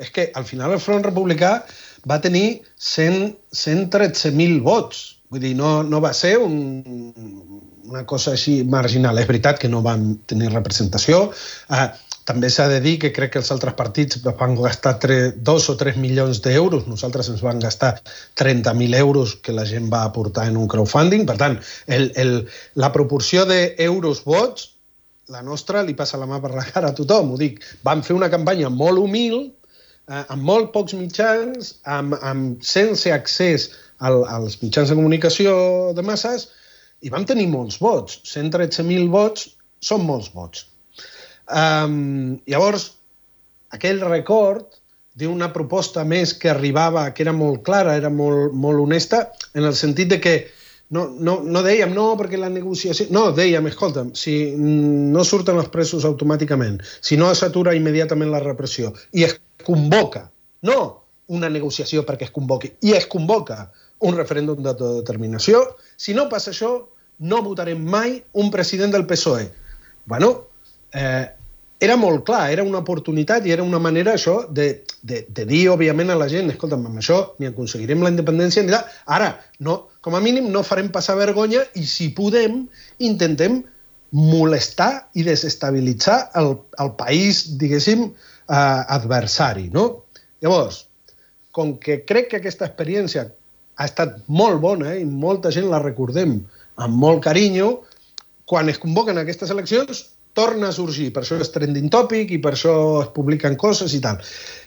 és 0.00 0.12
que 0.14 0.30
al 0.34 0.46
final 0.48 0.76
el 0.76 0.82
Front 0.82 1.06
Republicà 1.08 1.56
va 2.08 2.20
tenir 2.22 2.60
100 2.76 3.34
113.000 3.56 4.60
vots. 4.64 5.02
Vull 5.30 5.42
dir, 5.44 5.54
no, 5.58 5.80
no 5.86 6.00
va 6.02 6.12
ser 6.16 6.36
un, 6.42 6.54
una 7.86 8.04
cosa 8.06 8.34
així 8.36 8.60
marginal. 8.66 9.18
És 9.18 9.28
veritat 9.28 9.60
que 9.62 9.70
no 9.72 9.82
van 9.86 10.14
tenir 10.30 10.52
representació. 10.54 11.28
Uh, 11.70 11.88
també 12.28 12.50
s'ha 12.52 12.66
de 12.70 12.80
dir 12.84 12.96
que 13.02 13.10
crec 13.16 13.32
que 13.34 13.40
els 13.40 13.50
altres 13.54 13.74
partits 13.78 14.20
van 14.38 14.56
gastar 14.58 14.96
3, 15.02 15.38
2 15.46 15.68
o 15.72 15.76
3 15.80 15.96
milions 16.00 16.40
d'euros. 16.44 16.86
Nosaltres 16.90 17.30
ens 17.32 17.42
van 17.44 17.62
gastar 17.62 17.94
30.000 18.40 18.98
euros 18.98 19.36
que 19.36 19.54
la 19.56 19.64
gent 19.68 19.88
va 19.92 20.04
aportar 20.04 20.48
en 20.50 20.58
un 20.60 20.68
crowdfunding. 20.68 21.26
Per 21.26 21.36
tant, 21.40 21.56
el, 21.86 22.10
el, 22.20 22.34
la 22.74 22.92
proporció 22.92 23.46
d'euros 23.48 24.24
vots, 24.26 24.70
la 25.30 25.42
nostra 25.46 25.84
li 25.86 25.94
passa 25.98 26.18
la 26.20 26.28
mà 26.30 26.40
per 26.42 26.52
la 26.54 26.66
cara 26.66 26.90
a 26.90 26.96
tothom. 26.96 27.34
Ho 27.34 27.40
dic, 27.40 27.60
vam 27.86 28.02
fer 28.06 28.16
una 28.18 28.30
campanya 28.32 28.70
molt 28.70 29.00
humil, 29.02 29.50
eh, 30.10 30.24
amb 30.24 30.42
molt 30.42 30.72
pocs 30.74 30.96
mitjans, 30.98 31.76
amb, 31.98 32.18
amb, 32.20 32.64
sense 32.66 33.12
accés 33.14 33.70
al, 33.98 34.24
als 34.26 34.58
mitjans 34.62 34.90
de 34.90 34.98
comunicació 34.98 35.54
de 35.96 36.04
masses, 36.06 36.48
i 37.00 37.12
vam 37.12 37.24
tenir 37.24 37.48
molts 37.48 37.80
vots. 37.80 38.20
113.000 38.28 39.08
vots 39.12 39.48
són 39.80 40.04
molts 40.04 40.28
vots. 40.34 40.69
Um, 41.50 42.38
llavors, 42.46 42.92
aquell 43.74 44.00
record 44.06 44.80
d'una 45.18 45.50
proposta 45.52 46.04
més 46.06 46.32
que 46.38 46.50
arribava, 46.52 47.08
que 47.14 47.24
era 47.26 47.34
molt 47.34 47.64
clara, 47.66 47.96
era 47.98 48.10
molt, 48.10 48.54
molt 48.54 48.80
honesta, 48.84 49.26
en 49.54 49.66
el 49.66 49.74
sentit 49.74 50.12
de 50.14 50.20
que 50.22 50.34
no, 50.90 51.06
no, 51.18 51.38
no 51.42 51.62
dèiem 51.62 51.92
no 51.94 52.12
perquè 52.18 52.38
la 52.38 52.50
negociació... 52.50 53.06
No, 53.14 53.28
dèiem, 53.34 53.66
escolta'm, 53.70 54.12
si 54.18 54.54
no 54.58 55.24
surten 55.26 55.58
els 55.60 55.70
presos 55.74 56.06
automàticament, 56.08 56.80
si 57.02 57.18
no 57.20 57.30
s'atura 57.34 57.76
immediatament 57.78 58.32
la 58.32 58.42
repressió 58.42 58.94
i 59.14 59.26
es 59.26 59.36
convoca, 59.66 60.26
no 60.66 60.80
una 61.30 61.50
negociació 61.52 62.02
perquè 62.06 62.26
es 62.26 62.34
convoqui, 62.34 62.72
i 62.82 62.96
es 62.98 63.06
convoca 63.10 63.68
un 64.06 64.16
referèndum 64.18 64.62
d'autodeterminació, 64.64 65.62
si 66.00 66.14
no 66.16 66.26
passa 66.30 66.50
això, 66.50 66.72
no 67.20 67.42
votarem 67.44 67.82
mai 67.84 68.16
un 68.40 68.48
president 68.50 68.94
del 68.94 69.06
PSOE. 69.06 69.44
Bueno, 70.10 70.30
eh, 70.96 71.28
era 71.80 71.96
molt 71.96 72.26
clar, 72.28 72.50
era 72.52 72.64
una 72.66 72.82
oportunitat 72.84 73.46
i 73.48 73.54
era 73.54 73.64
una 73.64 73.78
manera, 73.80 74.12
això, 74.18 74.42
de, 74.52 74.68
de, 75.00 75.22
de 75.32 75.46
dir, 75.48 75.62
òbviament, 75.72 76.12
a 76.12 76.18
la 76.20 76.28
gent, 76.28 76.52
escolta'm, 76.52 76.84
amb 76.90 77.00
això 77.00 77.20
ni 77.40 77.48
aconseguirem 77.48 78.04
la 78.04 78.12
independència 78.12 78.64
ni 78.64 78.74
tal. 78.74 78.84
Ara, 79.16 79.30
no, 79.64 79.78
com 80.04 80.16
a 80.16 80.20
mínim, 80.20 80.50
no 80.52 80.64
farem 80.66 80.90
passar 80.92 81.16
vergonya 81.16 81.64
i, 81.80 81.86
si 81.88 82.10
podem, 82.16 82.66
intentem 83.08 83.62
molestar 84.12 85.08
i 85.16 85.24
desestabilitzar 85.24 86.18
el, 86.36 86.52
el 86.84 86.92
país, 87.00 87.46
diguéssim, 87.56 88.10
eh, 88.10 88.60
adversari, 88.98 89.70
no? 89.72 89.88
Llavors, 90.44 90.84
com 91.56 91.78
que 91.80 92.02
crec 92.04 92.28
que 92.30 92.42
aquesta 92.42 92.68
experiència 92.68 93.24
ha 93.80 93.88
estat 93.88 94.18
molt 94.28 94.60
bona 94.60 94.92
eh, 94.92 95.00
i 95.00 95.08
molta 95.08 95.52
gent 95.54 95.70
la 95.72 95.80
recordem 95.80 96.42
amb 96.80 97.04
molt 97.08 97.24
carinyo, 97.24 97.78
quan 98.44 98.68
es 98.68 98.80
convoquen 98.82 99.16
aquestes 99.20 99.52
eleccions 99.54 100.10
torna 100.36 100.68
a 100.70 100.74
sorgir, 100.74 101.10
per 101.14 101.22
això 101.24 101.38
és 101.40 101.50
trending 101.54 101.90
topic 101.92 102.30
i 102.34 102.38
per 102.42 102.54
això 102.54 102.74
es 103.02 103.10
publiquen 103.16 103.56
coses 103.60 103.94
i 103.96 104.00
tal. 104.04 104.20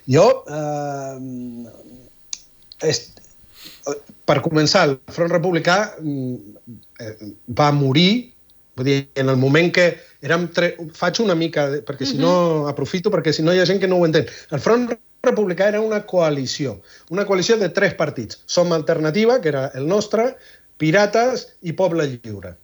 Jo, 0.10 0.26
eh, 0.48 1.16
és, 2.90 3.02
per 4.28 4.42
començar, 4.44 4.86
el 4.90 4.98
Front 5.16 5.32
Republicà 5.32 5.78
eh, 6.00 7.14
va 7.60 7.72
morir, 7.76 8.34
vull 8.76 8.90
dir, 8.90 9.00
en 9.20 9.32
el 9.32 9.40
moment 9.40 9.72
que 9.76 9.90
érem... 10.26 10.50
Tre... 10.56 10.74
Faig 10.98 11.22
una 11.24 11.38
mica, 11.40 11.70
perquè 11.88 12.08
si 12.10 12.20
no, 12.20 12.34
aprofito, 12.72 13.12
perquè 13.14 13.34
si 13.36 13.46
no 13.46 13.54
hi 13.54 13.62
ha 13.62 13.70
gent 13.70 13.82
que 13.84 13.92
no 13.92 14.00
ho 14.00 14.08
entén. 14.08 14.28
El 14.52 14.64
Front 14.64 14.92
Republicà 15.24 15.70
era 15.72 15.84
una 15.84 16.04
coalició, 16.10 16.82
una 17.14 17.28
coalició 17.30 17.58
de 17.62 17.72
tres 17.72 17.96
partits. 18.00 18.42
Som 18.46 18.76
Alternativa, 18.76 19.40
que 19.42 19.54
era 19.54 19.70
el 19.80 19.88
nostre, 19.88 20.34
Pirates 20.82 21.48
i 21.64 21.76
Poble 21.78 22.10
Lliure 22.10 22.58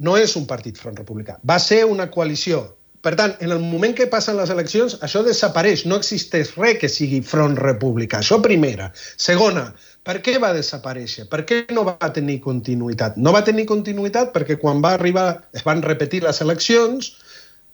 no 0.00 0.16
és 0.18 0.36
un 0.40 0.46
partit 0.50 0.78
front 0.80 0.98
republicà, 0.98 1.38
va 1.46 1.58
ser 1.62 1.84
una 1.88 2.10
coalició. 2.10 2.64
Per 3.00 3.14
tant, 3.16 3.32
en 3.40 3.52
el 3.54 3.62
moment 3.64 3.94
que 3.96 4.10
passen 4.12 4.36
les 4.36 4.50
eleccions, 4.52 4.98
això 5.06 5.22
desapareix, 5.24 5.86
no 5.88 5.96
existeix 5.96 6.50
res 6.58 6.76
que 6.82 6.90
sigui 6.92 7.22
front 7.24 7.56
republicà. 7.56 8.20
Això 8.20 8.36
primera. 8.44 8.90
Segona, 9.16 9.70
per 10.04 10.18
què 10.24 10.36
va 10.42 10.52
desaparèixer? 10.56 11.24
Per 11.32 11.40
què 11.48 11.62
no 11.72 11.86
va 11.88 12.12
tenir 12.12 12.38
continuïtat? 12.44 13.16
No 13.16 13.32
va 13.32 13.40
tenir 13.46 13.64
continuïtat 13.70 14.34
perquè 14.36 14.58
quan 14.60 14.84
va 14.84 14.92
arribar, 14.98 15.26
es 15.56 15.64
van 15.64 15.80
repetir 15.86 16.20
les 16.26 16.42
eleccions, 16.44 17.14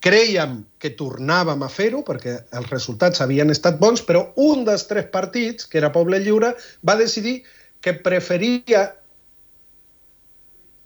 creiem 0.06 0.60
que 0.82 0.92
tornàvem 0.94 1.62
a 1.66 1.70
fer-ho 1.72 2.04
perquè 2.06 2.38
els 2.58 2.70
resultats 2.70 3.22
havien 3.24 3.50
estat 3.50 3.80
bons, 3.82 4.02
però 4.06 4.28
un 4.38 4.66
dels 4.68 4.86
tres 4.86 5.10
partits, 5.10 5.66
que 5.66 5.82
era 5.82 5.90
Poble 5.94 6.22
Lliure, 6.22 6.54
va 6.86 6.98
decidir 6.98 7.40
que 7.82 7.98
preferia... 7.98 8.92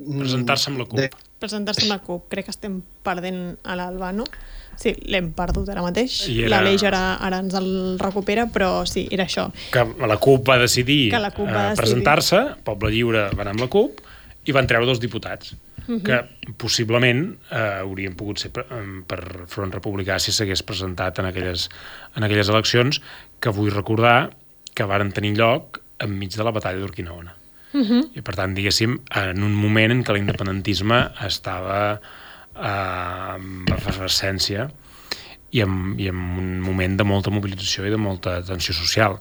Presentar-se 0.01 0.73
amb 0.73 0.81
la 0.81 0.89
CUP. 0.89 1.01
De... 1.03 1.11
Presentar-se 1.41 1.87
amb 1.87 1.95
la 1.95 2.01
CUP. 2.05 2.29
Crec 2.33 2.49
que 2.49 2.55
estem 2.55 2.81
perdent 3.07 3.57
a 3.65 3.77
l'Albano. 3.79 4.27
Sí, 4.81 4.93
l'hem 5.13 5.33
perdut 5.37 5.69
ara 5.73 5.83
mateix. 5.85 6.23
Era... 6.31 6.53
L'Aleix 6.55 6.85
ara, 6.89 7.03
ara 7.21 7.41
ens 7.43 7.57
el 7.59 7.71
recupera, 8.01 8.47
però 8.53 8.85
sí, 8.89 9.07
era 9.13 9.27
això. 9.29 9.49
Que 9.73 9.85
la 10.09 10.21
CUP 10.21 10.47
va 10.49 10.61
decidir, 10.61 11.11
que 11.13 11.21
la 11.21 11.33
CUP 11.35 11.49
va 11.49 11.71
eh, 11.73 11.77
presentar-se, 11.81 12.45
Poble 12.65 12.93
Lliure 12.95 13.27
va 13.35 13.45
anar 13.45 13.57
amb 13.57 13.67
la 13.67 13.69
CUP, 13.73 14.01
i 14.49 14.57
van 14.57 14.69
treure 14.69 14.89
dos 14.89 15.01
diputats 15.01 15.53
uh 15.53 15.97
-huh. 15.97 16.03
que 16.03 16.53
possiblement 16.57 17.37
eh, 17.51 17.81
haurien 17.81 18.15
pogut 18.15 18.39
ser 18.39 18.51
per, 18.51 18.65
per 19.07 19.47
Front 19.47 19.73
Republicà 19.73 20.19
si 20.19 20.33
s'hagués 20.33 20.63
presentat 20.63 21.19
en 21.19 21.27
aquelles, 21.27 21.69
en 22.17 22.23
aquelles 22.25 22.49
eleccions 22.49 23.03
que 23.41 23.51
vull 23.51 23.71
recordar 23.71 24.31
que 24.75 24.85
varen 24.85 25.13
tenir 25.13 25.37
lloc 25.37 25.81
enmig 25.99 26.37
de 26.37 26.45
la 26.45 26.51
batalla 26.51 26.79
d'Urquinaona. 26.79 27.35
Uh 27.73 27.87
-huh. 27.87 28.03
I 28.15 28.21
per 28.23 28.35
tant, 28.35 28.55
diguéssim, 28.55 28.99
en 29.15 29.43
un 29.43 29.55
moment 29.55 29.93
en 29.93 30.03
què 30.05 30.13
l'independentisme 30.13 31.11
estava 31.27 32.01
eh, 32.57 33.35
amb 33.35 33.71
efervescència 33.71 34.71
i 35.51 35.61
en, 35.61 35.95
i 35.99 36.09
en 36.09 36.17
un 36.17 36.61
moment 36.61 36.97
de 36.97 37.05
molta 37.05 37.31
mobilització 37.31 37.87
i 37.87 37.91
de 37.91 37.97
molta 37.97 38.43
tensió 38.43 38.75
social. 38.75 39.19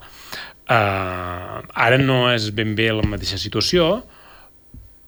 Eh, 0.70 1.62
ara 1.74 1.98
no 1.98 2.32
és 2.32 2.52
ben 2.54 2.76
bé 2.76 2.92
la 2.94 3.08
mateixa 3.08 3.38
situació, 3.38 4.04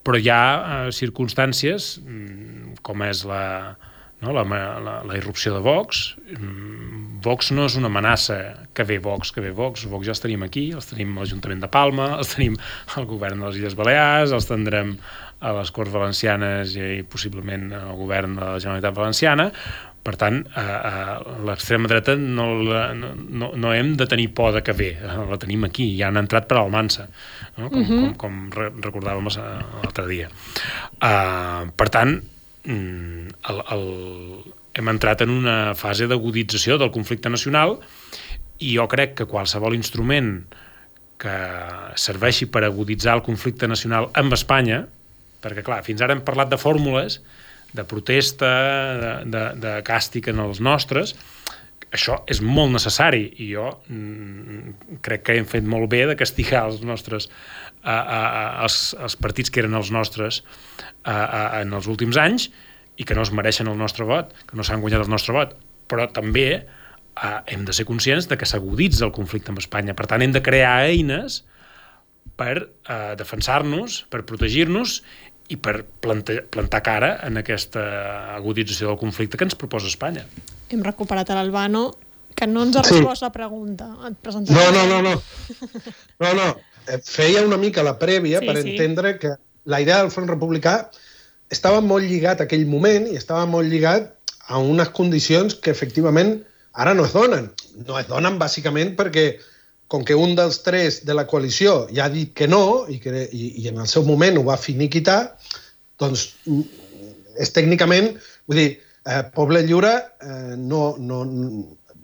però 0.03 0.17
hi 0.17 0.29
ha 0.29 0.43
eh, 0.87 0.91
circumstàncies 0.91 1.99
mm, 2.01 2.81
com 2.81 3.03
és 3.03 3.23
la, 3.29 3.75
no, 4.21 4.33
la, 4.33 4.43
la, 4.45 4.95
la 5.07 5.17
irrupció 5.17 5.55
de 5.55 5.61
Vox. 5.65 6.15
Mm, 6.37 7.19
Vox 7.25 7.51
no 7.53 7.65
és 7.69 7.75
una 7.77 7.89
amenaça 7.89 8.37
que 8.73 8.85
ve 8.87 8.99
Vox, 9.01 9.33
que 9.33 9.41
ve 9.41 9.51
Vox. 9.57 9.85
Vox 9.89 10.07
ja 10.07 10.15
els 10.15 10.23
tenim 10.23 10.45
aquí, 10.45 10.69
els 10.77 10.89
tenim 10.89 11.15
a 11.17 11.25
l'Ajuntament 11.25 11.61
de 11.61 11.69
Palma, 11.71 12.15
els 12.17 12.35
tenim 12.35 12.57
al 12.97 13.09
govern 13.09 13.41
de 13.41 13.49
les 13.49 13.61
Illes 13.61 13.77
Balears, 13.77 14.33
els 14.37 14.49
tindrem 14.49 14.95
a 15.41 15.53
les 15.57 15.71
Corts 15.73 15.93
Valencianes 15.93 16.75
i, 16.77 16.87
i 16.99 17.05
possiblement 17.05 17.71
al 17.73 17.95
govern 17.97 18.37
de 18.37 18.43
la 18.45 18.59
Generalitat 18.61 18.97
Valenciana, 18.97 19.49
per 20.01 20.15
tant, 20.17 20.39
a, 20.57 20.63
a 20.65 20.93
l'extrema 21.45 21.89
dreta 21.89 22.15
no, 22.17 22.47
no, 22.65 23.51
no 23.53 23.73
hem 23.73 23.93
de 23.97 24.07
tenir 24.09 24.31
por 24.33 24.49
de 24.55 24.63
que 24.65 24.73
ve, 24.73 24.89
la 25.01 25.37
tenim 25.41 25.67
aquí, 25.67 25.91
ja 25.99 26.09
han 26.09 26.17
entrat 26.17 26.47
per 26.49 26.57
Almansa, 26.57 27.05
no? 27.59 27.69
com, 27.69 27.81
uh 27.81 27.87
-huh. 27.87 28.15
com, 28.17 28.49
com 28.49 28.71
recordàvem 28.81 29.29
l'altre 29.29 30.07
dia. 30.07 30.29
Uh, 30.97 31.69
per 31.77 31.89
tant, 31.89 32.17
el, 32.65 33.61
el, 33.73 33.85
hem 34.77 34.91
entrat 34.91 35.23
en 35.25 35.33
una 35.33 35.73
fase 35.75 36.07
d'agudització 36.07 36.77
del 36.81 36.91
conflicte 36.93 37.31
nacional 37.31 37.79
i 38.61 38.75
jo 38.75 38.87
crec 38.91 39.15
que 39.17 39.29
qualsevol 39.29 39.75
instrument 39.77 40.33
que 41.21 41.35
serveixi 42.01 42.47
per 42.49 42.63
aguditzar 42.65 43.15
el 43.17 43.25
conflicte 43.25 43.69
nacional 43.69 44.09
amb 44.17 44.33
Espanya, 44.33 44.83
perquè 45.41 45.63
clar, 45.65 45.81
fins 45.85 46.01
ara 46.01 46.15
hem 46.17 46.23
parlat 46.25 46.49
de 46.49 46.59
fórmules 46.61 47.19
de 47.73 47.85
protesta, 47.87 48.49
de, 49.01 49.11
de, 49.31 49.43
de 49.61 49.75
càstig 49.87 50.27
en 50.31 50.41
els 50.43 50.59
nostres, 50.63 51.15
això 51.91 52.21
és 52.31 52.39
molt 52.43 52.71
necessari 52.73 53.25
i 53.43 53.51
jo 53.51 53.67
mm, 53.91 54.99
crec 55.03 55.25
que 55.27 55.37
hem 55.39 55.47
fet 55.49 55.65
molt 55.67 55.89
bé 55.91 56.05
de 56.07 56.15
castigar 56.19 56.65
els 56.69 56.81
nostres 56.87 57.27
a, 57.83 57.95
a, 57.95 58.19
a, 58.19 58.43
els, 58.65 58.93
els 58.99 59.17
partits 59.19 59.51
que 59.51 59.63
eren 59.63 59.77
els 59.77 59.91
nostres 59.93 60.41
a, 61.03 61.15
a, 61.15 61.41
en 61.61 61.73
els 61.73 61.89
últims 61.91 62.19
anys 62.21 62.49
i 62.99 63.07
que 63.07 63.17
no 63.17 63.25
es 63.25 63.31
mereixen 63.33 63.69
el 63.71 63.79
nostre 63.79 64.05
vot, 64.05 64.35
que 64.47 64.57
no 64.57 64.65
s'han 64.67 64.83
guanyat 64.83 65.05
el 65.05 65.11
nostre 65.11 65.35
vot, 65.35 65.55
però 65.89 66.07
també 66.13 66.65
a, 67.15 67.41
hem 67.47 67.65
de 67.65 67.73
ser 67.73 67.87
conscients 67.89 68.29
de 68.29 68.37
que 68.37 68.49
s'aguditza 68.49 69.07
el 69.07 69.15
conflicte 69.15 69.53
amb 69.53 69.61
Espanya. 69.63 69.95
Per 69.97 70.07
tant, 70.09 70.21
hem 70.21 70.35
de 70.35 70.43
crear 70.45 70.77
eines 70.89 71.41
per 72.37 72.55
eh, 72.61 73.13
defensar-nos, 73.19 74.03
per 74.13 74.23
protegir-nos 74.29 75.01
i 75.51 75.57
per 75.59 75.81
plantar, 76.03 76.45
plantar 76.53 76.81
cara 76.85 77.11
en 77.27 77.41
aquesta 77.41 77.83
agudització 78.37 78.91
del 78.91 79.01
conflicte 79.01 79.37
que 79.37 79.47
ens 79.47 79.57
proposa 79.59 79.91
Espanya. 79.91 80.23
Hem 80.71 80.83
recuperat 80.85 81.33
l'Albano, 81.35 81.89
que 82.35 82.47
no 82.47 82.63
ens 82.63 82.77
ha 82.79 82.85
respost 82.85 83.19
sí. 83.19 83.25
la 83.25 83.31
pregunta. 83.35 83.89
No, 83.91 84.67
no, 84.71 84.85
no, 84.87 85.01
no. 85.03 85.15
No, 86.21 86.33
no. 86.37 86.47
Eh, 86.87 86.99
feia 87.03 87.43
una 87.45 87.59
mica 87.61 87.83
la 87.85 87.97
prèvia 87.99 88.41
sí, 88.41 88.47
per 88.47 88.57
sí. 88.61 88.73
entendre 88.73 89.17
que 89.19 89.35
la 89.65 89.81
idea 89.81 90.01
del 90.01 90.11
Front 90.13 90.29
Republicà 90.31 90.75
estava 91.51 91.81
molt 91.83 92.07
lligat 92.07 92.41
a 92.41 92.47
aquell 92.47 92.65
moment 92.69 93.07
i 93.11 93.17
estava 93.19 93.45
molt 93.45 93.69
lligat 93.69 94.09
a 94.47 94.59
unes 94.59 94.89
condicions 94.95 95.55
que 95.61 95.71
efectivament 95.71 96.39
ara 96.73 96.93
no 96.97 97.05
es 97.05 97.13
donen. 97.13 97.49
No 97.85 97.99
es 97.99 98.07
donen 98.09 98.39
bàsicament 98.39 98.95
perquè 98.99 99.25
com 99.91 100.05
que 100.07 100.15
un 100.15 100.37
dels 100.37 100.61
tres 100.63 101.01
de 101.05 101.13
la 101.13 101.27
coalició 101.27 101.85
ja 101.91 102.05
ha 102.05 102.13
dit 102.13 102.31
que 102.33 102.47
no 102.47 102.87
i, 102.87 102.97
que, 103.03 103.27
i, 103.27 103.51
i 103.61 103.67
en 103.71 103.81
el 103.83 103.89
seu 103.91 104.05
moment 104.07 104.39
ho 104.39 104.45
va 104.47 104.55
finiquitar, 104.57 105.35
doncs 105.99 106.29
és 107.41 107.51
tècnicament, 107.51 108.13
vull 108.47 108.61
dir, 108.61 108.69
eh, 109.03 109.21
Poble 109.35 109.65
Lliure 109.67 109.91
eh, 109.99 110.55
no, 110.55 110.95
no, 110.97 111.19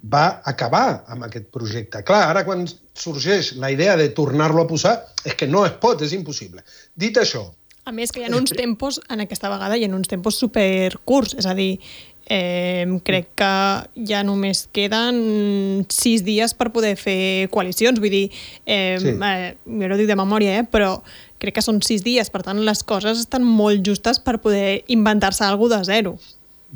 va 0.03 0.41
acabar 0.51 1.03
amb 1.07 1.27
aquest 1.27 1.47
projecte. 1.53 2.03
Clar, 2.07 2.25
ara 2.31 2.43
quan 2.47 2.65
sorgeix 2.97 3.53
la 3.61 3.71
idea 3.71 3.95
de 3.99 4.09
tornar-lo 4.09 4.63
a 4.63 4.67
posar, 4.67 4.97
és 5.23 5.37
que 5.37 5.47
no 5.47 5.65
es 5.65 5.77
pot, 5.81 6.01
és 6.01 6.13
impossible. 6.17 6.65
Dit 6.95 7.17
això... 7.21 7.47
A 7.87 7.93
més, 7.95 8.11
que 8.11 8.19
hi 8.19 8.25
ha 8.27 8.35
uns 8.35 8.51
tempos, 8.51 8.97
en 9.07 9.23
aquesta 9.23 9.47
vegada, 9.47 9.77
hi 9.79 9.85
ha 9.87 9.95
uns 9.95 10.09
tempos 10.11 10.35
supercurts, 10.41 11.37
és 11.39 11.45
a 11.47 11.53
dir, 11.55 11.77
Eh, 12.29 12.83
crec 13.07 13.29
que 13.39 13.51
ja 14.03 14.19
només 14.27 14.65
queden 14.75 15.85
sis 15.87 16.25
dies 16.27 16.51
per 16.59 16.73
poder 16.75 16.97
fer 16.99 17.47
coalicions, 17.53 18.01
vull 18.03 18.11
dir, 18.11 18.25
eh, 18.65 18.97
sí. 18.99 19.13
eh, 19.15 19.53
jo 19.63 19.87
no 19.87 19.95
dic 19.95 20.09
de 20.09 20.17
memòria, 20.19 20.57
eh, 20.59 20.65
però 20.67 20.97
crec 21.39 21.55
que 21.55 21.63
són 21.63 21.79
sis 21.87 22.03
dies, 22.03 22.27
per 22.33 22.43
tant 22.43 22.59
les 22.67 22.83
coses 22.83 23.21
estan 23.23 23.47
molt 23.47 23.79
justes 23.87 24.19
per 24.19 24.41
poder 24.43 24.81
inventar-se 24.91 25.45
alguna 25.47 25.79
de 25.79 25.87
zero. 25.87 26.17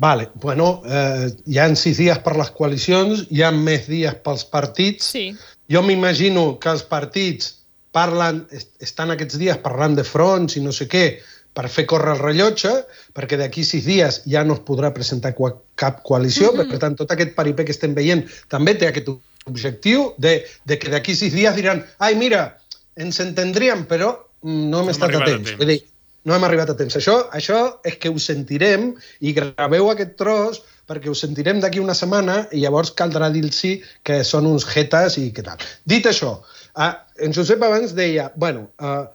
Vale, 0.00 0.30
bueno, 0.40 0.80
eh, 0.88 1.28
hi 1.44 1.60
han 1.60 1.76
sis 1.76 2.00
dies 2.00 2.22
per 2.24 2.32
les 2.40 2.48
coalicions, 2.56 3.26
hi 3.28 3.44
ha 3.44 3.52
més 3.52 3.84
dies 3.92 4.16
pels 4.24 4.46
partits. 4.48 5.12
Sí. 5.12 5.26
Jo 5.72 5.82
m'imagino 5.86 6.58
que 6.60 6.72
els 6.74 6.84
partits 6.88 7.54
parlen, 7.92 8.42
estan 8.80 9.12
aquests 9.12 9.38
dies 9.40 9.60
parlant 9.64 9.96
de 9.96 10.04
fronts 10.04 10.56
i 10.56 10.62
no 10.64 10.72
sé 10.72 10.88
què, 10.90 11.04
per 11.52 11.68
fer 11.68 11.84
córrer 11.88 12.14
el 12.14 12.22
rellotge, 12.22 12.70
perquè 13.16 13.36
d'aquí 13.36 13.64
sis 13.68 13.84
dies 13.84 14.22
ja 14.28 14.40
no 14.44 14.56
es 14.56 14.62
podrà 14.68 14.92
presentar 14.94 15.34
cap 15.76 16.02
coalició, 16.02 16.52
mm 16.52 16.58
-hmm. 16.58 16.70
per 16.70 16.78
tant, 16.78 16.96
tot 16.96 17.10
aquest 17.12 17.34
paripé 17.34 17.64
que 17.64 17.72
estem 17.72 17.94
veient 17.94 18.24
també 18.48 18.74
té 18.74 18.86
aquest 18.86 19.08
objectiu 19.44 20.14
de, 20.18 20.44
de 20.64 20.78
que 20.78 20.90
d'aquí 20.90 21.14
sis 21.14 21.32
dies 21.32 21.54
diran 21.54 21.84
ai, 21.98 22.14
mira, 22.14 22.58
ens 22.96 23.20
entendríem, 23.20 23.86
però 23.86 24.16
no 24.42 24.78
hem 24.80 24.86
no 24.86 24.90
estat 24.90 25.10
a 25.10 25.18
temps. 25.18 25.22
a 25.22 25.24
temps. 25.24 25.56
Vull 25.58 25.68
dir, 25.68 25.80
no 26.24 26.34
hem 26.34 26.44
arribat 26.44 26.70
a 26.70 26.76
temps. 26.76 26.96
Això, 26.96 27.28
això 27.32 27.78
és 27.84 27.96
que 27.96 28.08
ho 28.08 28.18
sentirem 28.18 28.94
i 29.20 29.32
graveu 29.32 29.90
aquest 29.90 30.16
tros 30.16 30.62
perquè 30.88 31.10
ho 31.10 31.16
sentirem 31.18 31.60
d'aquí 31.62 31.80
una 31.82 31.94
setmana 31.94 32.42
i 32.52 32.62
llavors 32.64 32.92
caldrà 32.98 33.30
dir-los 33.32 33.60
que 34.06 34.22
són 34.26 34.48
uns 34.50 34.66
jetes 34.68 35.18
i 35.22 35.28
què 35.34 35.44
tal. 35.46 35.62
Dit 35.88 36.08
això, 36.10 36.34
uh, 36.74 36.92
en 37.22 37.36
Josep 37.36 37.62
abans 37.62 37.94
deia, 37.98 38.30
bueno, 38.36 38.68
uh, 38.82 39.06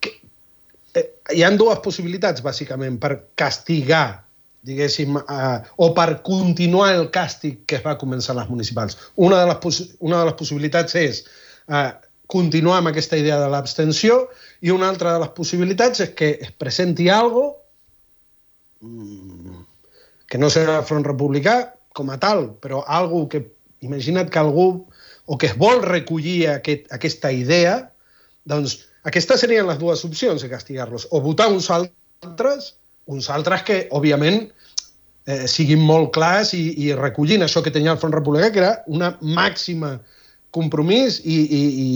que, 0.00 0.12
eh, 0.94 1.08
hi 1.34 1.42
han 1.42 1.58
dues 1.60 1.80
possibilitats, 1.84 2.44
bàsicament, 2.44 3.00
per 3.02 3.16
castigar 3.40 4.24
diguéssim, 4.64 5.18
eh, 5.20 5.58
o 5.76 5.90
per 5.92 6.22
continuar 6.24 6.94
el 6.94 7.10
càstig 7.12 7.64
que 7.68 7.76
es 7.76 7.84
va 7.84 7.98
començar 8.00 8.32
a 8.32 8.40
les 8.40 8.48
municipals. 8.48 8.96
Una 9.20 9.42
de 9.42 9.50
les, 9.52 9.80
una 10.00 10.22
de 10.22 10.30
les 10.30 10.38
possibilitats 10.38 10.96
és 10.96 11.20
eh, 11.68 11.90
continuar 12.26 12.78
amb 12.80 12.90
aquesta 12.90 13.18
idea 13.20 13.36
de 13.42 13.50
l'abstenció 13.52 14.24
i 14.64 14.72
una 14.72 14.88
altra 14.88 15.12
de 15.12 15.20
les 15.24 15.34
possibilitats 15.36 16.00
és 16.00 16.14
que 16.16 16.30
es 16.40 16.52
presenti 16.56 17.10
algo 17.12 17.44
mm, 18.80 19.43
que 20.34 20.38
no 20.42 20.48
serà 20.50 20.80
Front 20.82 21.04
Republicà 21.06 21.76
com 21.94 22.08
a 22.10 22.16
tal, 22.18 22.48
però 22.58 22.80
algo 22.90 23.20
que 23.30 23.44
imagina't 23.86 24.32
que 24.34 24.40
algú 24.40 24.64
o 25.30 25.36
que 25.38 25.46
es 25.46 25.54
vol 25.54 25.78
recollir 25.84 26.48
aquest, 26.50 26.88
aquesta 26.96 27.30
idea, 27.30 27.76
doncs 28.42 28.80
aquestes 29.06 29.44
serien 29.44 29.68
les 29.70 29.78
dues 29.78 30.02
opcions 30.02 30.42
de 30.42 30.50
castigar-los. 30.50 31.06
O 31.14 31.20
votar 31.22 31.46
uns 31.54 31.70
altres, 31.70 32.72
uns 33.06 33.30
altres 33.30 33.62
que, 33.62 33.78
òbviament, 33.94 34.48
eh, 35.30 35.46
siguin 35.46 35.86
molt 35.86 36.10
clars 36.18 36.50
i, 36.58 36.64
i 36.82 36.90
recollint 36.98 37.46
això 37.46 37.62
que 37.62 37.70
tenia 37.70 37.94
el 37.94 38.02
Front 38.02 38.18
Republicà, 38.18 38.50
que 38.50 38.64
era 38.64 38.74
una 38.90 39.14
màxima 39.22 40.00
compromís 40.50 41.22
i, 41.22 41.38
i, 41.46 41.64
i 41.86 41.88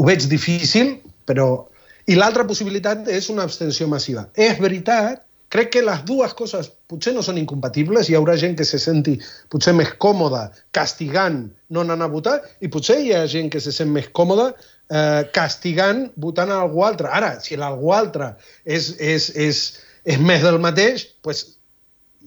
ho 0.00 0.08
veig 0.08 0.24
difícil, 0.32 0.96
però... 1.28 1.66
I 2.08 2.14
l'altra 2.16 2.48
possibilitat 2.48 3.04
és 3.12 3.26
una 3.28 3.44
abstenció 3.44 3.84
massiva. 3.84 4.30
És 4.32 4.56
veritat 4.64 5.27
crec 5.52 5.70
que 5.74 5.82
les 5.84 6.02
dues 6.08 6.34
coses 6.36 6.68
potser 6.90 7.14
no 7.16 7.22
són 7.24 7.38
incompatibles, 7.40 8.08
hi 8.08 8.16
haurà 8.18 8.36
gent 8.40 8.56
que 8.58 8.66
se 8.68 8.80
senti 8.82 9.16
potser 9.52 9.74
més 9.76 9.94
còmoda 10.00 10.48
castigant 10.76 11.46
no 11.72 11.84
anant 11.84 12.04
a 12.04 12.10
votar 12.12 12.38
i 12.60 12.70
potser 12.72 12.98
hi 13.02 13.14
ha 13.16 13.26
gent 13.30 13.50
que 13.52 13.62
se 13.64 13.72
sent 13.74 13.92
més 13.92 14.10
còmoda 14.16 14.50
eh, 14.52 15.22
castigant 15.34 16.06
votant 16.16 16.52
a 16.52 16.62
algú 16.64 16.84
altre. 16.84 17.12
Ara, 17.12 17.36
si 17.44 17.56
l'algú 17.56 17.92
altre 17.96 18.34
és, 18.64 18.92
és, 19.00 19.30
és, 19.36 19.62
és 20.04 20.20
més 20.20 20.44
del 20.44 20.60
mateix, 20.62 21.08
doncs 21.08 21.24
pues, 21.24 21.46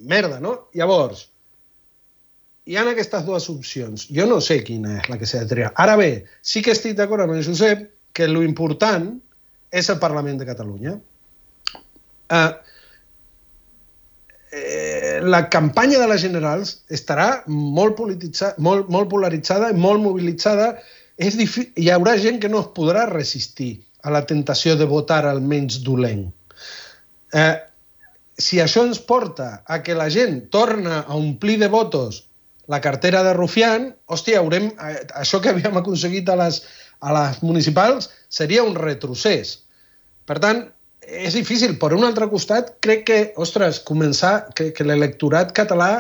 merda, 0.02 0.40
no? 0.42 0.56
Llavors, 0.78 1.28
hi 2.66 2.78
ha 2.78 2.86
aquestes 2.90 3.26
dues 3.26 3.48
opcions. 3.54 4.08
Jo 4.14 4.28
no 4.30 4.40
sé 4.42 4.62
quina 4.66 4.98
és 5.00 5.10
la 5.12 5.18
que 5.22 5.30
s'ha 5.30 5.44
de 5.44 5.54
triar. 5.54 5.72
Ara 5.82 5.98
bé, 6.00 6.12
sí 6.42 6.62
que 6.66 6.74
estic 6.74 6.98
d'acord 6.98 7.26
amb 7.26 7.38
el 7.38 7.46
Josep 7.46 7.88
que 8.18 8.28
lo 8.30 8.44
important 8.46 9.14
és 9.72 9.90
el 9.90 10.00
Parlament 10.02 10.42
de 10.42 10.48
Catalunya. 10.50 10.98
Uh, 12.32 12.52
eh, 14.52 15.20
la 15.24 15.48
campanya 15.50 16.00
de 16.00 16.08
les 16.12 16.22
generals 16.22 16.82
estarà 16.92 17.44
molt, 17.48 17.96
polititzada, 17.98 18.56
molt, 18.60 18.90
molt 18.92 19.10
polaritzada 19.10 19.72
molt 19.74 20.04
mobilitzada. 20.04 20.76
És 21.22 21.38
Hi 21.38 21.90
haurà 21.94 22.16
gent 22.18 22.40
que 22.42 22.50
no 22.50 22.62
es 22.64 22.72
podrà 22.76 23.06
resistir 23.10 23.74
a 24.04 24.12
la 24.14 24.24
tentació 24.26 24.76
de 24.76 24.88
votar 24.90 25.24
al 25.30 25.42
menys 25.42 25.82
dolent. 25.86 26.32
Eh, 27.34 27.56
si 28.42 28.60
això 28.60 28.84
ens 28.88 29.00
porta 29.00 29.62
a 29.68 29.82
que 29.86 29.96
la 29.96 30.10
gent 30.10 30.48
torna 30.50 31.04
a 31.06 31.16
omplir 31.16 31.60
de 31.62 31.70
votos 31.70 32.24
la 32.72 32.80
cartera 32.82 33.22
de 33.24 33.34
Rufián, 33.34 33.92
hòstia, 34.08 34.40
haurem, 34.40 34.72
eh, 34.72 35.00
això 35.20 35.42
que 35.42 35.52
havíem 35.52 35.78
aconseguit 35.78 36.30
a 36.30 36.38
les, 36.40 36.62
a 37.02 37.14
les 37.14 37.42
municipals 37.44 38.10
seria 38.30 38.64
un 38.64 38.78
retrocés. 38.78 39.60
Per 40.26 40.40
tant, 40.40 40.64
és 41.02 41.34
difícil. 41.34 41.78
Per 41.82 41.92
un 41.98 42.06
altre 42.06 42.28
costat, 42.30 42.76
crec 42.84 43.06
que, 43.10 43.20
ostres, 43.42 43.82
començar, 43.86 44.52
que, 44.56 44.70
que 44.76 44.86
l'electorat 44.86 45.54
català 45.58 45.92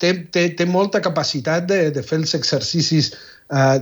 té, 0.00 0.14
té, 0.32 0.48
té 0.56 0.66
molta 0.66 1.02
capacitat 1.04 1.66
de, 1.68 1.90
de 1.94 2.02
fer 2.02 2.18
els 2.22 2.34
exercicis 2.38 3.12
uh, 3.12 3.78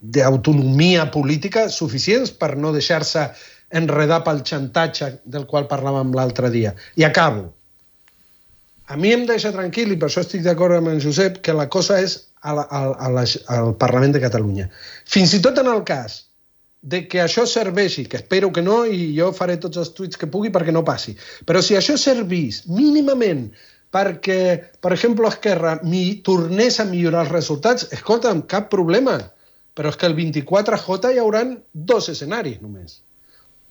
d'autonomia 0.00 1.10
política 1.12 1.68
suficients 1.68 2.30
per 2.30 2.54
no 2.56 2.72
deixar-se 2.76 3.28
enredar 3.70 4.22
pel 4.26 4.42
xantatge 4.46 5.12
del 5.24 5.46
qual 5.50 5.68
parlàvem 5.70 6.14
l'altre 6.14 6.50
dia. 6.50 6.74
I 6.98 7.06
acabo. 7.06 7.50
A 8.90 8.96
mi 8.98 9.12
em 9.14 9.22
deixa 9.26 9.52
tranquil, 9.54 9.92
i 9.94 9.98
per 9.98 10.08
això 10.08 10.24
estic 10.24 10.42
d'acord 10.42 10.74
amb 10.74 10.90
en 10.90 10.98
Josep, 11.02 11.38
que 11.46 11.54
la 11.54 11.68
cosa 11.70 12.00
és 12.02 12.16
a 12.42 12.56
la, 12.56 12.64
a, 12.66 12.80
a 13.06 13.10
la, 13.14 13.22
al 13.54 13.76
Parlament 13.78 14.16
de 14.16 14.22
Catalunya. 14.22 14.66
Fins 15.06 15.36
i 15.36 15.42
tot 15.44 15.60
en 15.62 15.70
el 15.70 15.84
cas 15.86 16.24
de 16.80 17.02
que 17.08 17.20
això 17.20 17.44
serveixi, 17.46 18.06
que 18.08 18.16
espero 18.16 18.50
que 18.52 18.62
no, 18.64 18.84
i 18.86 19.10
jo 19.16 19.30
faré 19.36 19.58
tots 19.60 19.80
els 19.80 19.92
tuits 19.96 20.16
que 20.16 20.28
pugui 20.32 20.52
perquè 20.52 20.72
no 20.72 20.84
passi, 20.84 21.16
però 21.46 21.60
si 21.62 21.76
això 21.76 21.96
servís 22.00 22.62
mínimament 22.68 23.50
perquè, 23.92 24.40
per 24.80 24.94
exemple, 24.94 25.28
Esquerra 25.28 25.76
mi, 25.82 26.22
tornés 26.24 26.78
a 26.80 26.86
millorar 26.88 27.26
els 27.26 27.34
resultats, 27.34 27.88
escolta'm, 27.92 28.44
cap 28.48 28.70
problema, 28.72 29.18
però 29.74 29.90
és 29.90 29.98
que 29.98 30.06
el 30.06 30.16
24J 30.16 31.12
hi 31.12 31.20
hauran 31.22 31.56
dos 31.74 32.08
escenaris 32.12 32.60
només. 32.62 33.00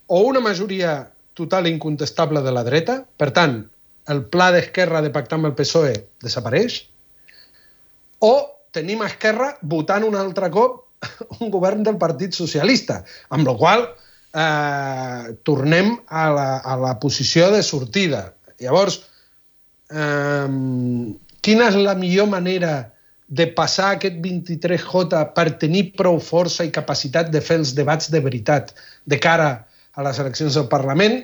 O 0.08 0.22
una 0.28 0.44
majoria 0.44 1.12
total 1.40 1.70
incontestable 1.72 2.44
de 2.44 2.52
la 2.52 2.66
dreta, 2.68 3.00
per 3.18 3.32
tant, 3.32 3.62
el 4.12 4.26
pla 4.34 4.50
d'Esquerra 4.52 5.02
de 5.06 5.12
pactar 5.16 5.40
amb 5.40 5.50
el 5.52 5.56
PSOE 5.56 5.96
desapareix, 6.24 6.82
o 8.20 8.34
tenim 8.76 9.06
Esquerra 9.06 9.54
votant 9.62 10.04
un 10.04 10.18
altre 10.20 10.50
cop 10.52 10.89
un 11.40 11.50
govern 11.54 11.84
del 11.84 11.98
Partit 12.02 12.36
Socialista, 12.36 13.02
amb 13.30 13.48
la 13.48 13.56
qual 13.60 13.86
eh, 13.88 15.34
tornem 15.48 15.96
a 16.08 16.28
la, 16.36 16.50
a 16.60 16.78
la 16.80 16.94
posició 17.02 17.50
de 17.54 17.64
sortida. 17.66 18.30
Llavors, 18.60 19.02
eh, 19.92 20.48
quina 21.42 21.70
és 21.72 21.80
la 21.80 21.96
millor 22.00 22.30
manera 22.32 22.74
de 23.30 23.46
passar 23.54 23.94
aquest 23.96 24.18
23J 24.24 25.24
per 25.36 25.48
tenir 25.62 25.92
prou 25.98 26.18
força 26.24 26.66
i 26.66 26.74
capacitat 26.74 27.30
de 27.30 27.42
fer 27.46 27.60
els 27.62 27.76
debats 27.78 28.10
de 28.10 28.22
veritat 28.26 28.74
de 29.06 29.20
cara 29.22 29.52
a 29.94 30.06
les 30.06 30.20
eleccions 30.22 30.56
del 30.58 30.70
Parlament, 30.72 31.22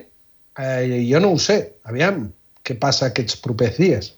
eh, 0.58 1.02
jo 1.10 1.20
no 1.20 1.32
ho 1.34 1.40
sé. 1.42 1.58
Aviam 1.84 2.28
què 2.66 2.78
passa 2.78 3.10
aquests 3.10 3.38
propers 3.42 3.80
dies. 3.82 4.12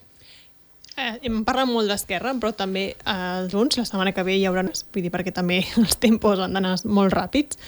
Eh, 0.99 1.13
hem 1.29 1.45
parlat 1.47 1.69
molt 1.71 1.91
d'Esquerra, 1.91 2.33
però 2.43 2.51
també 2.57 2.89
eh, 2.91 3.13
els 3.13 3.53
Junts, 3.53 3.79
la 3.79 3.87
setmana 3.87 4.15
que 4.15 4.25
ve 4.27 4.35
hi 4.39 4.49
haurà... 4.49 4.65
Vull 4.67 5.05
dir, 5.05 5.13
perquè 5.15 5.31
també 5.35 5.61
els 5.81 5.95
tempos 6.03 6.43
han 6.43 6.57
d'anar 6.57 6.75
molt 6.91 7.15
ràpids 7.15 7.61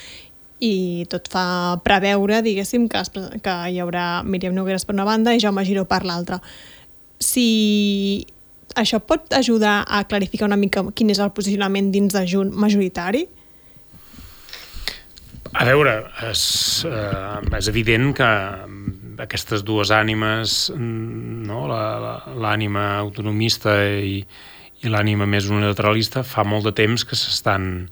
i 0.61 1.07
tot 1.09 1.31
fa 1.33 1.79
preveure, 1.85 2.43
diguéssim, 2.45 2.89
que, 2.91 3.01
es, 3.01 3.09
que 3.15 3.55
hi 3.71 3.79
haurà 3.81 4.21
Míriam 4.27 4.53
Nogueres 4.57 4.85
per 4.85 4.93
una 4.97 5.07
banda 5.09 5.33
i 5.33 5.41
Jaume 5.41 5.65
Giró 5.65 5.87
per 5.89 6.03
l'altra. 6.05 6.41
Si 7.21 8.27
això 8.77 9.01
pot 9.01 9.33
ajudar 9.39 9.85
a 9.89 10.03
clarificar 10.11 10.51
una 10.51 10.59
mica 10.61 10.83
quin 10.93 11.15
és 11.15 11.23
el 11.23 11.33
posicionament 11.37 11.89
dins 11.95 12.13
de 12.17 12.27
Junt 12.29 12.53
majoritari, 12.53 13.29
a 15.51 15.65
veure, 15.67 15.93
és, 16.29 16.43
eh, 16.87 17.57
és 17.59 17.69
evident 17.69 18.13
que 18.15 18.29
aquestes 19.23 19.65
dues 19.67 19.91
ànimes, 19.95 20.71
no? 20.77 21.65
l'ànima 21.71 22.87
autonomista 22.99 23.77
i, 23.85 24.21
i 24.83 24.93
l'ànima 24.93 25.29
més 25.29 25.51
unilateralista, 25.51 26.25
fa 26.25 26.45
molt 26.45 26.69
de 26.69 26.75
temps 26.83 27.05
que 27.05 27.19
s'estan 27.19 27.89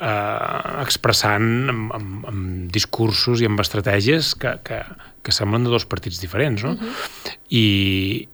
eh, 0.00 0.80
expressant 0.82 1.70
amb, 1.72 1.94
amb, 1.96 2.26
amb 2.32 2.72
discursos 2.72 3.42
i 3.42 3.48
amb 3.48 3.62
estratègies 3.62 4.34
que, 4.40 4.56
que, 4.66 4.82
que 5.22 5.34
semblen 5.34 5.66
de 5.66 5.74
dos 5.74 5.86
partits 5.88 6.20
diferents. 6.22 6.64
No? 6.64 6.74
Uh 6.74 6.80
mhm. 6.80 6.90
-huh. 6.90 7.38
I 7.50 8.28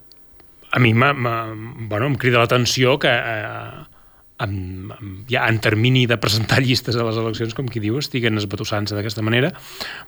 a 0.73 0.79
mi 0.79 0.93
bueno, 0.93 2.07
em 2.07 2.17
crida 2.17 2.39
l'atenció 2.39 2.99
que 2.99 3.09
eh, 3.09 3.96
en, 4.43 4.93
ja 5.31 5.47
en 5.49 5.59
termini 5.65 6.07
de 6.07 6.19
presentar 6.21 6.61
llistes 6.65 6.97
a 6.97 7.05
les 7.07 7.19
eleccions, 7.21 7.55
com 7.57 7.69
qui 7.71 7.83
diu, 7.83 7.99
estiguen 8.01 8.39
esbatussant-se 8.41 8.97
d'aquesta 8.97 9.25
manera, 9.25 9.53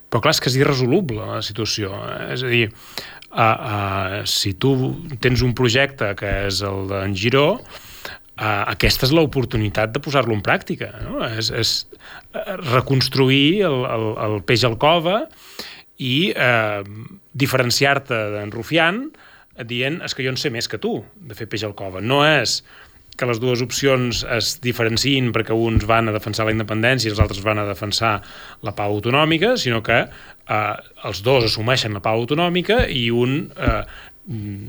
però 0.09 0.22
clar, 0.24 0.35
és 0.37 0.43
que 0.43 0.51
és 0.53 0.59
irresoluble 0.61 1.24
la 1.24 1.43
situació. 1.45 1.93
És 2.35 2.45
a 2.45 2.53
dir, 2.53 2.66
uh, 2.68 3.43
uh, 3.43 4.16
si 4.29 4.55
tu 4.61 4.74
tens 5.22 5.45
un 5.47 5.55
projecte 5.59 6.12
que 6.18 6.35
és 6.49 6.62
el 6.66 6.91
d'en 6.91 7.16
Giró, 7.18 7.47
uh, 7.59 8.64
aquesta 8.74 9.09
és 9.09 9.14
l'oportunitat 9.16 9.95
de 9.95 10.03
posar-lo 10.05 10.37
en 10.37 10.45
pràctica. 10.45 10.93
No? 11.07 11.22
És, 11.29 11.53
és 11.53 11.79
reconstruir 12.68 13.64
el, 13.68 13.81
el, 13.89 14.11
el 14.26 14.43
peix 14.47 14.66
al 14.68 14.76
cova 14.81 15.22
i 15.99 16.31
uh, 16.35 16.85
diferenciar-te 17.39 18.20
d'en 18.37 18.53
Rufián 18.55 19.09
dient 19.66 19.99
és 20.07 20.14
que 20.14 20.22
jo 20.22 20.31
en 20.31 20.39
sé 20.39 20.53
més 20.55 20.68
que 20.70 20.79
tu 20.79 21.01
de 21.16 21.35
fer 21.35 21.49
peix 21.51 21.64
al 21.66 21.74
cova. 21.79 22.03
No 22.05 22.20
és 22.26 22.61
que 23.19 23.27
les 23.27 23.41
dues 23.43 23.62
opcions 23.64 24.23
es 24.37 24.53
diferenciïn 24.62 25.33
perquè 25.35 25.57
uns 25.57 25.87
van 25.89 26.09
a 26.09 26.14
defensar 26.14 26.47
la 26.47 26.55
independència 26.55 27.11
i 27.11 27.14
els 27.14 27.23
altres 27.23 27.43
van 27.45 27.59
a 27.59 27.66
defensar 27.69 28.19
la 28.66 28.75
pau 28.79 28.95
autonòmica, 28.95 29.57
sinó 29.59 29.83
que 29.85 30.05
eh, 30.07 30.75
els 31.11 31.23
dos 31.27 31.49
assumeixen 31.51 31.97
la 31.97 32.05
pau 32.05 32.23
autonòmica 32.23 32.85
i 32.95 33.09
un 33.11 33.41
eh, 33.57 33.83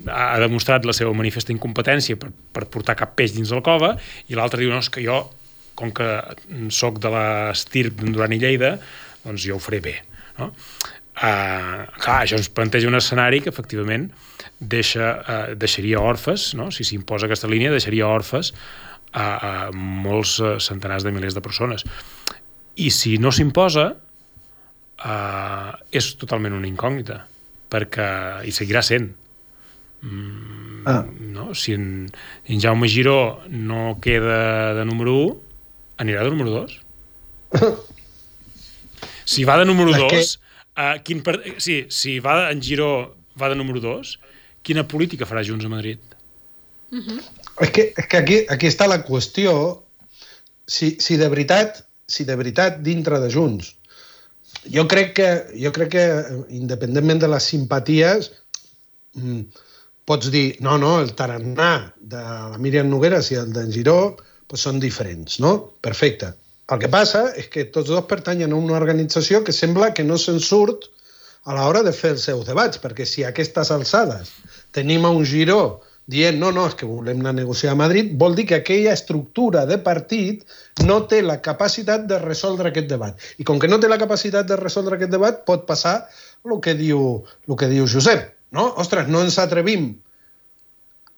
ha 0.10 0.40
demostrat 0.40 0.86
la 0.88 0.96
seva 0.96 1.12
manifesta 1.14 1.52
incompetència 1.54 2.18
per, 2.20 2.32
per 2.32 2.66
portar 2.72 2.96
cap 3.00 3.12
peix 3.20 3.36
dins 3.36 3.52
del 3.52 3.64
cova 3.66 3.94
i 4.32 4.38
l'altre 4.40 4.64
diu, 4.64 4.72
no, 4.72 4.80
és 4.80 4.90
que 4.94 5.04
jo, 5.04 5.20
com 5.80 5.92
que 5.96 6.08
sóc 6.76 7.00
de 7.04 7.12
l'estirp 7.14 8.00
d'en 8.00 8.16
Duran 8.16 8.36
i 8.36 8.40
Lleida, 8.42 8.78
doncs 9.26 9.46
jo 9.46 9.60
ho 9.60 9.64
faré 9.64 9.82
bé. 9.84 9.96
No? 10.40 10.50
Uh, 11.20 11.84
clar, 12.00 12.22
això 12.24 12.40
ens 12.40 12.48
planteja 12.56 12.88
un 12.88 12.96
escenari 12.96 13.42
que 13.44 13.52
efectivament 13.52 14.08
deixa, 14.60 15.08
uh, 15.20 15.56
deixaria 15.56 16.02
orfes, 16.04 16.54
no? 16.54 16.70
si 16.72 16.86
s'imposa 16.88 17.28
aquesta 17.28 17.50
línia, 17.50 17.72
deixaria 17.72 18.08
orfes 18.08 18.54
a, 19.12 19.26
a 19.26 19.52
molts 19.74 20.38
uh, 20.44 20.58
centenars 20.62 21.06
de 21.08 21.14
milers 21.16 21.38
de 21.38 21.44
persones. 21.44 21.86
I 22.80 22.92
si 22.96 23.18
no 23.20 23.32
s'imposa, 23.36 23.90
uh, 25.04 25.72
és 25.92 26.12
totalment 26.20 26.56
una 26.60 26.70
incògnita, 26.70 27.24
perquè 27.72 28.10
hi 28.46 28.54
seguirà 28.56 28.84
sent. 28.86 29.12
Mm, 30.00 30.84
ah. 30.88 31.04
no? 31.36 31.52
Si 31.58 31.76
en, 31.76 32.08
en 32.48 32.62
Jaume 32.64 32.88
Giró 32.88 33.42
no 33.52 33.98
queda 34.04 34.76
de 34.78 34.86
número 34.88 35.16
1, 35.26 35.40
anirà 36.04 36.24
de 36.24 36.36
número 36.36 36.54
2. 36.62 36.78
si 39.34 39.44
va 39.44 39.58
de 39.60 39.66
número 39.68 39.96
2, 39.96 40.12
que 40.12 40.24
Uh, 40.80 40.96
quin 41.04 41.20
per... 41.20 41.34
sí, 41.60 41.82
si 41.92 42.20
va 42.24 42.54
en 42.54 42.62
Giró 42.64 43.18
va 43.40 43.50
de 43.52 43.58
número 43.60 43.82
2, 43.84 44.14
quina 44.64 44.88
política 44.88 45.28
farà 45.30 45.44
Junts 45.46 45.66
a 45.66 45.72
Madrid? 45.72 46.00
Uh. 46.92 47.00
-huh. 47.00 47.20
És 47.62 47.72
que, 47.72 47.94
és 47.96 48.08
que 48.08 48.18
aquí, 48.18 48.46
aquí 48.50 48.68
està 48.68 48.88
la 48.88 49.04
qüestió. 49.04 49.84
Si, 50.66 50.98
si, 51.00 51.18
de 51.18 51.28
veritat, 51.30 51.86
si 52.08 52.24
de 52.24 52.36
veritat 52.36 52.82
dintre 52.82 53.20
de 53.20 53.30
Junts 53.30 53.76
jo 54.68 54.86
crec 54.88 55.14
que, 55.16 55.30
jo 55.56 55.72
crec 55.72 55.92
que 55.94 56.06
independentment 56.56 57.22
de 57.22 57.30
les 57.32 57.48
simpaties 57.52 58.32
mm, 59.16 59.42
pots 60.10 60.32
dir, 60.34 60.58
no, 60.66 60.78
no, 60.82 60.98
el 61.04 61.14
tarannà 61.16 61.94
de 61.96 62.20
la 62.20 62.60
Míriam 62.62 62.90
Nogueras 62.90 63.30
i 63.32 63.40
el 63.40 63.54
d'en 63.54 63.72
Giró 63.72 64.18
pues 64.50 64.66
són 64.66 64.80
diferents, 64.82 65.38
no? 65.44 65.54
Perfecte. 65.86 66.34
El 66.74 66.80
que 66.82 66.90
passa 66.90 67.28
és 67.38 67.50
que 67.54 67.68
tots 67.74 67.90
dos 67.90 68.06
pertanyen 68.10 68.54
a 68.54 68.58
una 68.58 68.78
organització 68.78 69.44
que 69.46 69.54
sembla 69.54 69.94
que 69.94 70.06
no 70.06 70.18
se'n 70.18 70.42
surt 70.42 70.90
a 71.46 71.56
l'hora 71.56 71.84
de 71.86 71.94
fer 71.96 72.16
els 72.16 72.26
seus 72.28 72.48
debats, 72.48 72.82
perquè 72.82 73.06
si 73.08 73.24
a 73.24 73.30
aquestes 73.34 73.72
alçades 73.72 74.34
tenim 74.76 75.06
a 75.06 75.14
un 75.16 75.26
giró 75.26 75.82
dient 76.10 76.40
no, 76.42 76.50
no, 76.52 76.66
és 76.66 76.76
que 76.78 76.88
volem 76.90 77.22
anar 77.22 77.36
a 77.36 77.38
negociar 77.38 77.76
a 77.76 77.78
Madrid, 77.78 78.16
vol 78.18 78.34
dir 78.38 78.48
que 78.50 78.58
aquella 78.58 78.96
estructura 78.98 79.66
de 79.70 79.78
partit 79.86 80.42
no 80.88 81.04
té 81.12 81.22
la 81.22 81.38
capacitat 81.46 82.08
de 82.10 82.18
resoldre 82.24 82.72
aquest 82.72 82.90
debat. 82.90 83.30
I 83.38 83.46
com 83.46 83.62
que 83.62 83.70
no 83.70 83.78
té 83.80 83.92
la 83.92 84.00
capacitat 84.02 84.50
de 84.50 84.58
resoldre 84.58 84.98
aquest 84.98 85.14
debat, 85.14 85.44
pot 85.46 85.68
passar 85.70 86.00
el 86.48 86.58
que 86.66 86.74
diu, 86.74 87.22
el 87.48 87.60
que 87.60 87.70
diu 87.70 87.86
Josep. 87.86 88.26
No? 88.58 88.72
Ostres, 88.82 89.06
no 89.14 89.22
ens 89.22 89.38
atrevim 89.38 89.92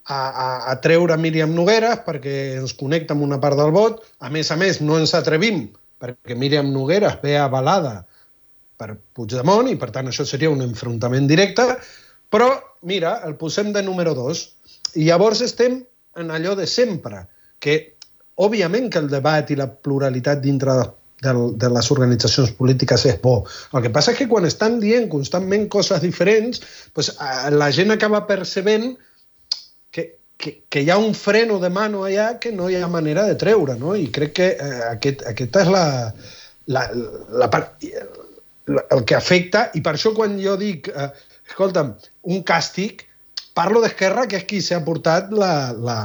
a, 0.04 0.20
a, 0.20 0.48
a 0.74 0.76
treure 0.84 1.16
Míriam 1.16 1.56
Nogueres 1.56 2.04
perquè 2.04 2.36
ens 2.60 2.76
connecta 2.76 3.16
amb 3.16 3.24
una 3.24 3.40
part 3.40 3.56
del 3.60 3.72
vot. 3.72 4.04
A 4.20 4.34
més 4.34 4.52
a 4.52 4.60
més, 4.60 4.84
no 4.84 5.00
ens 5.00 5.16
atrevim 5.16 5.70
perquè 6.04 6.36
Míriam 6.36 6.68
Nogueras 6.74 7.22
ve 7.24 7.38
avalada 7.40 8.02
per 8.82 8.96
Puigdemont 8.98 9.70
i, 9.70 9.78
per 9.78 9.92
tant, 9.94 10.10
això 10.10 10.26
seria 10.26 10.52
un 10.54 10.64
enfrontament 10.66 11.30
directe, 11.30 11.68
però, 12.34 12.50
mira, 12.90 13.20
el 13.28 13.38
posem 13.38 13.70
de 13.76 13.84
número 13.86 14.16
2 14.18 14.44
i 15.02 15.06
llavors 15.10 15.44
estem 15.46 15.82
en 16.20 16.32
allò 16.34 16.56
de 16.58 16.66
sempre, 16.68 17.26
que, 17.62 17.78
òbviament, 18.42 18.90
que 18.92 19.00
el 19.04 19.12
debat 19.12 19.52
i 19.54 19.60
la 19.60 19.70
pluralitat 19.70 20.42
dintre 20.44 20.76
de, 21.22 21.34
de, 21.62 21.70
les 21.70 21.92
organitzacions 21.94 22.52
polítiques 22.58 23.06
és 23.06 23.20
bo. 23.22 23.42
El 23.76 23.86
que 23.86 23.94
passa 23.94 24.16
és 24.16 24.20
que 24.20 24.30
quan 24.32 24.48
estan 24.50 24.80
dient 24.82 25.08
constantment 25.12 25.68
coses 25.72 26.02
diferents, 26.04 26.64
pues, 26.96 27.14
la 27.54 27.70
gent 27.76 27.94
acaba 27.94 28.26
percebent 28.28 28.96
que, 29.92 30.08
que, 30.38 30.58
que 30.68 30.84
hi 30.84 30.90
ha 30.90 30.98
un 30.98 31.14
freno 31.16 31.60
de 31.62 31.70
mano 31.70 32.06
allà 32.08 32.34
que 32.42 32.52
no 32.56 32.70
hi 32.70 32.80
ha 32.80 32.90
manera 32.92 33.28
de 33.30 33.38
treure, 33.40 33.78
no? 33.80 33.96
I 33.96 34.10
crec 34.12 34.36
que 34.40 34.50
eh, 34.56 34.80
aquest, 34.90 35.28
aquesta 35.30 35.68
és 35.68 35.72
la, 35.76 35.86
la, 36.74 36.88
la 37.44 37.52
part, 37.54 37.78
el 38.80 39.04
que 39.08 39.18
afecta, 39.18 39.70
i 39.78 39.82
per 39.86 39.96
això 39.96 40.14
quan 40.16 40.38
jo 40.42 40.56
dic, 40.60 40.90
eh, 40.90 41.10
escolta'm, 41.50 41.96
un 42.32 42.44
càstig, 42.48 43.06
parlo 43.58 43.82
d'Esquerra, 43.84 44.28
que 44.28 44.40
és 44.40 44.48
qui 44.50 44.62
s'ha 44.64 44.82
portat 44.86 45.32
la, 45.36 45.72
la, 45.76 45.98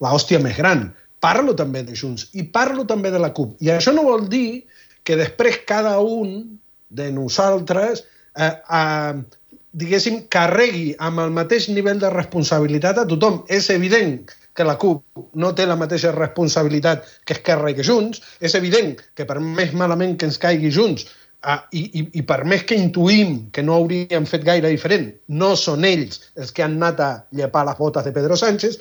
la 0.00 0.14
hòstia 0.14 0.40
més 0.42 0.56
gran. 0.58 0.88
Parlo 1.20 1.52
també 1.56 1.82
de 1.84 1.96
Junts 1.96 2.30
i 2.32 2.46
parlo 2.48 2.86
també 2.88 3.10
de 3.12 3.20
la 3.20 3.32
CUP. 3.36 3.58
I 3.60 3.74
això 3.74 3.92
no 3.92 4.06
vol 4.06 4.24
dir 4.32 4.64
que 5.04 5.18
després 5.20 5.60
cada 5.68 5.98
un 6.00 6.58
de 6.90 7.10
nosaltres 7.12 8.04
eh, 8.36 8.54
eh, 8.54 9.40
diguéssim, 9.72 10.22
carregui 10.32 10.94
amb 10.98 11.22
el 11.24 11.34
mateix 11.34 11.68
nivell 11.70 12.00
de 12.02 12.10
responsabilitat 12.12 13.02
a 13.02 13.06
tothom. 13.10 13.42
És 13.48 13.68
evident 13.74 14.18
que 14.56 14.66
la 14.66 14.76
CUP 14.80 15.26
no 15.38 15.52
té 15.54 15.66
la 15.68 15.78
mateixa 15.78 16.12
responsabilitat 16.16 17.06
que 17.24 17.36
Esquerra 17.38 17.70
i 17.70 17.76
que 17.78 17.86
Junts. 17.86 18.22
És 18.40 18.56
evident 18.58 18.96
que 19.14 19.26
per 19.28 19.38
més 19.40 19.74
malament 19.76 20.16
que 20.18 20.28
ens 20.30 20.40
caigui 20.42 20.72
Junts, 20.74 21.06
Ah, 21.42 21.62
i, 21.72 21.86
i, 21.96 22.02
I 22.20 22.22
per 22.28 22.42
més 22.44 22.66
que 22.68 22.76
intuïm 22.76 23.46
que 23.54 23.62
no 23.64 23.78
hauríem 23.78 24.26
fet 24.28 24.42
gaire 24.44 24.68
diferent, 24.68 25.06
no 25.40 25.54
són 25.56 25.86
ells 25.88 26.20
els 26.36 26.52
que 26.52 26.66
han 26.66 26.76
anat 26.76 27.00
a 27.00 27.10
llepar 27.32 27.62
les 27.64 27.78
botes 27.78 28.04
de 28.04 28.12
Pedro 28.12 28.36
Sánchez. 28.36 28.76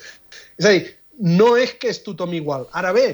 És 0.60 0.68
a 0.68 0.74
dir, 0.76 0.82
no 1.40 1.54
és 1.60 1.72
que 1.80 1.92
és 1.94 2.02
tothom 2.04 2.36
igual. 2.36 2.68
Ara 2.76 2.92
bé, 2.96 3.08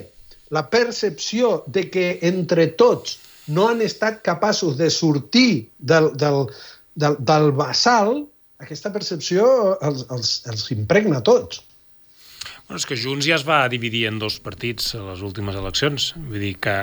la 0.50 0.66
percepció 0.70 1.60
de 1.68 1.86
que 1.94 2.08
entre 2.26 2.68
tots 2.80 3.20
no 3.54 3.68
han 3.70 3.86
estat 3.86 4.24
capaços 4.26 4.80
de 4.82 4.90
sortir 4.90 5.70
del, 5.78 6.12
del, 6.18 6.48
del, 6.98 7.18
del 7.22 7.52
basal, 7.54 8.26
aquesta 8.62 8.92
percepció 8.94 9.46
els, 9.86 10.06
els, 10.10 10.36
els 10.50 10.70
impregna 10.74 11.22
a 11.22 11.26
tots. 11.26 11.62
Bueno, 12.66 12.80
és 12.82 12.86
que 12.90 12.98
Junts 12.98 13.28
ja 13.30 13.38
es 13.38 13.46
va 13.46 13.62
dividir 13.70 14.08
en 14.10 14.18
dos 14.22 14.40
partits 14.42 14.96
a 14.98 15.04
les 15.12 15.22
últimes 15.26 15.58
eleccions. 15.58 16.14
Vull 16.18 16.42
dir 16.42 16.56
que 16.66 16.78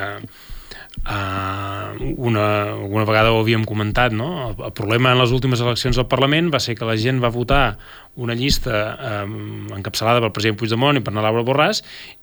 Uh, 1.02 2.14
una, 2.14 2.76
una 2.86 3.02
vegada 3.02 3.32
ho 3.34 3.40
havíem 3.40 3.64
comentat, 3.66 4.12
no? 4.14 4.28
El, 4.44 4.52
el 4.68 4.74
problema 4.76 5.10
en 5.10 5.18
les 5.18 5.32
últimes 5.34 5.58
eleccions 5.64 5.98
al 5.98 6.06
Parlament 6.06 6.52
va 6.52 6.60
ser 6.62 6.76
que 6.78 6.86
la 6.86 6.94
gent 7.00 7.18
va 7.22 7.32
votar 7.34 7.78
una 8.22 8.36
llista 8.38 9.24
um, 9.24 9.66
encapçalada 9.74 10.22
pel 10.22 10.30
president 10.36 10.60
Puigdemont 10.60 11.00
i 11.00 11.02
per 11.02 11.10
anar 11.10 11.24
Laura 11.26 11.42
Borràs 11.48 11.80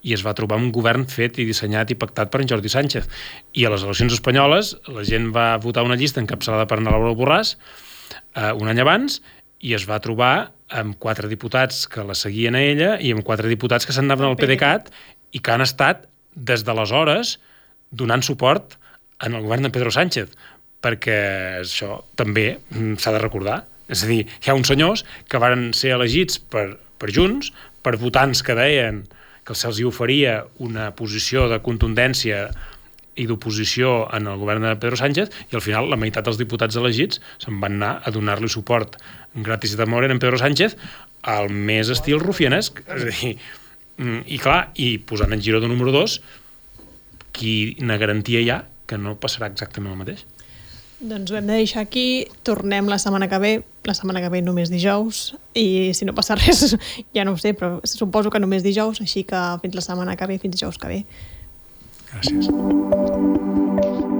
i 0.08 0.16
es 0.16 0.24
va 0.24 0.36
trobar 0.38 0.62
un 0.62 0.70
govern 0.72 1.04
fet 1.12 1.42
i 1.42 1.48
dissenyat 1.50 1.92
i 1.92 1.98
pactat 2.00 2.32
per 2.32 2.40
en 2.46 2.52
Jordi 2.54 2.72
Sánchez. 2.72 3.10
I 3.52 3.68
a 3.68 3.74
les 3.74 3.84
eleccions 3.84 4.16
espanyoles 4.16 4.78
la 4.88 5.04
gent 5.04 5.28
va 5.36 5.50
votar 5.60 5.84
una 5.84 6.00
llista 6.00 6.24
encapçalada 6.24 6.70
per 6.70 6.80
anar 6.80 6.96
Laura 6.96 7.18
Borràs 7.20 7.58
uh, 7.58 8.54
un 8.56 8.72
any 8.72 8.80
abans 8.86 9.20
i 9.60 9.76
es 9.76 9.90
va 9.90 10.00
trobar 10.00 10.54
amb 10.72 10.96
quatre 11.04 11.28
diputats 11.28 11.84
que 11.90 12.06
la 12.08 12.16
seguien 12.16 12.56
a 12.56 12.64
ella 12.64 12.96
i 13.04 13.12
amb 13.12 13.28
quatre 13.28 13.52
diputats 13.52 13.84
que 13.84 13.92
s'anaven 13.92 14.30
al 14.30 14.40
PDeCAT 14.40 14.94
i 15.36 15.44
que 15.44 15.52
han 15.52 15.66
estat 15.66 16.08
des 16.32 16.64
d'aleshores 16.64 17.40
donant 17.92 18.24
suport 18.26 18.78
en 19.26 19.36
el 19.36 19.44
govern 19.44 19.68
de 19.68 19.74
Pedro 19.74 19.92
Sánchez, 19.92 20.32
perquè 20.80 21.20
això 21.60 22.00
també 22.20 22.54
mm, 22.58 23.00
s'ha 23.02 23.14
de 23.16 23.22
recordar. 23.22 23.64
És 23.90 24.04
a 24.06 24.10
dir, 24.10 24.24
hi 24.28 24.52
ha 24.52 24.56
uns 24.58 24.70
senyors 24.70 25.04
que 25.28 25.42
varen 25.42 25.72
ser 25.76 25.96
elegits 25.96 26.40
per, 26.40 26.78
per 27.02 27.12
Junts, 27.16 27.52
per 27.84 27.98
votants 28.00 28.44
que 28.46 28.56
deien 28.58 29.04
que 29.48 29.56
se'ls 29.58 29.82
oferia 29.88 30.44
una 30.62 30.92
posició 30.96 31.48
de 31.50 31.58
contundència 31.66 32.50
i 33.20 33.26
d'oposició 33.28 34.06
en 34.16 34.30
el 34.32 34.38
govern 34.40 34.64
de 34.64 34.76
Pedro 34.80 35.00
Sánchez 35.00 35.34
i 35.50 35.58
al 35.58 35.64
final 35.66 35.90
la 35.92 35.98
meitat 36.00 36.28
dels 36.28 36.38
diputats 36.40 36.78
elegits 36.80 37.20
se'n 37.42 37.58
van 37.60 37.80
anar 37.80 37.96
a 38.06 38.14
donar-li 38.16 38.48
suport 38.52 39.00
gratis 39.34 39.76
de 39.80 39.88
moren 39.90 40.14
en 40.14 40.22
Pedro 40.22 40.40
Sánchez 40.40 40.78
al 41.28 41.50
més 41.52 41.90
estil 41.92 42.22
rufianesc. 42.22 42.80
És 42.86 43.04
a 43.04 43.10
dir, 43.10 43.34
mm, 43.98 44.22
i 44.28 44.38
clar, 44.40 44.70
i 44.76 44.98
posant 45.00 45.34
en 45.34 45.42
giro 45.42 45.60
de 45.60 45.68
número 45.68 45.92
2 45.92 46.20
quina 47.36 48.00
garantia 48.02 48.44
hi 48.44 48.52
ha 48.54 48.64
que 48.90 48.98
no 48.98 49.16
passarà 49.22 49.50
exactament 49.52 49.94
el 49.94 50.02
mateix? 50.02 50.26
Doncs 51.00 51.32
ho 51.32 51.38
hem 51.40 51.48
de 51.48 51.62
deixar 51.62 51.86
aquí, 51.86 52.28
tornem 52.44 52.90
la 52.92 52.98
setmana 53.00 53.30
que 53.32 53.40
ve, 53.40 53.54
la 53.88 53.96
setmana 53.96 54.20
que 54.20 54.32
ve 54.34 54.42
només 54.44 54.74
dijous, 54.74 55.30
i 55.56 55.94
si 55.96 56.06
no 56.06 56.16
passa 56.18 56.36
res, 56.42 56.76
ja 57.16 57.24
no 57.24 57.38
ho 57.38 57.40
sé, 57.40 57.56
però 57.56 57.80
suposo 57.88 58.34
que 58.34 58.44
només 58.44 58.68
dijous, 58.68 59.00
així 59.06 59.24
que 59.24 59.46
fins 59.64 59.80
la 59.80 59.86
setmana 59.86 60.20
que 60.20 60.28
ve, 60.28 60.42
fins 60.44 60.60
dijous 60.60 60.82
que 60.82 60.92
ve. 60.92 61.04
Gràcies. 62.12 64.18